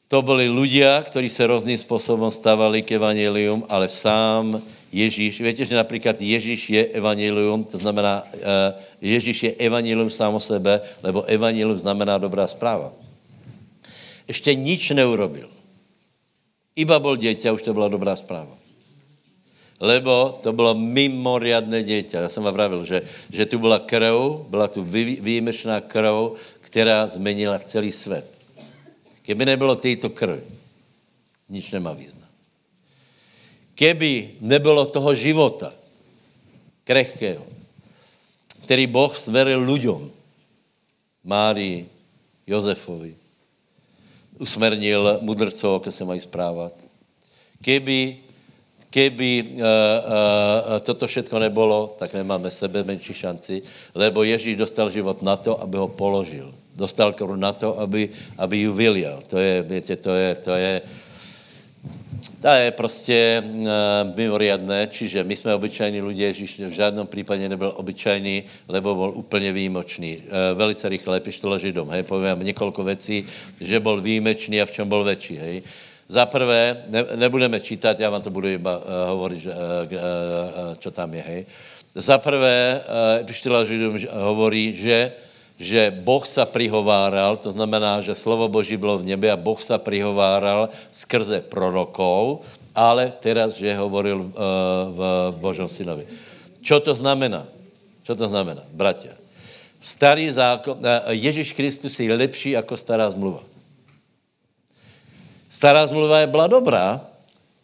to 0.08 0.22
byli 0.22 0.48
ľudia, 0.48 1.02
kteří 1.02 1.28
se 1.28 1.46
různým 1.46 1.78
způsobem 1.78 2.30
stávali 2.30 2.82
k 2.82 2.92
evangelium, 2.92 3.66
ale 3.68 3.88
sám 3.88 4.62
Ježíš, 4.92 5.40
víte, 5.40 5.64
že 5.64 5.76
například 5.76 6.22
Ježíš 6.22 6.70
je 6.70 6.86
evangelium, 6.86 7.64
to 7.64 7.78
znamená, 7.78 8.22
eh, 8.32 8.74
Ježíš 9.02 9.42
je 9.42 9.52
evangelium 9.58 10.10
sám 10.10 10.34
o 10.34 10.40
sebe, 10.40 10.80
lebo 11.02 11.26
evangelium 11.26 11.78
znamená 11.78 12.18
dobrá 12.18 12.46
zpráva. 12.46 12.92
Ještě 14.28 14.54
nič 14.54 14.90
neurobil. 14.90 15.50
Iba 16.76 16.98
byl 16.98 17.16
dieťa, 17.16 17.52
už 17.52 17.62
to 17.62 17.74
byla 17.74 17.88
dobrá 17.88 18.16
zpráva. 18.16 18.52
Lebo 19.80 20.40
to 20.42 20.52
bylo 20.52 20.74
mimoriadné 20.74 21.82
dieťa. 21.82 22.20
Já 22.20 22.28
jsem 22.28 22.42
vám 22.42 22.54
vravil, 22.54 22.84
že, 22.84 23.02
že 23.32 23.46
tu 23.46 23.58
byla 23.58 23.78
krv, 23.78 24.48
byla 24.48 24.68
tu 24.68 24.82
výjimečná 25.20 25.80
krv, 25.80 26.40
která 26.60 27.06
zmenila 27.06 27.58
celý 27.58 27.92
svět. 27.92 28.35
Keby 29.26 29.42
nebylo 29.42 29.74
této 29.74 30.06
krvi, 30.14 30.46
nič 31.50 31.74
nemá 31.74 31.90
význam. 31.98 32.30
Keby 33.74 34.38
nebylo 34.38 34.86
toho 34.86 35.10
života, 35.18 35.74
krehkého, 36.86 37.42
který 38.62 38.86
Boh 38.86 39.10
zveril 39.10 39.58
ľuďom, 39.66 40.10
Márii, 41.26 41.90
Jozefovi, 42.46 43.18
usmernil 44.38 45.18
mudrcov, 45.20 45.82
jak 45.82 45.94
se 45.94 46.04
mají 46.04 46.20
správat. 46.22 46.72
Keby, 47.58 48.22
keby 48.90 49.30
uh, 49.42 49.58
uh, 49.58 50.78
toto 50.86 51.06
všetko 51.06 51.38
nebolo, 51.38 51.98
tak 51.98 52.14
nemáme 52.14 52.46
sebe 52.50 52.86
menší 52.86 53.14
šanci, 53.14 53.62
lebo 53.90 54.22
Ježíš 54.22 54.54
dostal 54.56 54.86
život 54.90 55.18
na 55.22 55.34
to, 55.34 55.58
aby 55.58 55.82
ho 55.82 55.90
položil 55.90 56.54
dostal 56.76 57.12
korun 57.12 57.40
na 57.40 57.52
to, 57.52 57.80
aby, 57.80 58.08
aby 58.38 58.68
ju 58.68 58.72
vylial. 58.72 59.24
To 59.26 59.38
je, 59.38 59.62
víte, 59.62 59.96
to 59.96 60.12
je, 60.12 60.34
to 60.34 60.52
je, 60.52 60.82
to 62.42 62.48
je 62.48 62.70
prostě 62.70 63.42
uh, 63.44 63.66
mimoriadné, 64.16 64.88
čiže 64.90 65.24
my 65.24 65.36
jsme 65.36 65.54
obyčajní 65.54 66.02
lidé, 66.02 66.24
Ježíš 66.24 66.60
v 66.60 66.70
žádném 66.70 67.06
případě 67.06 67.48
nebyl 67.48 67.72
obyčajný, 67.76 68.44
lebo 68.68 68.94
byl 68.94 69.10
úplně 69.14 69.52
výjimočný. 69.52 70.16
Uh, 70.16 70.58
velice 70.58 70.88
rychle 70.88 71.20
pištola 71.20 71.58
Židom, 71.58 71.90
hej, 71.90 72.02
povím 72.02 72.46
několik 72.46 72.78
věcí, 72.78 73.26
že 73.60 73.80
byl 73.80 74.00
výjimečný 74.00 74.62
a 74.62 74.66
v 74.66 74.70
čem 74.70 74.88
byl 74.88 75.04
větší, 75.04 75.36
hej. 75.36 75.62
Za 76.08 76.26
prvé, 76.26 76.84
ne, 76.88 77.04
nebudeme 77.16 77.60
čítat, 77.60 78.00
já 78.00 78.10
vám 78.10 78.22
to 78.22 78.30
budu 78.30 78.48
iba 78.48 78.78
uh, 78.78 78.84
hovorit, 79.08 79.46
uh, 79.46 79.52
uh, 79.52 79.98
uh, 79.98 80.76
čo 80.78 80.90
tam 80.90 81.14
je, 81.14 81.22
hej. 81.22 81.46
Za 81.94 82.18
prvé, 82.18 82.80
uh, 83.26 83.66
Židom 83.66 83.98
hovorí, 84.12 84.76
že 84.76 85.25
že 85.56 85.88
Boh 85.88 86.20
sa 86.28 86.44
prihováral, 86.44 87.40
to 87.40 87.48
znamená, 87.48 88.04
že 88.04 88.12
slovo 88.12 88.44
Boží 88.44 88.76
bylo 88.76 89.00
v 89.00 89.08
nebi 89.08 89.32
a 89.32 89.40
Boh 89.40 89.56
sa 89.56 89.80
prihováral 89.80 90.68
skrze 90.92 91.40
prorokov, 91.40 92.44
ale 92.76 93.08
teraz, 93.08 93.56
že 93.56 93.72
hovoril 93.72 94.20
uh, 94.20 94.30
v 94.92 95.00
Božom 95.40 95.64
synovi. 95.64 96.04
Čo 96.60 96.76
to 96.84 96.92
znamená? 96.92 97.48
Čo 98.04 98.12
to 98.12 98.28
znamená, 98.28 98.68
bratia? 98.68 99.16
Starý 99.80 100.28
zákon, 100.28 100.76
uh, 100.76 101.08
Ježíš 101.16 101.56
Kristus 101.56 101.96
je 101.96 102.12
lepší 102.12 102.52
jako 102.52 102.76
stará 102.76 103.08
zmluva. 103.08 103.40
Stará 105.48 105.88
zmluva 105.88 106.20
je 106.20 106.28
byla 106.28 106.46
dobrá, 106.52 107.00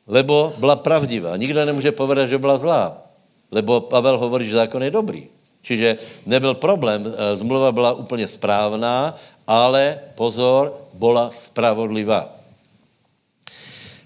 lebo 0.08 0.56
byla 0.56 0.80
pravdivá. 0.80 1.36
Nikdo 1.36 1.60
nemůže 1.64 1.92
povedat, 1.92 2.32
že 2.32 2.40
byla 2.40 2.56
zlá, 2.56 3.04
lebo 3.52 3.84
Pavel 3.84 4.16
hovorí, 4.16 4.48
že 4.48 4.56
zákon 4.56 4.80
je 4.80 4.90
dobrý. 4.90 5.28
Čiže 5.62 5.98
nebyl 6.26 6.54
problém, 6.54 7.06
eh, 7.06 7.36
zmluva 7.36 7.72
byla 7.72 7.92
úplně 7.92 8.28
správná, 8.28 9.14
ale 9.46 9.98
pozor, 10.14 10.74
byla 10.92 11.30
spravodlivá. 11.30 12.34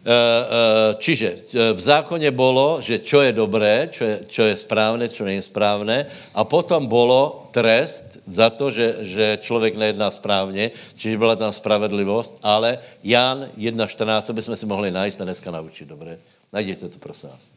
Eh, 0.07 0.13
eh, 0.13 0.95
čiže 1.03 1.51
v 1.73 1.81
zákoně 1.81 2.31
bylo, 2.31 2.79
že 2.81 3.03
čo 3.03 3.27
je 3.27 3.33
dobré, 3.35 3.89
čo 3.91 4.05
je, 4.05 4.17
čo 4.29 4.43
je 4.47 4.55
správné, 4.55 5.11
čo 5.11 5.27
není 5.27 5.43
správné, 5.43 6.07
a 6.31 6.47
potom 6.47 6.87
bylo 6.87 7.51
trest 7.51 8.23
za 8.27 8.51
to, 8.51 8.71
že, 8.71 8.97
že 9.01 9.39
člověk 9.43 9.75
nejedná 9.75 10.11
správně, 10.11 10.71
čiže 10.95 11.19
byla 11.19 11.37
tam 11.37 11.53
spravedlivost, 11.53 12.39
ale 12.43 12.79
Jan 13.03 13.51
1.14, 13.59 14.23
to 14.23 14.33
bychom 14.33 14.57
si 14.57 14.67
mohli 14.67 14.95
najít 14.95 15.21
a 15.21 15.25
dneska 15.25 15.51
naučit, 15.51 15.89
dobré? 15.89 16.19
Najděte 16.53 16.89
to, 16.89 16.99
prosím 16.99 17.29
vás. 17.29 17.51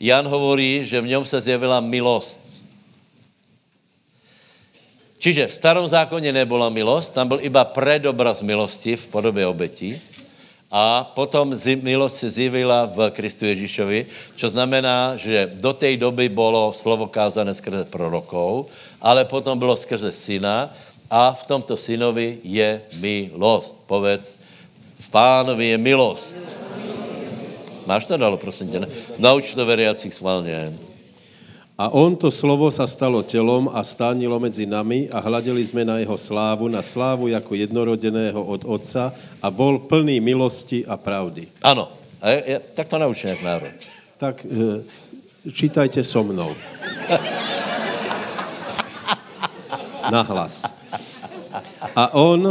Jan 0.00 0.26
hovorí, 0.26 0.82
že 0.82 1.00
v 1.00 1.06
něm 1.06 1.24
se 1.24 1.40
zjevila 1.40 1.80
milost. 1.80 2.57
Čiže 5.18 5.46
v 5.46 5.54
starom 5.54 5.88
zákoně 5.88 6.32
nebyla 6.32 6.68
milost, 6.68 7.14
tam 7.14 7.28
byl 7.28 7.38
iba 7.42 7.64
predobraz 7.64 8.42
milosti 8.42 8.96
v 8.96 9.06
podobě 9.06 9.46
obetí 9.46 10.00
a 10.70 11.04
potom 11.14 11.56
milost 11.82 12.16
se 12.16 12.30
zjevila 12.30 12.84
v 12.84 13.10
Kristu 13.10 13.48
Ježíšovi, 13.48 14.06
čo 14.36 14.52
znamená, 14.52 15.16
že 15.16 15.48
do 15.58 15.72
té 15.72 15.96
doby 15.96 16.28
bylo 16.28 16.72
slovo 16.76 17.08
kázané 17.08 17.56
skrze 17.56 17.88
prorokov, 17.88 18.68
ale 19.00 19.24
potom 19.24 19.58
bylo 19.58 19.76
skrze 19.76 20.12
syna 20.12 20.68
a 21.10 21.32
v 21.32 21.42
tomto 21.48 21.72
synovi 21.76 22.38
je 22.44 22.80
milost. 23.00 23.80
Povedz, 23.88 24.38
v 25.00 25.08
pánovi 25.08 25.72
je 25.72 25.78
milost. 25.80 26.38
Máš 27.88 28.04
to 28.04 28.16
dalo, 28.20 28.36
prosím 28.36 28.68
tě? 28.68 28.78
Nauč 29.18 29.54
to 29.56 29.66
veriacích 29.66 30.14
schválně. 30.14 30.87
A 31.78 31.94
on 31.94 32.18
to 32.18 32.26
slovo 32.26 32.66
sa 32.74 32.90
stalo 32.90 33.22
telom 33.22 33.70
a 33.70 33.86
stánilo 33.86 34.34
mezi 34.42 34.66
nami 34.66 35.06
a 35.14 35.22
hladili 35.22 35.62
jsme 35.62 35.86
na 35.86 36.02
jeho 36.02 36.18
slávu, 36.18 36.66
na 36.66 36.82
slávu 36.82 37.30
jako 37.30 37.54
jednorodeného 37.54 38.42
od 38.42 38.66
Otca 38.66 39.14
a 39.38 39.46
bol 39.46 39.78
plný 39.78 40.18
milosti 40.18 40.82
a 40.82 40.98
pravdy. 40.98 41.46
Ano, 41.62 41.86
a 42.18 42.34
je, 42.34 42.42
je, 42.46 42.58
tak 42.74 42.90
to 42.90 42.98
naučí 42.98 43.30
jak 43.30 43.42
národ. 43.42 43.70
Tak 44.18 44.42
e, 44.42 44.82
čítajte 45.46 46.02
so 46.02 46.26
mnou. 46.26 46.50
Nahlas. 50.10 50.66
A 51.94 52.10
on, 52.10 52.50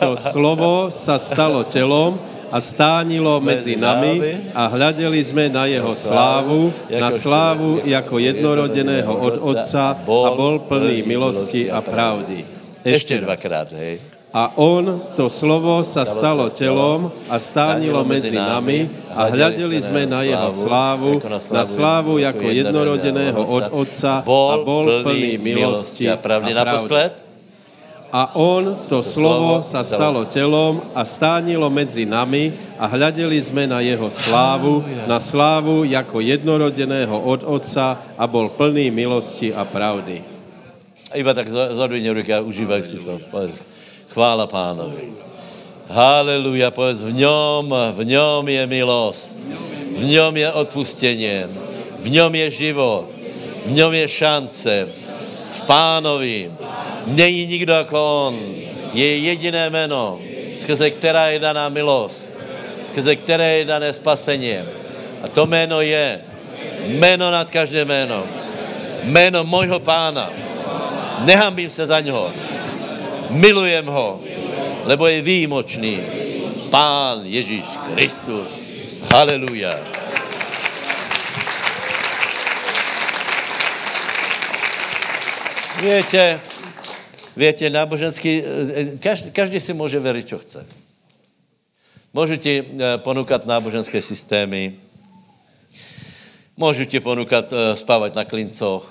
to 0.00 0.16
slovo, 0.16 0.88
sa 0.88 1.20
stalo 1.20 1.60
telom 1.68 2.31
a 2.52 2.60
stánilo 2.60 3.40
mezi 3.40 3.80
nami 3.80 4.20
a 4.52 4.68
hľadeli 4.68 5.24
jsme 5.24 5.48
na 5.48 5.64
jeho 5.64 5.96
slávu, 5.96 6.68
na 7.00 7.08
slávu 7.08 7.80
jako 7.84 8.18
jednorodeného 8.20 9.12
od 9.16 9.34
Otca 9.40 9.96
a 9.96 10.28
bol 10.36 10.60
plný 10.60 11.00
milosti 11.08 11.72
a 11.72 11.80
pravdy. 11.80 12.44
Ešte 12.84 13.24
dvakrát, 13.24 13.72
hej. 13.72 14.02
A 14.32 14.56
on, 14.56 15.04
to 15.12 15.28
slovo, 15.28 15.84
sa 15.84 16.08
stalo 16.08 16.48
telom 16.48 17.12
a 17.28 17.36
stánilo 17.36 18.00
mezi 18.00 18.32
nami 18.32 18.88
a 19.12 19.28
hľadeli 19.28 19.76
jsme 19.76 20.08
na 20.08 20.24
jeho 20.24 20.48
slávu, 20.48 21.20
na 21.52 21.64
slávu 21.68 22.16
jako 22.16 22.48
jednorodeného 22.48 23.40
od 23.44 23.64
Otca 23.76 24.24
a 24.24 24.56
bol 24.64 25.04
plný 25.04 25.36
milosti 25.36 26.08
a 26.08 26.16
pravdy. 26.16 26.56
Naposled? 26.56 27.21
A 28.12 28.36
on, 28.36 28.76
to 28.92 29.00
slovo, 29.00 29.64
sa 29.64 29.80
stalo 29.80 30.28
telom 30.28 30.84
a 30.92 31.00
stánilo 31.00 31.64
medzi 31.72 32.04
nami 32.04 32.52
a 32.76 32.84
hľadeli 32.84 33.40
sme 33.40 33.64
na 33.64 33.80
jeho 33.80 34.12
slávu, 34.12 34.84
na 35.08 35.16
slávu 35.16 35.88
jako 35.88 36.20
jednorodeného 36.20 37.16
od 37.16 37.40
Otca 37.40 37.96
a 38.20 38.24
bol 38.28 38.52
plný 38.52 38.92
milosti 38.92 39.56
a 39.56 39.64
pravdy. 39.64 40.20
A 41.08 41.16
iba 41.16 41.32
tak 41.32 41.48
zadvihni 41.48 42.12
ruky 42.12 42.36
a 42.36 42.44
užívaj 42.44 42.82
si 42.84 43.00
to. 43.00 43.16
Povedz, 43.32 43.64
chvála 44.12 44.44
pánovi. 44.44 45.16
Haleluja, 45.88 46.68
povedz, 46.68 47.00
v 47.00 47.16
ňom, 47.16 47.96
v 47.96 48.00
ňom 48.12 48.44
je 48.44 48.62
milost, 48.68 49.40
v 49.88 50.04
ňom 50.04 50.36
je 50.36 50.48
odpustenie, 50.52 51.48
v 51.96 52.06
ňom 52.12 52.32
je 52.44 52.48
život, 52.60 53.08
v 53.68 53.70
ňom 53.72 53.92
je 53.92 54.06
šance, 54.08 54.76
v 55.52 55.62
pánovi, 55.62 56.50
Není 57.06 57.46
nikdo 57.46 57.72
jako 57.72 58.26
on. 58.26 58.38
Je 58.92 59.16
jediné 59.18 59.70
jméno, 59.70 60.20
skrze 60.54 60.90
která 60.90 61.26
je 61.26 61.38
daná 61.38 61.68
milost, 61.68 62.34
skrze 62.84 63.16
které 63.16 63.58
je 63.58 63.64
dané 63.64 63.92
spasení. 63.92 64.54
A 65.22 65.28
to 65.28 65.46
jméno 65.46 65.80
je 65.80 66.20
jméno 66.86 67.30
nad 67.30 67.50
každé 67.50 67.84
jméno. 67.84 68.24
Jméno 69.02 69.44
mojho 69.44 69.80
pána. 69.80 70.30
Nehambím 71.18 71.70
se 71.70 71.86
za 71.86 72.00
něho. 72.00 72.30
Milujem 73.30 73.86
ho, 73.86 74.20
lebo 74.84 75.06
je 75.06 75.22
výjimočný. 75.22 76.00
Pán 76.70 77.20
Ježíš 77.24 77.64
Kristus. 77.94 78.48
Haleluja. 79.10 80.01
Víte, 85.82 86.38
Viete, 87.36 87.66
náboženský, 87.66 88.42
každý, 89.02 89.30
každý 89.34 89.58
si 89.58 89.74
může 89.74 89.98
veriť, 89.98 90.26
čo 90.26 90.38
chce. 90.38 90.66
Můžu 92.14 92.36
ti 92.36 92.62
eh, 92.62 92.98
ponúkať 93.02 93.50
náboženské 93.50 93.98
systémy, 93.98 94.78
můžu 96.56 96.84
ti 96.84 97.00
ponúkať 97.02 97.44
eh, 97.50 97.76
spávať 97.76 98.14
na 98.14 98.24
klincoch, 98.24 98.86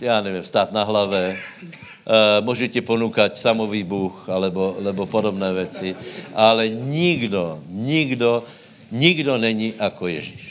já 0.00 0.22
nevím, 0.22 0.44
stát 0.44 0.70
na 0.70 0.86
hlave, 0.86 1.34
eh, 1.34 2.40
můžu 2.46 2.68
ti 2.70 2.78
ponúkať 2.78 3.34
samovýbuch, 3.34 4.28
alebo, 4.28 4.76
alebo 4.78 5.06
podobné 5.06 5.52
věci, 5.52 5.96
ale 6.34 6.68
nikdo, 6.68 7.58
nikdo, 7.66 8.44
nikdo 8.92 9.38
není 9.38 9.74
jako 9.80 10.06
Ježíš. 10.06 10.45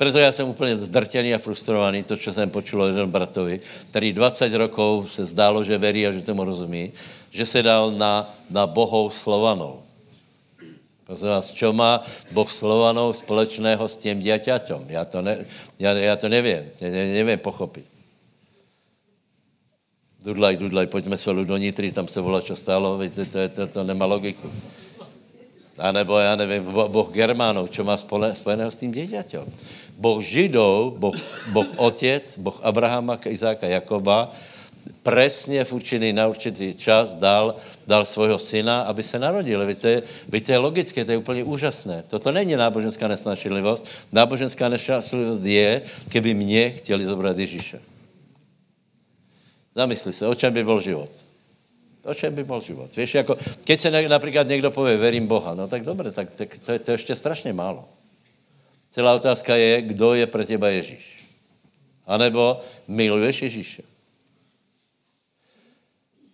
Proto 0.00 0.18
já 0.18 0.32
jsem 0.32 0.48
úplně 0.48 0.76
zdrtěný 0.76 1.34
a 1.34 1.38
frustrovaný, 1.38 2.02
to, 2.02 2.16
co 2.16 2.32
jsem 2.32 2.50
počul 2.50 2.84
jeden 2.84 3.10
bratovi, 3.10 3.60
který 3.90 4.12
20 4.12 4.54
rokov 4.54 5.12
se 5.12 5.26
zdálo, 5.26 5.64
že 5.64 5.78
verí 5.78 6.06
a 6.06 6.12
že 6.12 6.24
tomu 6.24 6.44
rozumí, 6.44 6.92
že 7.30 7.46
se 7.46 7.62
dal 7.62 7.92
na, 7.92 8.24
na 8.50 8.66
bohou 8.66 9.10
Slovanou. 9.10 9.84
Prosím 11.04 11.28
vás, 11.28 11.52
čo 11.52 11.72
má 11.76 12.00
Boh 12.32 12.48
Slovanou 12.48 13.12
společného 13.12 13.88
s 13.88 13.96
tím 13.96 14.24
děťaťom? 14.24 14.88
Já 14.88 15.04
to, 15.04 15.22
ne, 15.22 15.44
já, 15.78 15.92
já 15.92 16.16
to 16.16 16.28
nevím, 16.28 16.64
ne, 16.80 16.90
ne, 16.90 17.12
nevím 17.20 17.38
pochopit. 17.38 17.84
Dudlaj, 20.24 20.56
dudlaj, 20.56 20.86
pojďme 20.86 21.18
spolu 21.18 21.44
do 21.44 21.56
Nitry, 21.56 21.92
tam 21.92 22.08
se 22.08 22.20
volá, 22.20 22.40
čo 22.40 22.56
stálo, 22.56 22.96
to, 22.96 23.26
to, 23.26 23.48
to, 23.48 23.66
to 23.66 23.84
nemá 23.84 24.08
logiku. 24.08 24.48
A 25.78 25.92
nebo, 25.92 26.18
já 26.18 26.36
nevím, 26.36 26.64
Boh 26.88 27.08
Germánov, 27.12 27.70
čo 27.70 27.84
má 27.84 27.96
spojeného 28.32 28.70
s 28.70 28.76
tím 28.76 28.92
děťaťom. 28.92 29.44
Boh 30.00 30.24
Židov, 30.24 30.96
boh, 30.96 31.16
boh 31.52 31.68
Otec, 31.76 32.24
Boh 32.40 32.56
Abrahama, 32.64 33.20
Izáka, 33.28 33.68
Jakoba, 33.68 34.32
presně 35.02 35.64
v 35.64 35.72
určitý, 35.72 36.12
na 36.12 36.28
určitý 36.28 36.74
čas 36.74 37.12
dal, 37.12 37.54
dal 37.86 38.08
svého 38.08 38.38
syna, 38.38 38.88
aby 38.88 39.02
se 39.02 39.18
narodil. 39.18 39.66
Víte, 39.66 39.80
to 39.80 39.88
je, 39.88 40.40
to 40.40 40.52
je 40.52 40.58
logické, 40.58 41.04
to 41.04 41.12
je 41.12 41.18
úplně 41.20 41.44
úžasné. 41.44 42.04
Toto 42.08 42.32
není 42.32 42.56
náboženská 42.56 43.08
nesnášenlivost. 43.08 43.84
Náboženská 44.12 44.68
nesnášenlivost 44.68 45.44
je, 45.44 45.82
keby 46.08 46.34
mě 46.34 46.70
chtěli 46.70 47.04
zobrat 47.04 47.38
Ježíše. 47.38 47.80
Zamysli 49.74 50.12
se, 50.12 50.26
o 50.26 50.34
čem 50.34 50.52
by 50.52 50.64
byl 50.64 50.80
život? 50.80 51.10
O 52.04 52.14
čem 52.14 52.34
by 52.34 52.44
byl 52.44 52.60
život? 52.60 52.96
Víš, 52.96 53.14
jako, 53.14 53.36
keď 53.64 53.80
se 53.80 54.08
například 54.08 54.48
někdo 54.48 54.70
pově, 54.70 54.96
verím 54.96 55.26
Boha, 55.26 55.54
no 55.54 55.68
tak 55.68 55.84
dobře, 55.84 56.10
tak, 56.10 56.28
tak 56.34 56.58
to, 56.58 56.72
je, 56.72 56.78
to 56.78 56.90
je 56.90 56.94
ještě 56.94 57.16
strašně 57.16 57.52
málo. 57.52 57.99
Celá 58.90 59.14
otázka 59.14 59.56
je, 59.56 59.82
kdo 59.82 60.14
je 60.14 60.26
pro 60.26 60.44
těba 60.44 60.68
Ježíš. 60.68 61.24
A 62.06 62.16
nebo 62.16 62.60
miluješ 62.88 63.42
Ježíše. 63.42 63.82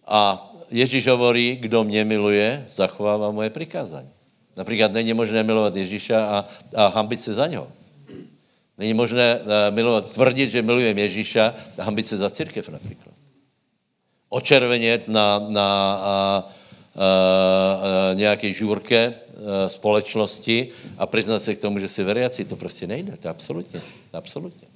A 0.06 0.50
Ježíš 0.70 1.06
hovorí, 1.06 1.56
kdo 1.56 1.84
mě 1.84 2.04
miluje, 2.04 2.64
zachovává 2.68 3.30
moje 3.30 3.50
přikázání. 3.50 4.10
Například 4.56 4.92
není 4.92 5.14
možné 5.14 5.42
milovat 5.42 5.76
Ježíša 5.76 6.26
a, 6.26 6.44
a 6.74 6.86
hambit 6.86 7.20
se 7.20 7.34
za 7.34 7.46
něho. 7.46 7.68
Není 8.78 8.94
možné 8.94 9.40
uh, 9.40 9.74
milovat, 9.74 10.12
tvrdit, 10.12 10.50
že 10.50 10.62
milujem 10.62 10.98
Ježíša 10.98 11.54
a 11.78 11.82
hambit 11.82 12.06
se 12.06 12.16
za 12.16 12.30
církev 12.30 12.68
například. 12.68 13.14
Očervenět 14.28 15.08
na, 15.08 15.38
na 15.48 15.98
uh, 15.98 16.50
uh, 16.50 17.02
uh, 18.12 18.18
nějaké 18.18 18.52
žůrke 18.52 19.14
společnosti 19.68 20.68
a 20.98 21.06
přiznat 21.06 21.40
se 21.40 21.54
k 21.54 21.60
tomu, 21.60 21.78
že 21.78 21.88
jsi 21.88 22.02
veriaci, 22.04 22.44
to 22.44 22.56
prostě 22.56 22.86
nejde. 22.86 23.16
To 23.16 23.28
absolutně. 23.28 23.82
To 24.10 24.16
absolutně. 24.16 24.68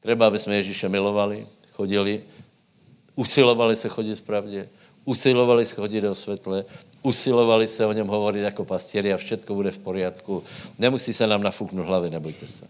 Třeba, 0.00 0.26
aby 0.26 0.38
jsme 0.38 0.56
Ježíše 0.56 0.88
milovali, 0.88 1.46
chodili, 1.72 2.22
usilovali 3.16 3.76
se 3.76 3.88
chodit 3.88 4.14
v 4.14 4.22
pravdě, 4.22 4.68
usilovali 5.04 5.66
se 5.66 5.74
chodit 5.74 6.00
do 6.00 6.14
světle, 6.14 6.64
usilovali 7.02 7.68
se 7.68 7.86
o 7.86 7.92
něm 7.92 8.06
hovorit 8.06 8.42
jako 8.42 8.64
pastěri 8.64 9.12
a 9.12 9.16
všechno 9.16 9.54
bude 9.54 9.70
v 9.70 9.78
poriadku. 9.78 10.44
Nemusí 10.78 11.12
se 11.12 11.26
nám 11.26 11.42
nafuknout 11.42 11.86
hlavy, 11.86 12.10
nebojte 12.10 12.48
se. 12.48 12.66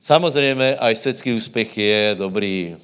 Samozřejmě, 0.00 0.76
aj 0.76 0.96
světský 0.96 1.32
úspěch 1.32 1.78
je 1.78 2.14
dobrý. 2.18 2.76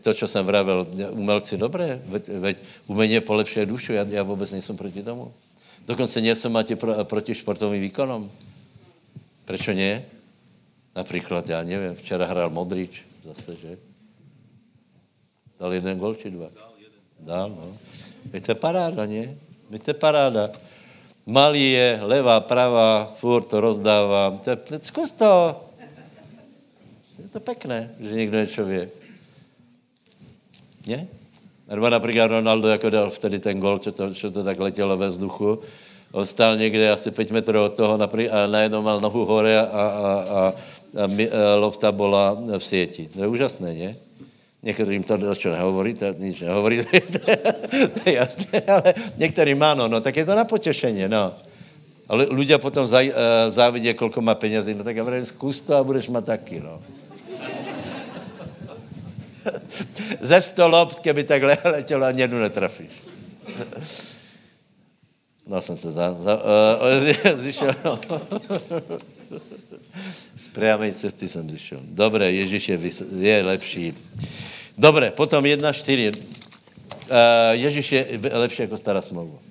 To, 0.00 0.14
co 0.14 0.28
jsem 0.28 0.46
vravil, 0.46 0.86
umelci 1.10 1.56
dobré, 1.56 2.02
veď, 2.06 2.28
veď 2.28 2.56
umění 2.86 3.20
polepšuje 3.20 3.66
dušu, 3.66 3.92
já, 3.92 4.06
já 4.08 4.22
vůbec 4.22 4.52
nejsem 4.52 4.76
proti 4.76 5.02
tomu. 5.02 5.32
Dokonce 5.86 6.20
nejsem 6.20 6.52
máte 6.52 6.76
pro, 6.76 7.04
proti 7.04 7.34
sportovým 7.34 7.82
výkonům. 7.82 8.30
Proč 9.44 9.66
ne? 9.66 10.04
Například, 10.96 11.48
já 11.48 11.62
nevím, 11.62 11.94
včera 11.94 12.26
hrál 12.26 12.50
Modrič, 12.50 13.02
zase, 13.24 13.56
že? 13.56 13.78
Dal 15.60 15.72
jeden 15.72 15.98
gol 15.98 16.14
či 16.14 16.30
dva? 16.30 16.46
Dal, 17.20 17.48
no. 17.48 17.76
Víte, 18.32 18.54
paráda, 18.54 19.06
ne? 19.06 19.34
Víte, 19.70 19.94
paráda. 19.94 20.50
Malý 21.26 21.72
je, 21.72 21.98
levá, 22.02 22.40
pravá, 22.40 23.12
furt 23.16 23.42
to 23.42 23.60
rozdává. 23.60 24.40
Zkus 24.82 25.10
to, 25.10 25.60
to 27.32 27.40
pekné, 27.40 27.90
že 28.00 28.12
někdo 28.12 28.40
něco 28.40 28.64
ví. 28.64 28.80
Ne? 30.86 31.06
Nebo 31.68 31.90
například 31.90 32.26
Ronaldo, 32.26 32.68
jako 32.68 32.90
dal 32.90 33.10
vtedy 33.10 33.38
ten 33.38 33.60
gol, 33.60 33.78
co 33.78 33.92
to, 33.92 34.14
čo 34.14 34.30
to 34.30 34.44
tak 34.44 34.58
letělo 34.58 34.96
ve 34.96 35.08
vzduchu. 35.08 35.58
On 36.12 36.26
stál 36.26 36.56
někde 36.56 36.90
asi 36.90 37.10
5 37.10 37.30
metrů 37.30 37.64
od 37.64 37.74
toho 37.74 37.98
a 38.30 38.46
najednou 38.46 38.82
mal 38.82 39.00
nohu 39.00 39.24
hore 39.24 39.60
a, 39.60 39.62
a, 39.62 39.82
a, 39.86 40.54
a, 40.98 41.04
a 41.04 41.54
lopta 41.56 41.92
byla 41.92 42.38
v 42.58 42.64
síti. 42.64 43.08
To 43.14 43.22
je 43.22 43.28
úžasné, 43.28 43.74
ne? 43.74 43.94
Některým 44.62 45.02
to 45.02 45.34
čo 45.34 45.56
nehovorí, 45.56 45.94
to 45.94 46.12
nič 46.20 46.44
nehovorí, 46.44 46.84
to 46.84 48.00
je 48.04 48.12
jasné, 48.12 48.60
ale 48.60 48.94
některým 49.16 49.62
ano, 49.62 49.88
no 49.88 50.00
tak 50.00 50.16
je 50.16 50.24
to 50.24 50.36
na 50.36 50.44
potěšení, 50.44 51.08
no. 51.08 51.32
Ale 52.10 52.26
ľudia 52.26 52.58
potom 52.58 52.84
zá, 52.90 53.00
uh, 53.00 53.14
závidě, 53.48 53.94
kolko 53.94 54.20
má 54.20 54.34
penězí, 54.34 54.74
no 54.74 54.84
tak 54.84 54.96
já 54.96 55.04
vrajím, 55.04 55.26
zkus 55.26 55.60
to 55.60 55.76
a 55.76 55.84
budeš 55.84 56.08
mít 56.08 56.24
taky, 56.24 56.60
no. 56.60 56.82
Ze 60.20 60.42
sto 60.42 60.68
lopt, 60.68 60.98
keby 60.98 61.24
takhle 61.24 61.58
letělo, 61.64 62.06
ani 62.06 62.20
jednu 62.20 62.38
netrafíš. 62.38 62.90
No, 65.46 65.62
jsem 65.62 65.76
se 65.76 65.92
za, 65.92 66.14
za, 66.14 66.42
uh, 67.24 67.38
zišel. 67.38 67.74
Z 70.36 70.48
priamej 70.48 70.92
cesty 70.92 71.28
jsem 71.28 71.50
zišel. 71.50 71.80
Dobré, 71.84 72.32
Ježíš 72.32 72.68
je, 72.68 72.76
vys, 72.76 73.02
je 73.16 73.42
lepší. 73.42 73.94
Dobré, 74.78 75.10
potom 75.10 75.46
jedna 75.46 75.72
čtyři. 75.72 76.10
Uh, 76.10 77.16
Ježíš 77.50 77.92
je 77.92 78.06
lepší 78.32 78.62
jako 78.62 78.78
stará 78.78 79.02
smlouva. 79.02 79.49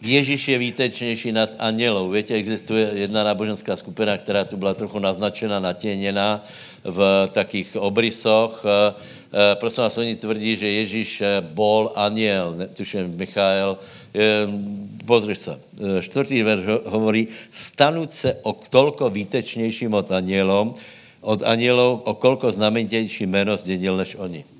Ježíš 0.00 0.48
je 0.48 0.58
výtečnější 0.58 1.32
nad 1.32 1.50
anělou. 1.58 2.10
Víte, 2.10 2.34
existuje 2.34 2.90
jedna 2.94 3.24
náboženská 3.24 3.76
skupina, 3.76 4.18
která 4.18 4.44
tu 4.44 4.56
byla 4.56 4.74
trochu 4.74 4.98
naznačena, 4.98 5.60
natěněná 5.60 6.44
v 6.84 7.28
takých 7.32 7.76
obrysoch. 7.76 8.64
Eh, 8.64 8.94
eh, 9.32 9.56
prosím 9.56 9.82
vás, 9.82 9.98
oni 9.98 10.16
tvrdí, 10.16 10.56
že 10.56 10.68
Ježíš 10.68 11.20
eh, 11.20 11.40
bol 11.40 11.92
aniel, 11.94 12.56
tuším 12.74 13.16
Michael. 13.16 13.78
Pozri 15.06 15.36
se, 15.36 15.60
čtvrtý 16.00 16.42
verš 16.42 16.64
hovorí, 16.84 17.28
stanout 17.52 18.12
se 18.12 18.36
o 18.42 18.56
tolko 18.70 19.10
výtečnějším 19.10 19.94
od 19.94 20.12
anielom, 20.12 20.74
od 21.20 21.42
anielov, 21.42 22.00
o 22.04 22.14
kolko 22.14 22.52
znamenitější 22.52 23.26
jméno 23.26 23.56
zdědil 23.56 23.96
než 23.96 24.16
oni. 24.16 24.55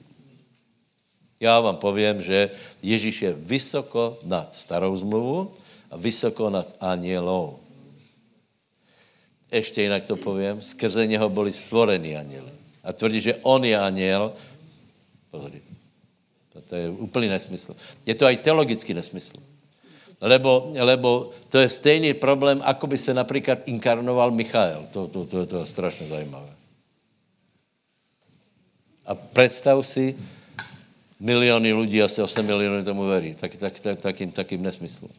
Já 1.40 1.60
vám 1.60 1.76
povím, 1.76 2.22
že 2.22 2.50
Ježíš 2.82 3.22
je 3.22 3.32
vysoko 3.32 4.18
nad 4.24 4.54
starou 4.54 4.96
zmluvu 4.96 5.52
a 5.90 5.96
vysoko 5.96 6.50
nad 6.50 6.66
anielou. 6.80 7.58
Ještě 9.52 9.82
jinak 9.82 10.04
to 10.04 10.16
povím, 10.16 10.62
skrze 10.62 11.06
něho 11.06 11.28
byli 11.28 11.52
stvoreni 11.52 12.16
anieli. 12.16 12.50
A 12.84 12.92
tvrdí, 12.92 13.20
že 13.20 13.34
on 13.42 13.64
je 13.64 13.78
aniel, 13.78 14.32
pozor, 15.30 15.50
to 16.66 16.74
je 16.76 16.88
úplný 16.88 17.28
nesmysl. 17.28 17.76
Je 18.06 18.14
to 18.14 18.26
aj 18.26 18.42
teologický 18.42 18.94
nesmysl. 18.94 19.36
Lebo, 20.20 20.72
lebo 20.72 21.30
to 21.52 21.60
je 21.60 21.68
stejný 21.68 22.14
problém, 22.16 22.64
ako 22.64 22.86
by 22.86 22.98
se 22.98 23.14
například 23.14 23.68
inkarnoval 23.68 24.30
Michael. 24.30 24.88
To, 24.92 25.06
to, 25.06 25.24
to, 25.24 25.46
to 25.46 25.56
je 25.58 25.66
strašně 25.66 26.08
zajímavé. 26.08 26.50
A 29.06 29.14
představ 29.14 29.86
si, 29.86 30.16
miliony 31.20 31.72
lidí, 31.72 32.02
asi 32.02 32.22
8 32.22 32.46
milionů 32.46 32.84
tomu 32.84 33.06
verí. 33.06 33.34
Tak, 33.34 33.56
tak, 33.56 33.80
tak, 33.80 34.00
takým, 34.00 34.32
takým 34.32 34.62
nesmyslu. 34.62 35.10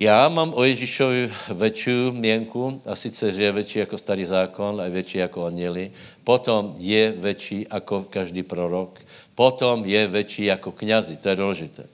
Já 0.00 0.28
mám 0.28 0.52
o 0.54 0.64
Ježíšovi 0.64 1.32
větší 1.54 1.90
měnku, 2.10 2.82
a 2.86 2.96
sice, 2.96 3.32
že 3.32 3.42
je 3.42 3.52
větší 3.52 3.78
jako 3.78 3.98
starý 3.98 4.24
zákon 4.24 4.80
a 4.80 4.88
větší 4.88 5.18
jako 5.18 5.44
aněli. 5.44 5.90
Potom 6.24 6.74
je 6.78 7.12
větší 7.12 7.66
jako 7.72 8.06
každý 8.10 8.42
prorok. 8.42 9.00
Potom 9.34 9.84
je 9.84 10.06
větší 10.06 10.44
jako 10.44 10.72
knězi. 10.72 11.16
To 11.16 11.28
je 11.28 11.36
důležité. 11.36 11.86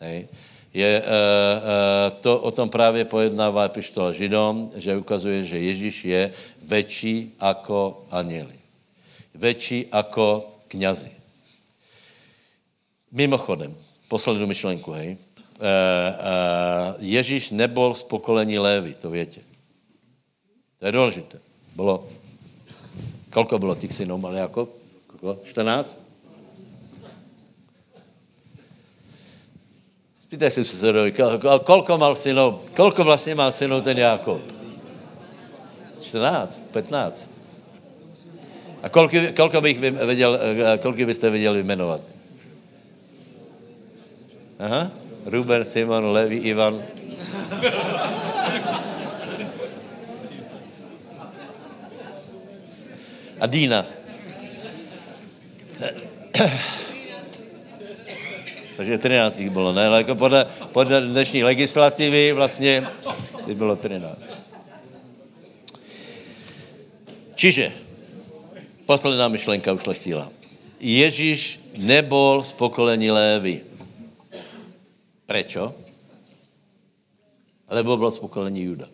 Hej. 0.00 0.28
Je, 0.74 1.02
uh, 1.02 1.06
uh, 1.06 2.20
to 2.20 2.38
o 2.38 2.50
tom 2.50 2.68
právě 2.68 3.04
pojednává 3.04 3.64
epištola 3.64 4.12
Židom, 4.12 4.68
že 4.76 4.96
ukazuje, 4.96 5.44
že 5.44 5.58
Ježíš 5.58 6.04
je 6.04 6.32
větší 6.62 7.32
jako 7.42 8.06
aněli. 8.10 8.54
Větší 9.34 9.86
jako 9.92 10.50
knězi. 10.74 11.10
Mimochodem, 13.12 13.74
poslední 14.08 14.46
myšlenku, 14.46 14.90
hej. 14.90 15.08
Uh, 15.14 15.62
uh, 15.62 16.98
Ježíš 16.98 17.50
nebol 17.50 17.94
z 17.94 18.02
pokolení 18.02 18.58
Lévy, 18.58 18.94
to 18.94 19.10
větě. 19.10 19.40
To 20.78 20.86
je 20.86 20.92
důležité. 20.92 21.38
Bylo, 21.76 22.08
kolko 23.30 23.58
bylo 23.58 23.74
těch 23.74 23.92
synů, 23.94 24.18
mal 24.18 24.34
jako? 24.34 24.68
14? 25.44 26.10
Spýtaj 30.22 30.50
se 30.50 30.64
susedovi, 30.64 31.14
kolko 31.64 31.98
mal 31.98 32.16
synů, 32.16 32.60
kolko 32.76 33.04
vlastně 33.04 33.34
mal 33.34 33.52
synů 33.52 33.80
ten 33.80 33.98
Jákob? 33.98 34.42
14, 36.02 36.62
15. 36.72 37.33
A 38.84 38.88
kolko, 38.88 39.16
kolko 39.36 39.60
bych 39.60 39.80
věděl, 39.80 40.38
kolko 40.82 41.04
byste 41.06 41.30
věděli 41.30 41.62
jmenovat? 41.62 42.00
Aha. 44.58 44.90
Ruben, 45.26 45.64
Simon, 45.64 46.04
Levi, 46.04 46.36
Ivan. 46.36 46.82
A 53.40 53.46
Dina. 53.46 53.86
Takže 58.76 58.98
13 58.98 59.38
jich 59.38 59.50
bylo, 59.50 59.72
ne? 59.72 59.86
Ale 59.86 59.98
jako 59.98 60.14
podle, 60.14 60.46
podle 60.72 61.00
dnešní 61.00 61.44
legislativy 61.44 62.32
vlastně 62.32 62.86
by 63.46 63.54
bylo 63.54 63.76
13. 63.76 64.20
Čiže, 67.34 67.72
posledná 68.86 69.28
myšlenka 69.28 69.72
ušlechtila. 69.72 70.30
Ježíš 70.80 71.60
nebol 71.80 72.44
z 72.44 72.52
pokolení 72.52 73.10
Lévy. 73.10 73.64
Prečo? 75.26 75.72
Lebo 77.68 77.96
byl 77.96 78.10
z 78.10 78.18
pokolení 78.18 78.62
Juda. 78.62 78.88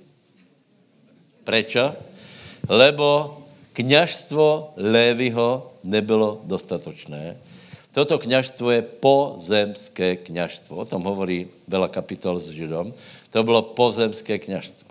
Prečo? 1.45 1.95
Lebo 2.68 3.38
kněžstvo 3.72 4.72
Lévyho 4.76 5.72
nebylo 5.84 6.41
dostatočné 6.45 7.36
Toto 7.91 8.18
kněžstvo 8.18 8.70
je 8.70 8.82
pozemské 8.82 10.16
kněžstvo. 10.16 10.78
O 10.78 10.86
tom 10.86 11.03
hovorí 11.03 11.51
veľa 11.66 11.91
kapitol 11.91 12.38
s 12.38 12.55
Židom. 12.55 12.95
To 13.34 13.43
bylo 13.43 13.74
pozemské 13.74 14.38
kněžstvo. 14.38 14.86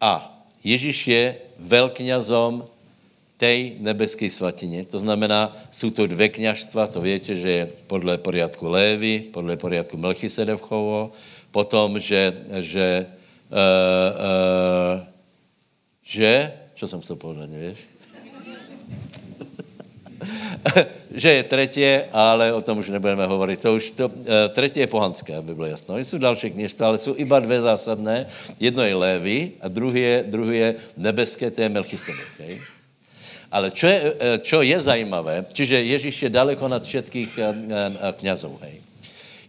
A 0.00 0.32
Ježíš 0.64 0.98
je 1.08 1.24
velkňazom 1.60 2.64
tej 3.36 3.76
nebeské 3.80 4.30
svatině. 4.30 4.84
To 4.84 4.98
znamená, 4.98 5.56
jsou 5.70 5.90
to 5.90 6.06
dvě 6.06 6.28
kněžstva, 6.28 6.86
to 6.86 7.00
víte, 7.00 7.34
že 7.34 7.50
je 7.50 7.68
podle 7.86 8.18
poriadku 8.18 8.68
Lévy, 8.70 9.20
podle 9.32 9.56
poriadku 9.56 9.96
Melchisedevchovo, 9.96 11.12
potom, 11.50 11.98
že, 11.98 12.34
že, 12.60 13.06
uh, 13.50 13.58
uh, 14.14 15.06
že, 16.02 16.52
čo 16.74 16.86
jsem 16.86 17.00
chcel 17.00 17.16
povedať, 17.16 17.50
nevíš? 17.50 17.78
že 21.14 21.30
je 21.32 21.42
třetí, 21.42 21.84
ale 22.12 22.52
o 22.52 22.60
tom 22.60 22.78
už 22.78 22.88
nebudeme 22.88 23.26
hovorit. 23.26 23.60
To 23.60 23.74
už 23.74 23.90
to, 23.90 24.10
e, 24.26 24.48
třetí 24.48 24.80
je 24.80 24.86
pohanské, 24.86 25.36
aby 25.36 25.54
bylo 25.54 25.66
jasno. 25.66 25.98
Jsou 25.98 26.18
další 26.18 26.50
kněžstva, 26.50 26.86
ale 26.86 26.98
jsou 26.98 27.14
iba 27.16 27.40
dvě 27.40 27.60
zásadné. 27.60 28.26
Jedno 28.60 28.82
je 28.82 28.94
Lévy 28.94 29.50
a 29.60 29.68
druhý 29.68 30.00
je, 30.00 30.24
druhý 30.26 30.58
je 30.58 30.74
nebeské, 30.96 31.50
to 31.50 31.62
je 31.62 31.68
Melchisedek. 31.68 32.26
Okay? 32.34 32.73
Ale 33.54 33.70
čo 33.70 33.86
je, 33.86 33.98
e, 34.02 34.12
čo 34.42 34.66
je 34.66 34.74
zajímavé, 34.74 35.46
čiže 35.54 35.78
Ježíš 35.78 36.26
je 36.26 36.30
daleko 36.34 36.66
nad 36.66 36.82
všetkých 36.82 37.30
e, 37.38 37.42
knězů. 38.18 38.58
Hej. 38.66 38.82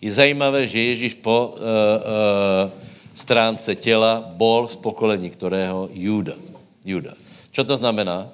Je 0.06 0.14
zajímavé, 0.14 0.70
že 0.70 0.78
Ježíš 0.78 1.18
po 1.18 1.58
uh, 1.58 1.58
uh, 1.58 2.70
stránce 3.18 3.74
těla 3.74 4.22
bol 4.38 4.68
z 4.70 4.76
pokolení 4.76 5.34
kterého? 5.34 5.90
Juda. 5.90 6.38
Juda. 6.86 7.18
Čo 7.50 7.66
to 7.66 7.74
znamená? 7.74 8.30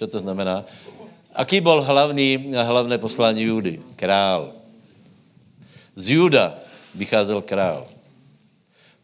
Čo 0.00 0.06
to 0.08 0.24
znamená? 0.24 0.64
Aký 1.36 1.60
byl 1.60 1.82
hlavní, 1.82 2.56
hlavné 2.56 2.96
poslání 2.96 3.42
Judy? 3.42 3.80
Král. 3.96 4.56
Z 6.00 6.16
Juda 6.16 6.56
vycházel 6.94 7.42
král. 7.42 7.84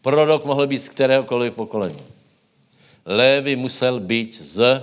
Prorok 0.01 0.45
mohl 0.45 0.67
být 0.67 0.83
z 0.83 0.89
kteréhokoliv 0.89 1.53
pokolení. 1.53 2.01
Lévy 3.05 3.57
musel 3.57 4.01
být 4.01 4.33
z 4.41 4.81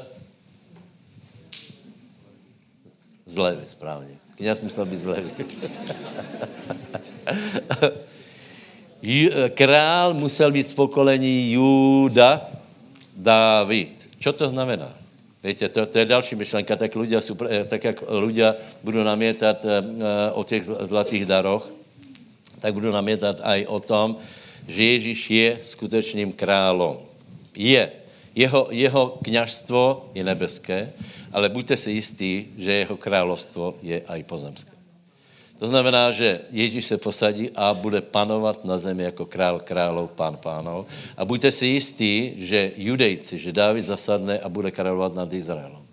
z 3.26 3.38
Lévy, 3.38 3.64
správně. 3.68 4.16
Kněz 4.36 4.62
musel 4.62 4.86
být 4.86 5.00
z 5.00 5.06
Lévy. 5.06 5.32
Král 9.54 10.14
musel 10.14 10.52
být 10.52 10.70
z 10.70 10.74
pokolení 10.74 11.52
Juda, 11.52 12.42
David. 13.16 14.10
Co 14.20 14.34
to 14.34 14.50
znamená? 14.50 14.94
Víte, 15.44 15.70
to, 15.70 15.86
to 15.86 16.00
je 16.00 16.06
další 16.06 16.36
myšlenka, 16.36 16.76
tak, 16.76 16.96
ľudia 16.98 17.22
sú, 17.22 17.38
tak 17.70 17.78
jak 17.78 18.02
ľudia 18.02 18.58
budou 18.82 19.06
namietat 19.06 19.62
uh, 19.62 19.78
o 20.34 20.42
těch 20.42 20.66
zlatých 20.66 21.30
daroch, 21.30 21.70
tak 22.58 22.74
budou 22.74 22.90
namietat 22.90 23.46
aj 23.46 23.70
o 23.70 23.78
tom, 23.78 24.18
že 24.66 24.82
Ježíš 24.82 25.22
je 25.30 25.50
skutečným 25.62 26.34
králom. 26.34 26.98
Je. 27.54 28.05
Jeho, 28.36 28.68
jeho 28.72 29.18
kněžstvo 29.24 30.12
je 30.14 30.24
nebeské, 30.24 30.92
ale 31.32 31.50
buďte 31.50 31.78
si 31.78 31.92
jistí, 31.92 32.32
že 32.58 32.84
jeho 32.84 32.98
královstvo 32.98 33.80
je 33.80 34.04
aj 34.04 34.24
pozemské. 34.24 34.76
To 35.56 35.72
znamená, 35.72 36.12
že 36.12 36.44
Ježíš 36.52 36.86
se 36.86 36.98
posadí 37.00 37.48
a 37.56 37.72
bude 37.74 38.02
panovat 38.02 38.66
na 38.68 38.78
zemi 38.78 39.04
jako 39.04 39.26
král 39.26 39.60
králov, 39.64 40.12
pán 40.12 40.36
pánov. 40.36 40.84
A 41.16 41.24
buďte 41.24 41.52
si 41.52 41.66
jistí, 41.80 42.36
že 42.44 42.76
judejci, 42.76 43.40
že 43.40 43.56
Dávid 43.56 43.88
zasadne 43.88 44.36
a 44.36 44.52
bude 44.52 44.68
královat 44.72 45.16
nad 45.16 45.32
Izraelem. 45.32 45.85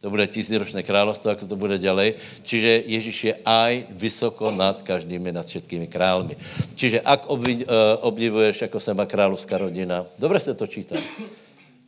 To 0.00 0.10
bude 0.10 0.26
tisíciročné 0.26 0.82
královstvo, 0.82 1.30
jako 1.30 1.46
to 1.46 1.56
bude 1.56 1.78
ďalej. 1.78 2.14
Čiže 2.44 2.82
Ježíš 2.86 3.18
je 3.24 3.34
aj 3.44 3.90
vysoko 3.90 4.50
nad 4.52 4.82
každými, 4.82 5.32
nad 5.32 5.46
všetkými 5.46 5.86
králmi. 5.88 6.36
Čiže 6.76 7.00
ak 7.00 7.26
eh, 7.26 7.64
obdivuješ, 8.00 8.62
jako 8.62 8.80
se 8.80 8.94
má 8.94 9.06
královská 9.06 9.58
rodina, 9.58 10.06
dobře 10.18 10.40
se 10.40 10.54
to 10.54 10.66
čítá. 10.66 10.96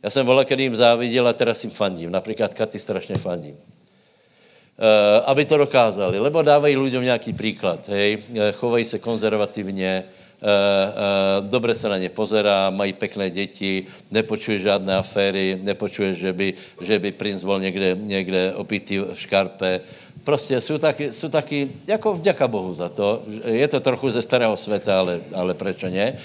Já 0.03 0.09
jsem 0.09 0.25
volal, 0.25 0.45
kdy 0.45 0.63
jim 0.63 0.75
záviděl 0.75 1.27
a 1.27 1.33
teraz 1.33 1.63
jim 1.63 1.71
fandím. 1.71 2.11
Například 2.11 2.53
Katy 2.53 2.79
strašně 2.79 3.15
fandím. 3.15 3.57
Eh, 4.79 5.21
aby 5.25 5.45
to 5.45 5.57
dokázali, 5.57 6.19
lebo 6.19 6.41
dávají 6.41 6.77
lidem 6.77 7.03
nějaký 7.03 7.33
příklad, 7.33 7.89
hej, 7.89 8.17
eh, 8.35 8.51
chovají 8.51 8.85
se 8.85 8.99
konzervativně, 8.99 10.03
Uh, 10.39 10.47
uh, 10.47 11.49
dobře 11.49 11.75
se 11.75 11.89
na 11.89 11.97
ně 11.97 12.09
pozerá, 12.09 12.69
mají 12.69 12.93
pekné 12.93 13.29
děti, 13.29 13.85
nepočuje 14.11 14.59
žádné 14.59 14.95
aféry, 14.95 15.59
nepočuje, 15.63 16.13
že 16.13 16.33
by, 16.33 16.53
že 16.81 16.99
by 16.99 17.11
princ 17.11 17.43
byl 17.43 17.59
někde, 17.59 17.97
někde 17.99 18.53
opitý 18.53 18.99
v 18.99 19.13
škarpe, 19.13 19.81
Prostě 20.23 20.61
jsou 20.61 20.77
taky, 20.77 21.13
jsou 21.13 21.29
taky, 21.29 21.71
jako 21.87 22.13
vďaka 22.13 22.47
Bohu 22.47 22.73
za 22.73 22.89
to, 22.89 23.21
je 23.43 23.67
to 23.67 23.79
trochu 23.79 24.09
ze 24.09 24.21
starého 24.21 24.57
světa, 24.57 24.99
ale, 24.99 25.21
ale 25.33 25.53
proč 25.53 25.83
ne? 25.83 26.17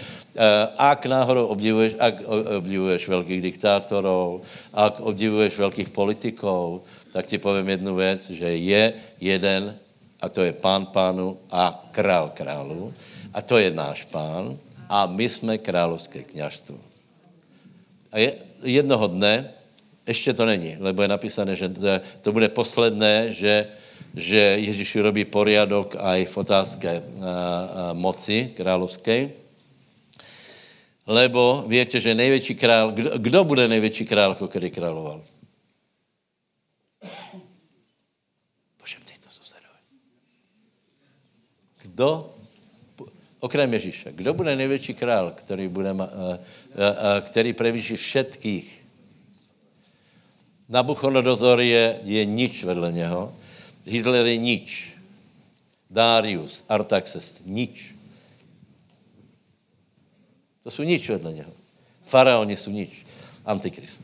Ak 0.77 1.07
náhodou 1.07 1.47
obdivuješ, 1.47 1.95
ak 1.99 2.15
obdivuješ 2.59 3.09
velkých 3.09 3.43
diktátorů, 3.43 4.43
ak 4.75 5.01
obdivuješ 5.01 5.59
velkých 5.59 5.89
politiků, 5.89 6.83
tak 7.13 7.27
ti 7.27 7.39
povím 7.39 7.69
jednu 7.69 7.95
věc, 7.95 8.31
že 8.31 8.57
je 8.57 8.93
jeden, 9.21 9.77
a 10.21 10.29
to 10.29 10.43
je 10.43 10.53
pán 10.53 10.87
pánu 10.87 11.39
a 11.51 11.89
král 11.91 12.31
králu, 12.35 12.93
a 13.35 13.43
to 13.43 13.59
je 13.59 13.71
náš 13.71 14.07
pán, 14.07 14.59
a 14.89 15.07
my 15.07 15.29
jsme 15.29 15.59
královské 15.59 16.23
kněžstvo. 16.23 16.79
A 18.13 18.19
je, 18.19 18.35
jednoho 18.63 19.07
dne, 19.07 19.51
ještě 20.07 20.33
to 20.33 20.47
není, 20.47 20.77
lebo 20.79 21.03
je 21.03 21.09
napísané, 21.09 21.57
že 21.57 21.73
to 22.23 22.33
bude 22.33 22.49
posledné, 22.49 23.33
že, 23.33 23.67
že 24.15 24.39
Ježíš 24.39 24.97
robí 24.97 25.25
poriadok 25.25 25.97
aj 25.99 26.25
v 26.25 26.35
otázce 26.37 26.87
a, 26.87 26.95
a, 26.95 27.03
moci 27.93 28.53
královské. 28.57 29.31
Lebo 31.07 31.65
víte, 31.67 32.01
že 32.01 32.15
největší 32.15 32.55
král, 32.55 32.93
kdo, 32.93 33.19
kdo 33.19 33.45
bude 33.45 33.69
největší 33.69 34.05
král, 34.05 34.35
který 34.35 34.71
královal? 34.71 35.25
Kdo 41.83 42.34
Okrem 43.45 43.73
Ježíše. 43.75 44.13
Kdo 44.13 44.35
bude 44.35 44.57
největší 44.57 44.95
král, 44.95 45.31
který, 45.37 45.69
bude, 45.69 45.93
uh, 45.93 46.01
uh, 46.01 46.07
který 47.21 47.53
prevýší 47.53 47.97
všetkých? 47.97 48.85
Nabuchodonozor 50.69 51.61
je, 51.61 52.01
je 52.05 52.25
nič 52.25 52.65
vedle 52.65 52.93
něho. 52.93 53.37
Hitler 53.85 54.27
je 54.27 54.37
nič. 54.37 54.97
Darius, 55.91 56.65
Artaxes, 56.69 57.41
nič. 57.45 57.95
To 60.63 60.71
jsou 60.71 60.83
nič 60.83 61.09
vedle 61.09 61.33
něho. 61.33 61.53
Faraoni 62.05 62.57
jsou 62.57 62.71
nič. 62.71 63.05
Antikrist. 63.45 64.03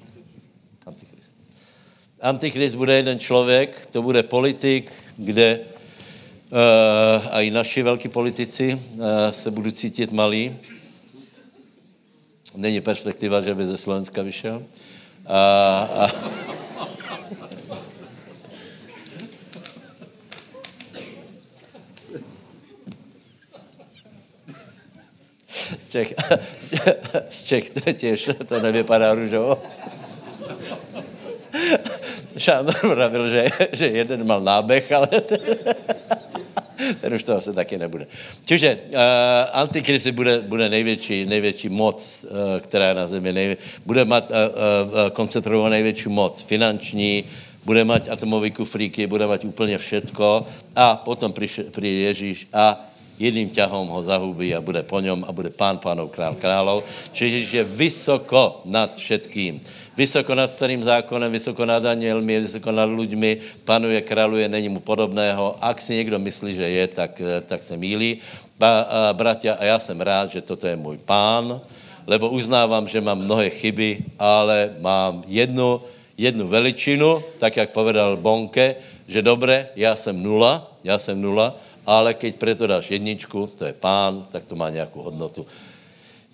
Antikrist. 0.86 1.36
Antikrist 2.20 2.76
bude 2.76 2.96
jeden 2.96 3.18
člověk, 3.18 3.88
to 3.90 4.02
bude 4.02 4.22
politik, 4.22 4.92
kde 5.16 5.60
a 7.30 7.40
i 7.40 7.50
naši 7.50 7.82
velký 7.82 8.08
politici 8.08 8.74
uh, 8.74 9.04
se 9.30 9.50
budou 9.50 9.70
cítit 9.70 10.12
malí. 10.12 10.56
Není 12.56 12.80
perspektiva, 12.80 13.40
že 13.40 13.54
by 13.54 13.66
ze 13.66 13.78
Slovenska 13.78 14.22
vyšel. 14.22 14.62
A, 15.26 15.88
a, 15.96 16.10
Čech, 25.90 26.14
z 27.28 27.42
Čech 27.42 27.70
to 27.70 27.92
těž, 27.92 28.30
to 28.48 28.60
nevypadá 28.60 29.14
růžovo. 29.14 29.62
Šándor 32.36 32.78
pravil, 32.80 33.28
že, 33.28 33.48
že 33.72 33.86
jeden 33.86 34.26
mal 34.26 34.40
nábeh, 34.40 34.92
ale 34.92 35.08
ten 37.00 37.14
už 37.14 37.22
to 37.22 37.36
asi 37.36 37.52
taky 37.52 37.78
nebude. 37.78 38.06
Čiže 38.44 38.78
uh, 38.88 38.98
Antikrist 39.52 40.10
bude, 40.10 40.40
bude 40.40 40.68
největší, 40.68 41.26
největší 41.26 41.68
moc, 41.68 42.26
uh, 42.30 42.60
která 42.60 42.88
je 42.88 42.94
na 42.94 43.06
zemi, 43.06 43.32
nejvě, 43.32 43.56
bude 43.86 44.04
mít 44.04 44.24
uh, 44.30 44.36
uh, 44.92 45.10
koncentrovat 45.12 45.70
největší 45.70 46.08
moc 46.08 46.42
finanční, 46.42 47.24
bude 47.64 47.84
mít 47.84 48.08
atomové 48.08 48.50
kufríky, 48.50 49.06
bude 49.06 49.26
mít 49.26 49.44
úplně 49.44 49.78
všetko 49.78 50.46
a 50.76 50.96
potom 50.96 51.32
přijde 51.32 51.88
Ježíš 51.88 52.48
a 52.52 52.89
jedným 53.20 53.52
ťahom 53.52 53.92
ho 53.92 54.00
zahubí 54.00 54.56
a 54.56 54.64
bude 54.64 54.80
po 54.80 54.96
něm 54.96 55.20
a 55.28 55.30
bude 55.32 55.52
pán 55.52 55.76
pánov, 55.76 56.08
král 56.08 56.32
králov. 56.40 56.88
Čiže 57.12 57.28
Ježíš 57.28 57.52
je 57.52 57.64
vysoko 57.68 58.64
nad 58.64 58.96
všetkým. 58.96 59.60
Vysoko 59.92 60.32
nad 60.32 60.48
starým 60.48 60.80
zákonem, 60.80 61.28
vysoko 61.28 61.68
nad 61.68 61.84
anielmi, 61.84 62.40
vysoko 62.40 62.72
nad 62.72 62.88
ľuďmi, 62.88 63.60
panuje, 63.68 64.00
králuje, 64.00 64.48
není 64.48 64.72
mu 64.72 64.80
podobného. 64.80 65.60
Ak 65.60 65.84
si 65.84 66.00
někdo 66.00 66.16
myslí, 66.16 66.56
že 66.56 66.64
je, 66.64 66.84
tak, 66.88 67.12
tak 67.44 67.60
se 67.60 67.76
mílí. 67.76 68.24
Ba, 68.56 68.80
a, 68.80 69.12
bratia, 69.12 69.60
a 69.60 69.64
já 69.64 69.78
jsem 69.78 70.00
rád, 70.00 70.32
že 70.32 70.40
toto 70.40 70.64
je 70.64 70.76
můj 70.76 71.04
pán, 71.04 71.60
lebo 72.08 72.32
uznávám, 72.32 72.88
že 72.88 73.00
mám 73.00 73.20
mnohé 73.20 73.50
chyby, 73.50 74.16
ale 74.16 74.80
mám 74.80 75.24
jednu, 75.28 75.80
jednu 76.16 76.48
veličinu, 76.48 77.20
tak 77.38 77.56
jak 77.56 77.70
povedal 77.70 78.16
Bonke, 78.16 78.76
že 79.08 79.22
dobré, 79.22 79.68
já 79.76 79.96
jsem 79.96 80.22
nula, 80.22 80.70
já 80.84 80.98
jsem 80.98 81.20
nula, 81.20 81.56
ale 81.86 82.14
keď 82.14 82.36
preto 82.36 82.66
dáš 82.66 82.90
jedničku, 82.90 83.50
to 83.58 83.64
je 83.64 83.72
pán, 83.72 84.26
tak 84.32 84.44
to 84.44 84.56
má 84.56 84.70
nějakou 84.70 85.02
hodnotu. 85.02 85.46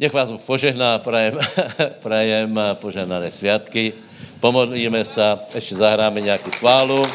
Nech 0.00 0.12
vás 0.12 0.30
Bůh 0.30 0.40
požehná, 0.40 0.98
prajem, 0.98 1.38
prajem 2.02 2.60
požehnané 2.74 3.30
sviatky. 3.30 3.92
Pomodlíme 4.40 5.04
se, 5.04 5.38
ještě 5.54 5.76
zahráme 5.76 6.20
nějakou 6.20 6.50
chválu. 6.50 7.06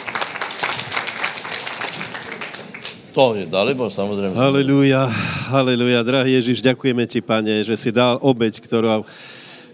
To 3.14 3.36
je 3.36 3.76
bo 3.76 3.90
samozřejmě. 3.90 4.40
Haleluja, 4.40 5.06
haleluja. 5.52 6.04
Drahý 6.04 6.34
Ježíš, 6.34 6.62
ďakujeme 6.62 7.04
ti, 7.08 7.22
pane, 7.22 7.64
že 7.64 7.78
si 7.78 7.92
dal 7.92 8.18
obeď, 8.24 8.60
kterou, 8.60 9.06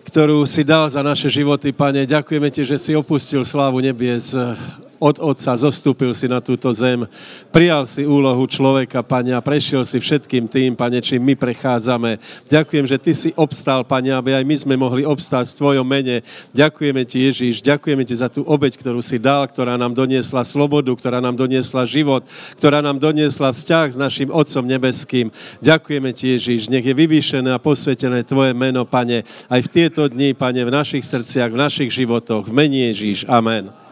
kterou 0.03 0.45
si 0.45 0.63
dal 0.63 0.89
za 0.89 1.05
naše 1.05 1.29
životy, 1.29 1.71
pane. 1.71 2.05
Ďakujeme 2.05 2.49
ti, 2.49 2.65
že 2.65 2.81
si 2.81 2.97
opustil 2.97 3.45
slávu 3.45 3.77
nebies 3.79 4.33
od 4.99 5.21
Otca, 5.21 5.53
zostúpil 5.57 6.11
si 6.11 6.25
na 6.25 6.41
túto 6.43 6.69
zem, 6.73 7.05
prijal 7.49 7.85
si 7.85 8.03
úlohu 8.03 8.43
človeka, 8.49 9.05
Pane, 9.05 9.33
a 9.33 9.41
prešiel 9.41 9.85
si 9.85 10.01
všetkým 10.01 10.49
tým, 10.49 10.73
Pane, 10.73 10.99
čím 10.99 11.23
my 11.23 11.33
prechádzame. 11.37 12.19
Ďakujem, 12.49 12.85
že 12.85 12.97
Ty 12.97 13.11
si 13.13 13.29
obstal, 13.37 13.85
Pane, 13.85 14.13
aby 14.13 14.35
aj 14.35 14.43
my 14.45 14.55
sme 14.57 14.75
mohli 14.75 15.07
obstáť 15.07 15.53
v 15.53 15.57
Tvojom 15.57 15.87
mene. 15.87 16.25
Ďakujeme 16.53 17.01
Ti, 17.05 17.17
Ježíš, 17.31 17.63
ďakujeme 17.63 18.03
Ti 18.03 18.15
za 18.17 18.29
tú 18.29 18.43
obeď, 18.43 18.77
ktorú 18.77 18.99
si 19.01 19.17
dal, 19.21 19.45
ktorá 19.47 19.79
nám 19.79 19.95
doniesla 19.95 20.43
slobodu, 20.43 20.91
ktorá 20.93 21.23
nám 21.23 21.39
doniesla 21.39 21.87
život, 21.87 22.25
ktorá 22.57 22.81
nám 22.81 22.99
doniesla 22.99 23.53
vzťah 23.53 23.87
s 23.93 23.97
našim 23.97 24.29
Otcom 24.33 24.65
nebeským. 24.67 25.31
Ďakujeme 25.63 26.09
Ti, 26.11 26.37
Ježíš, 26.37 26.67
nech 26.67 26.85
je 26.85 26.93
vyvýšené 26.93 27.53
a 27.53 27.61
posvetené 27.61 28.27
Tvoje 28.27 28.51
meno, 28.51 28.83
Pane, 28.83 29.23
aj 29.47 29.61
v 29.63 29.71
tieto 29.71 30.09
dni, 30.09 30.35
Pane, 30.35 30.61
v 30.65 30.73
našich 30.73 31.05
srdciach, 31.05 31.53
v 31.53 31.61
našich 31.61 31.89
životoch, 31.93 32.49
v 32.49 32.53
mene 32.53 32.91
Ježíš. 32.91 33.23
Amen. 33.29 33.86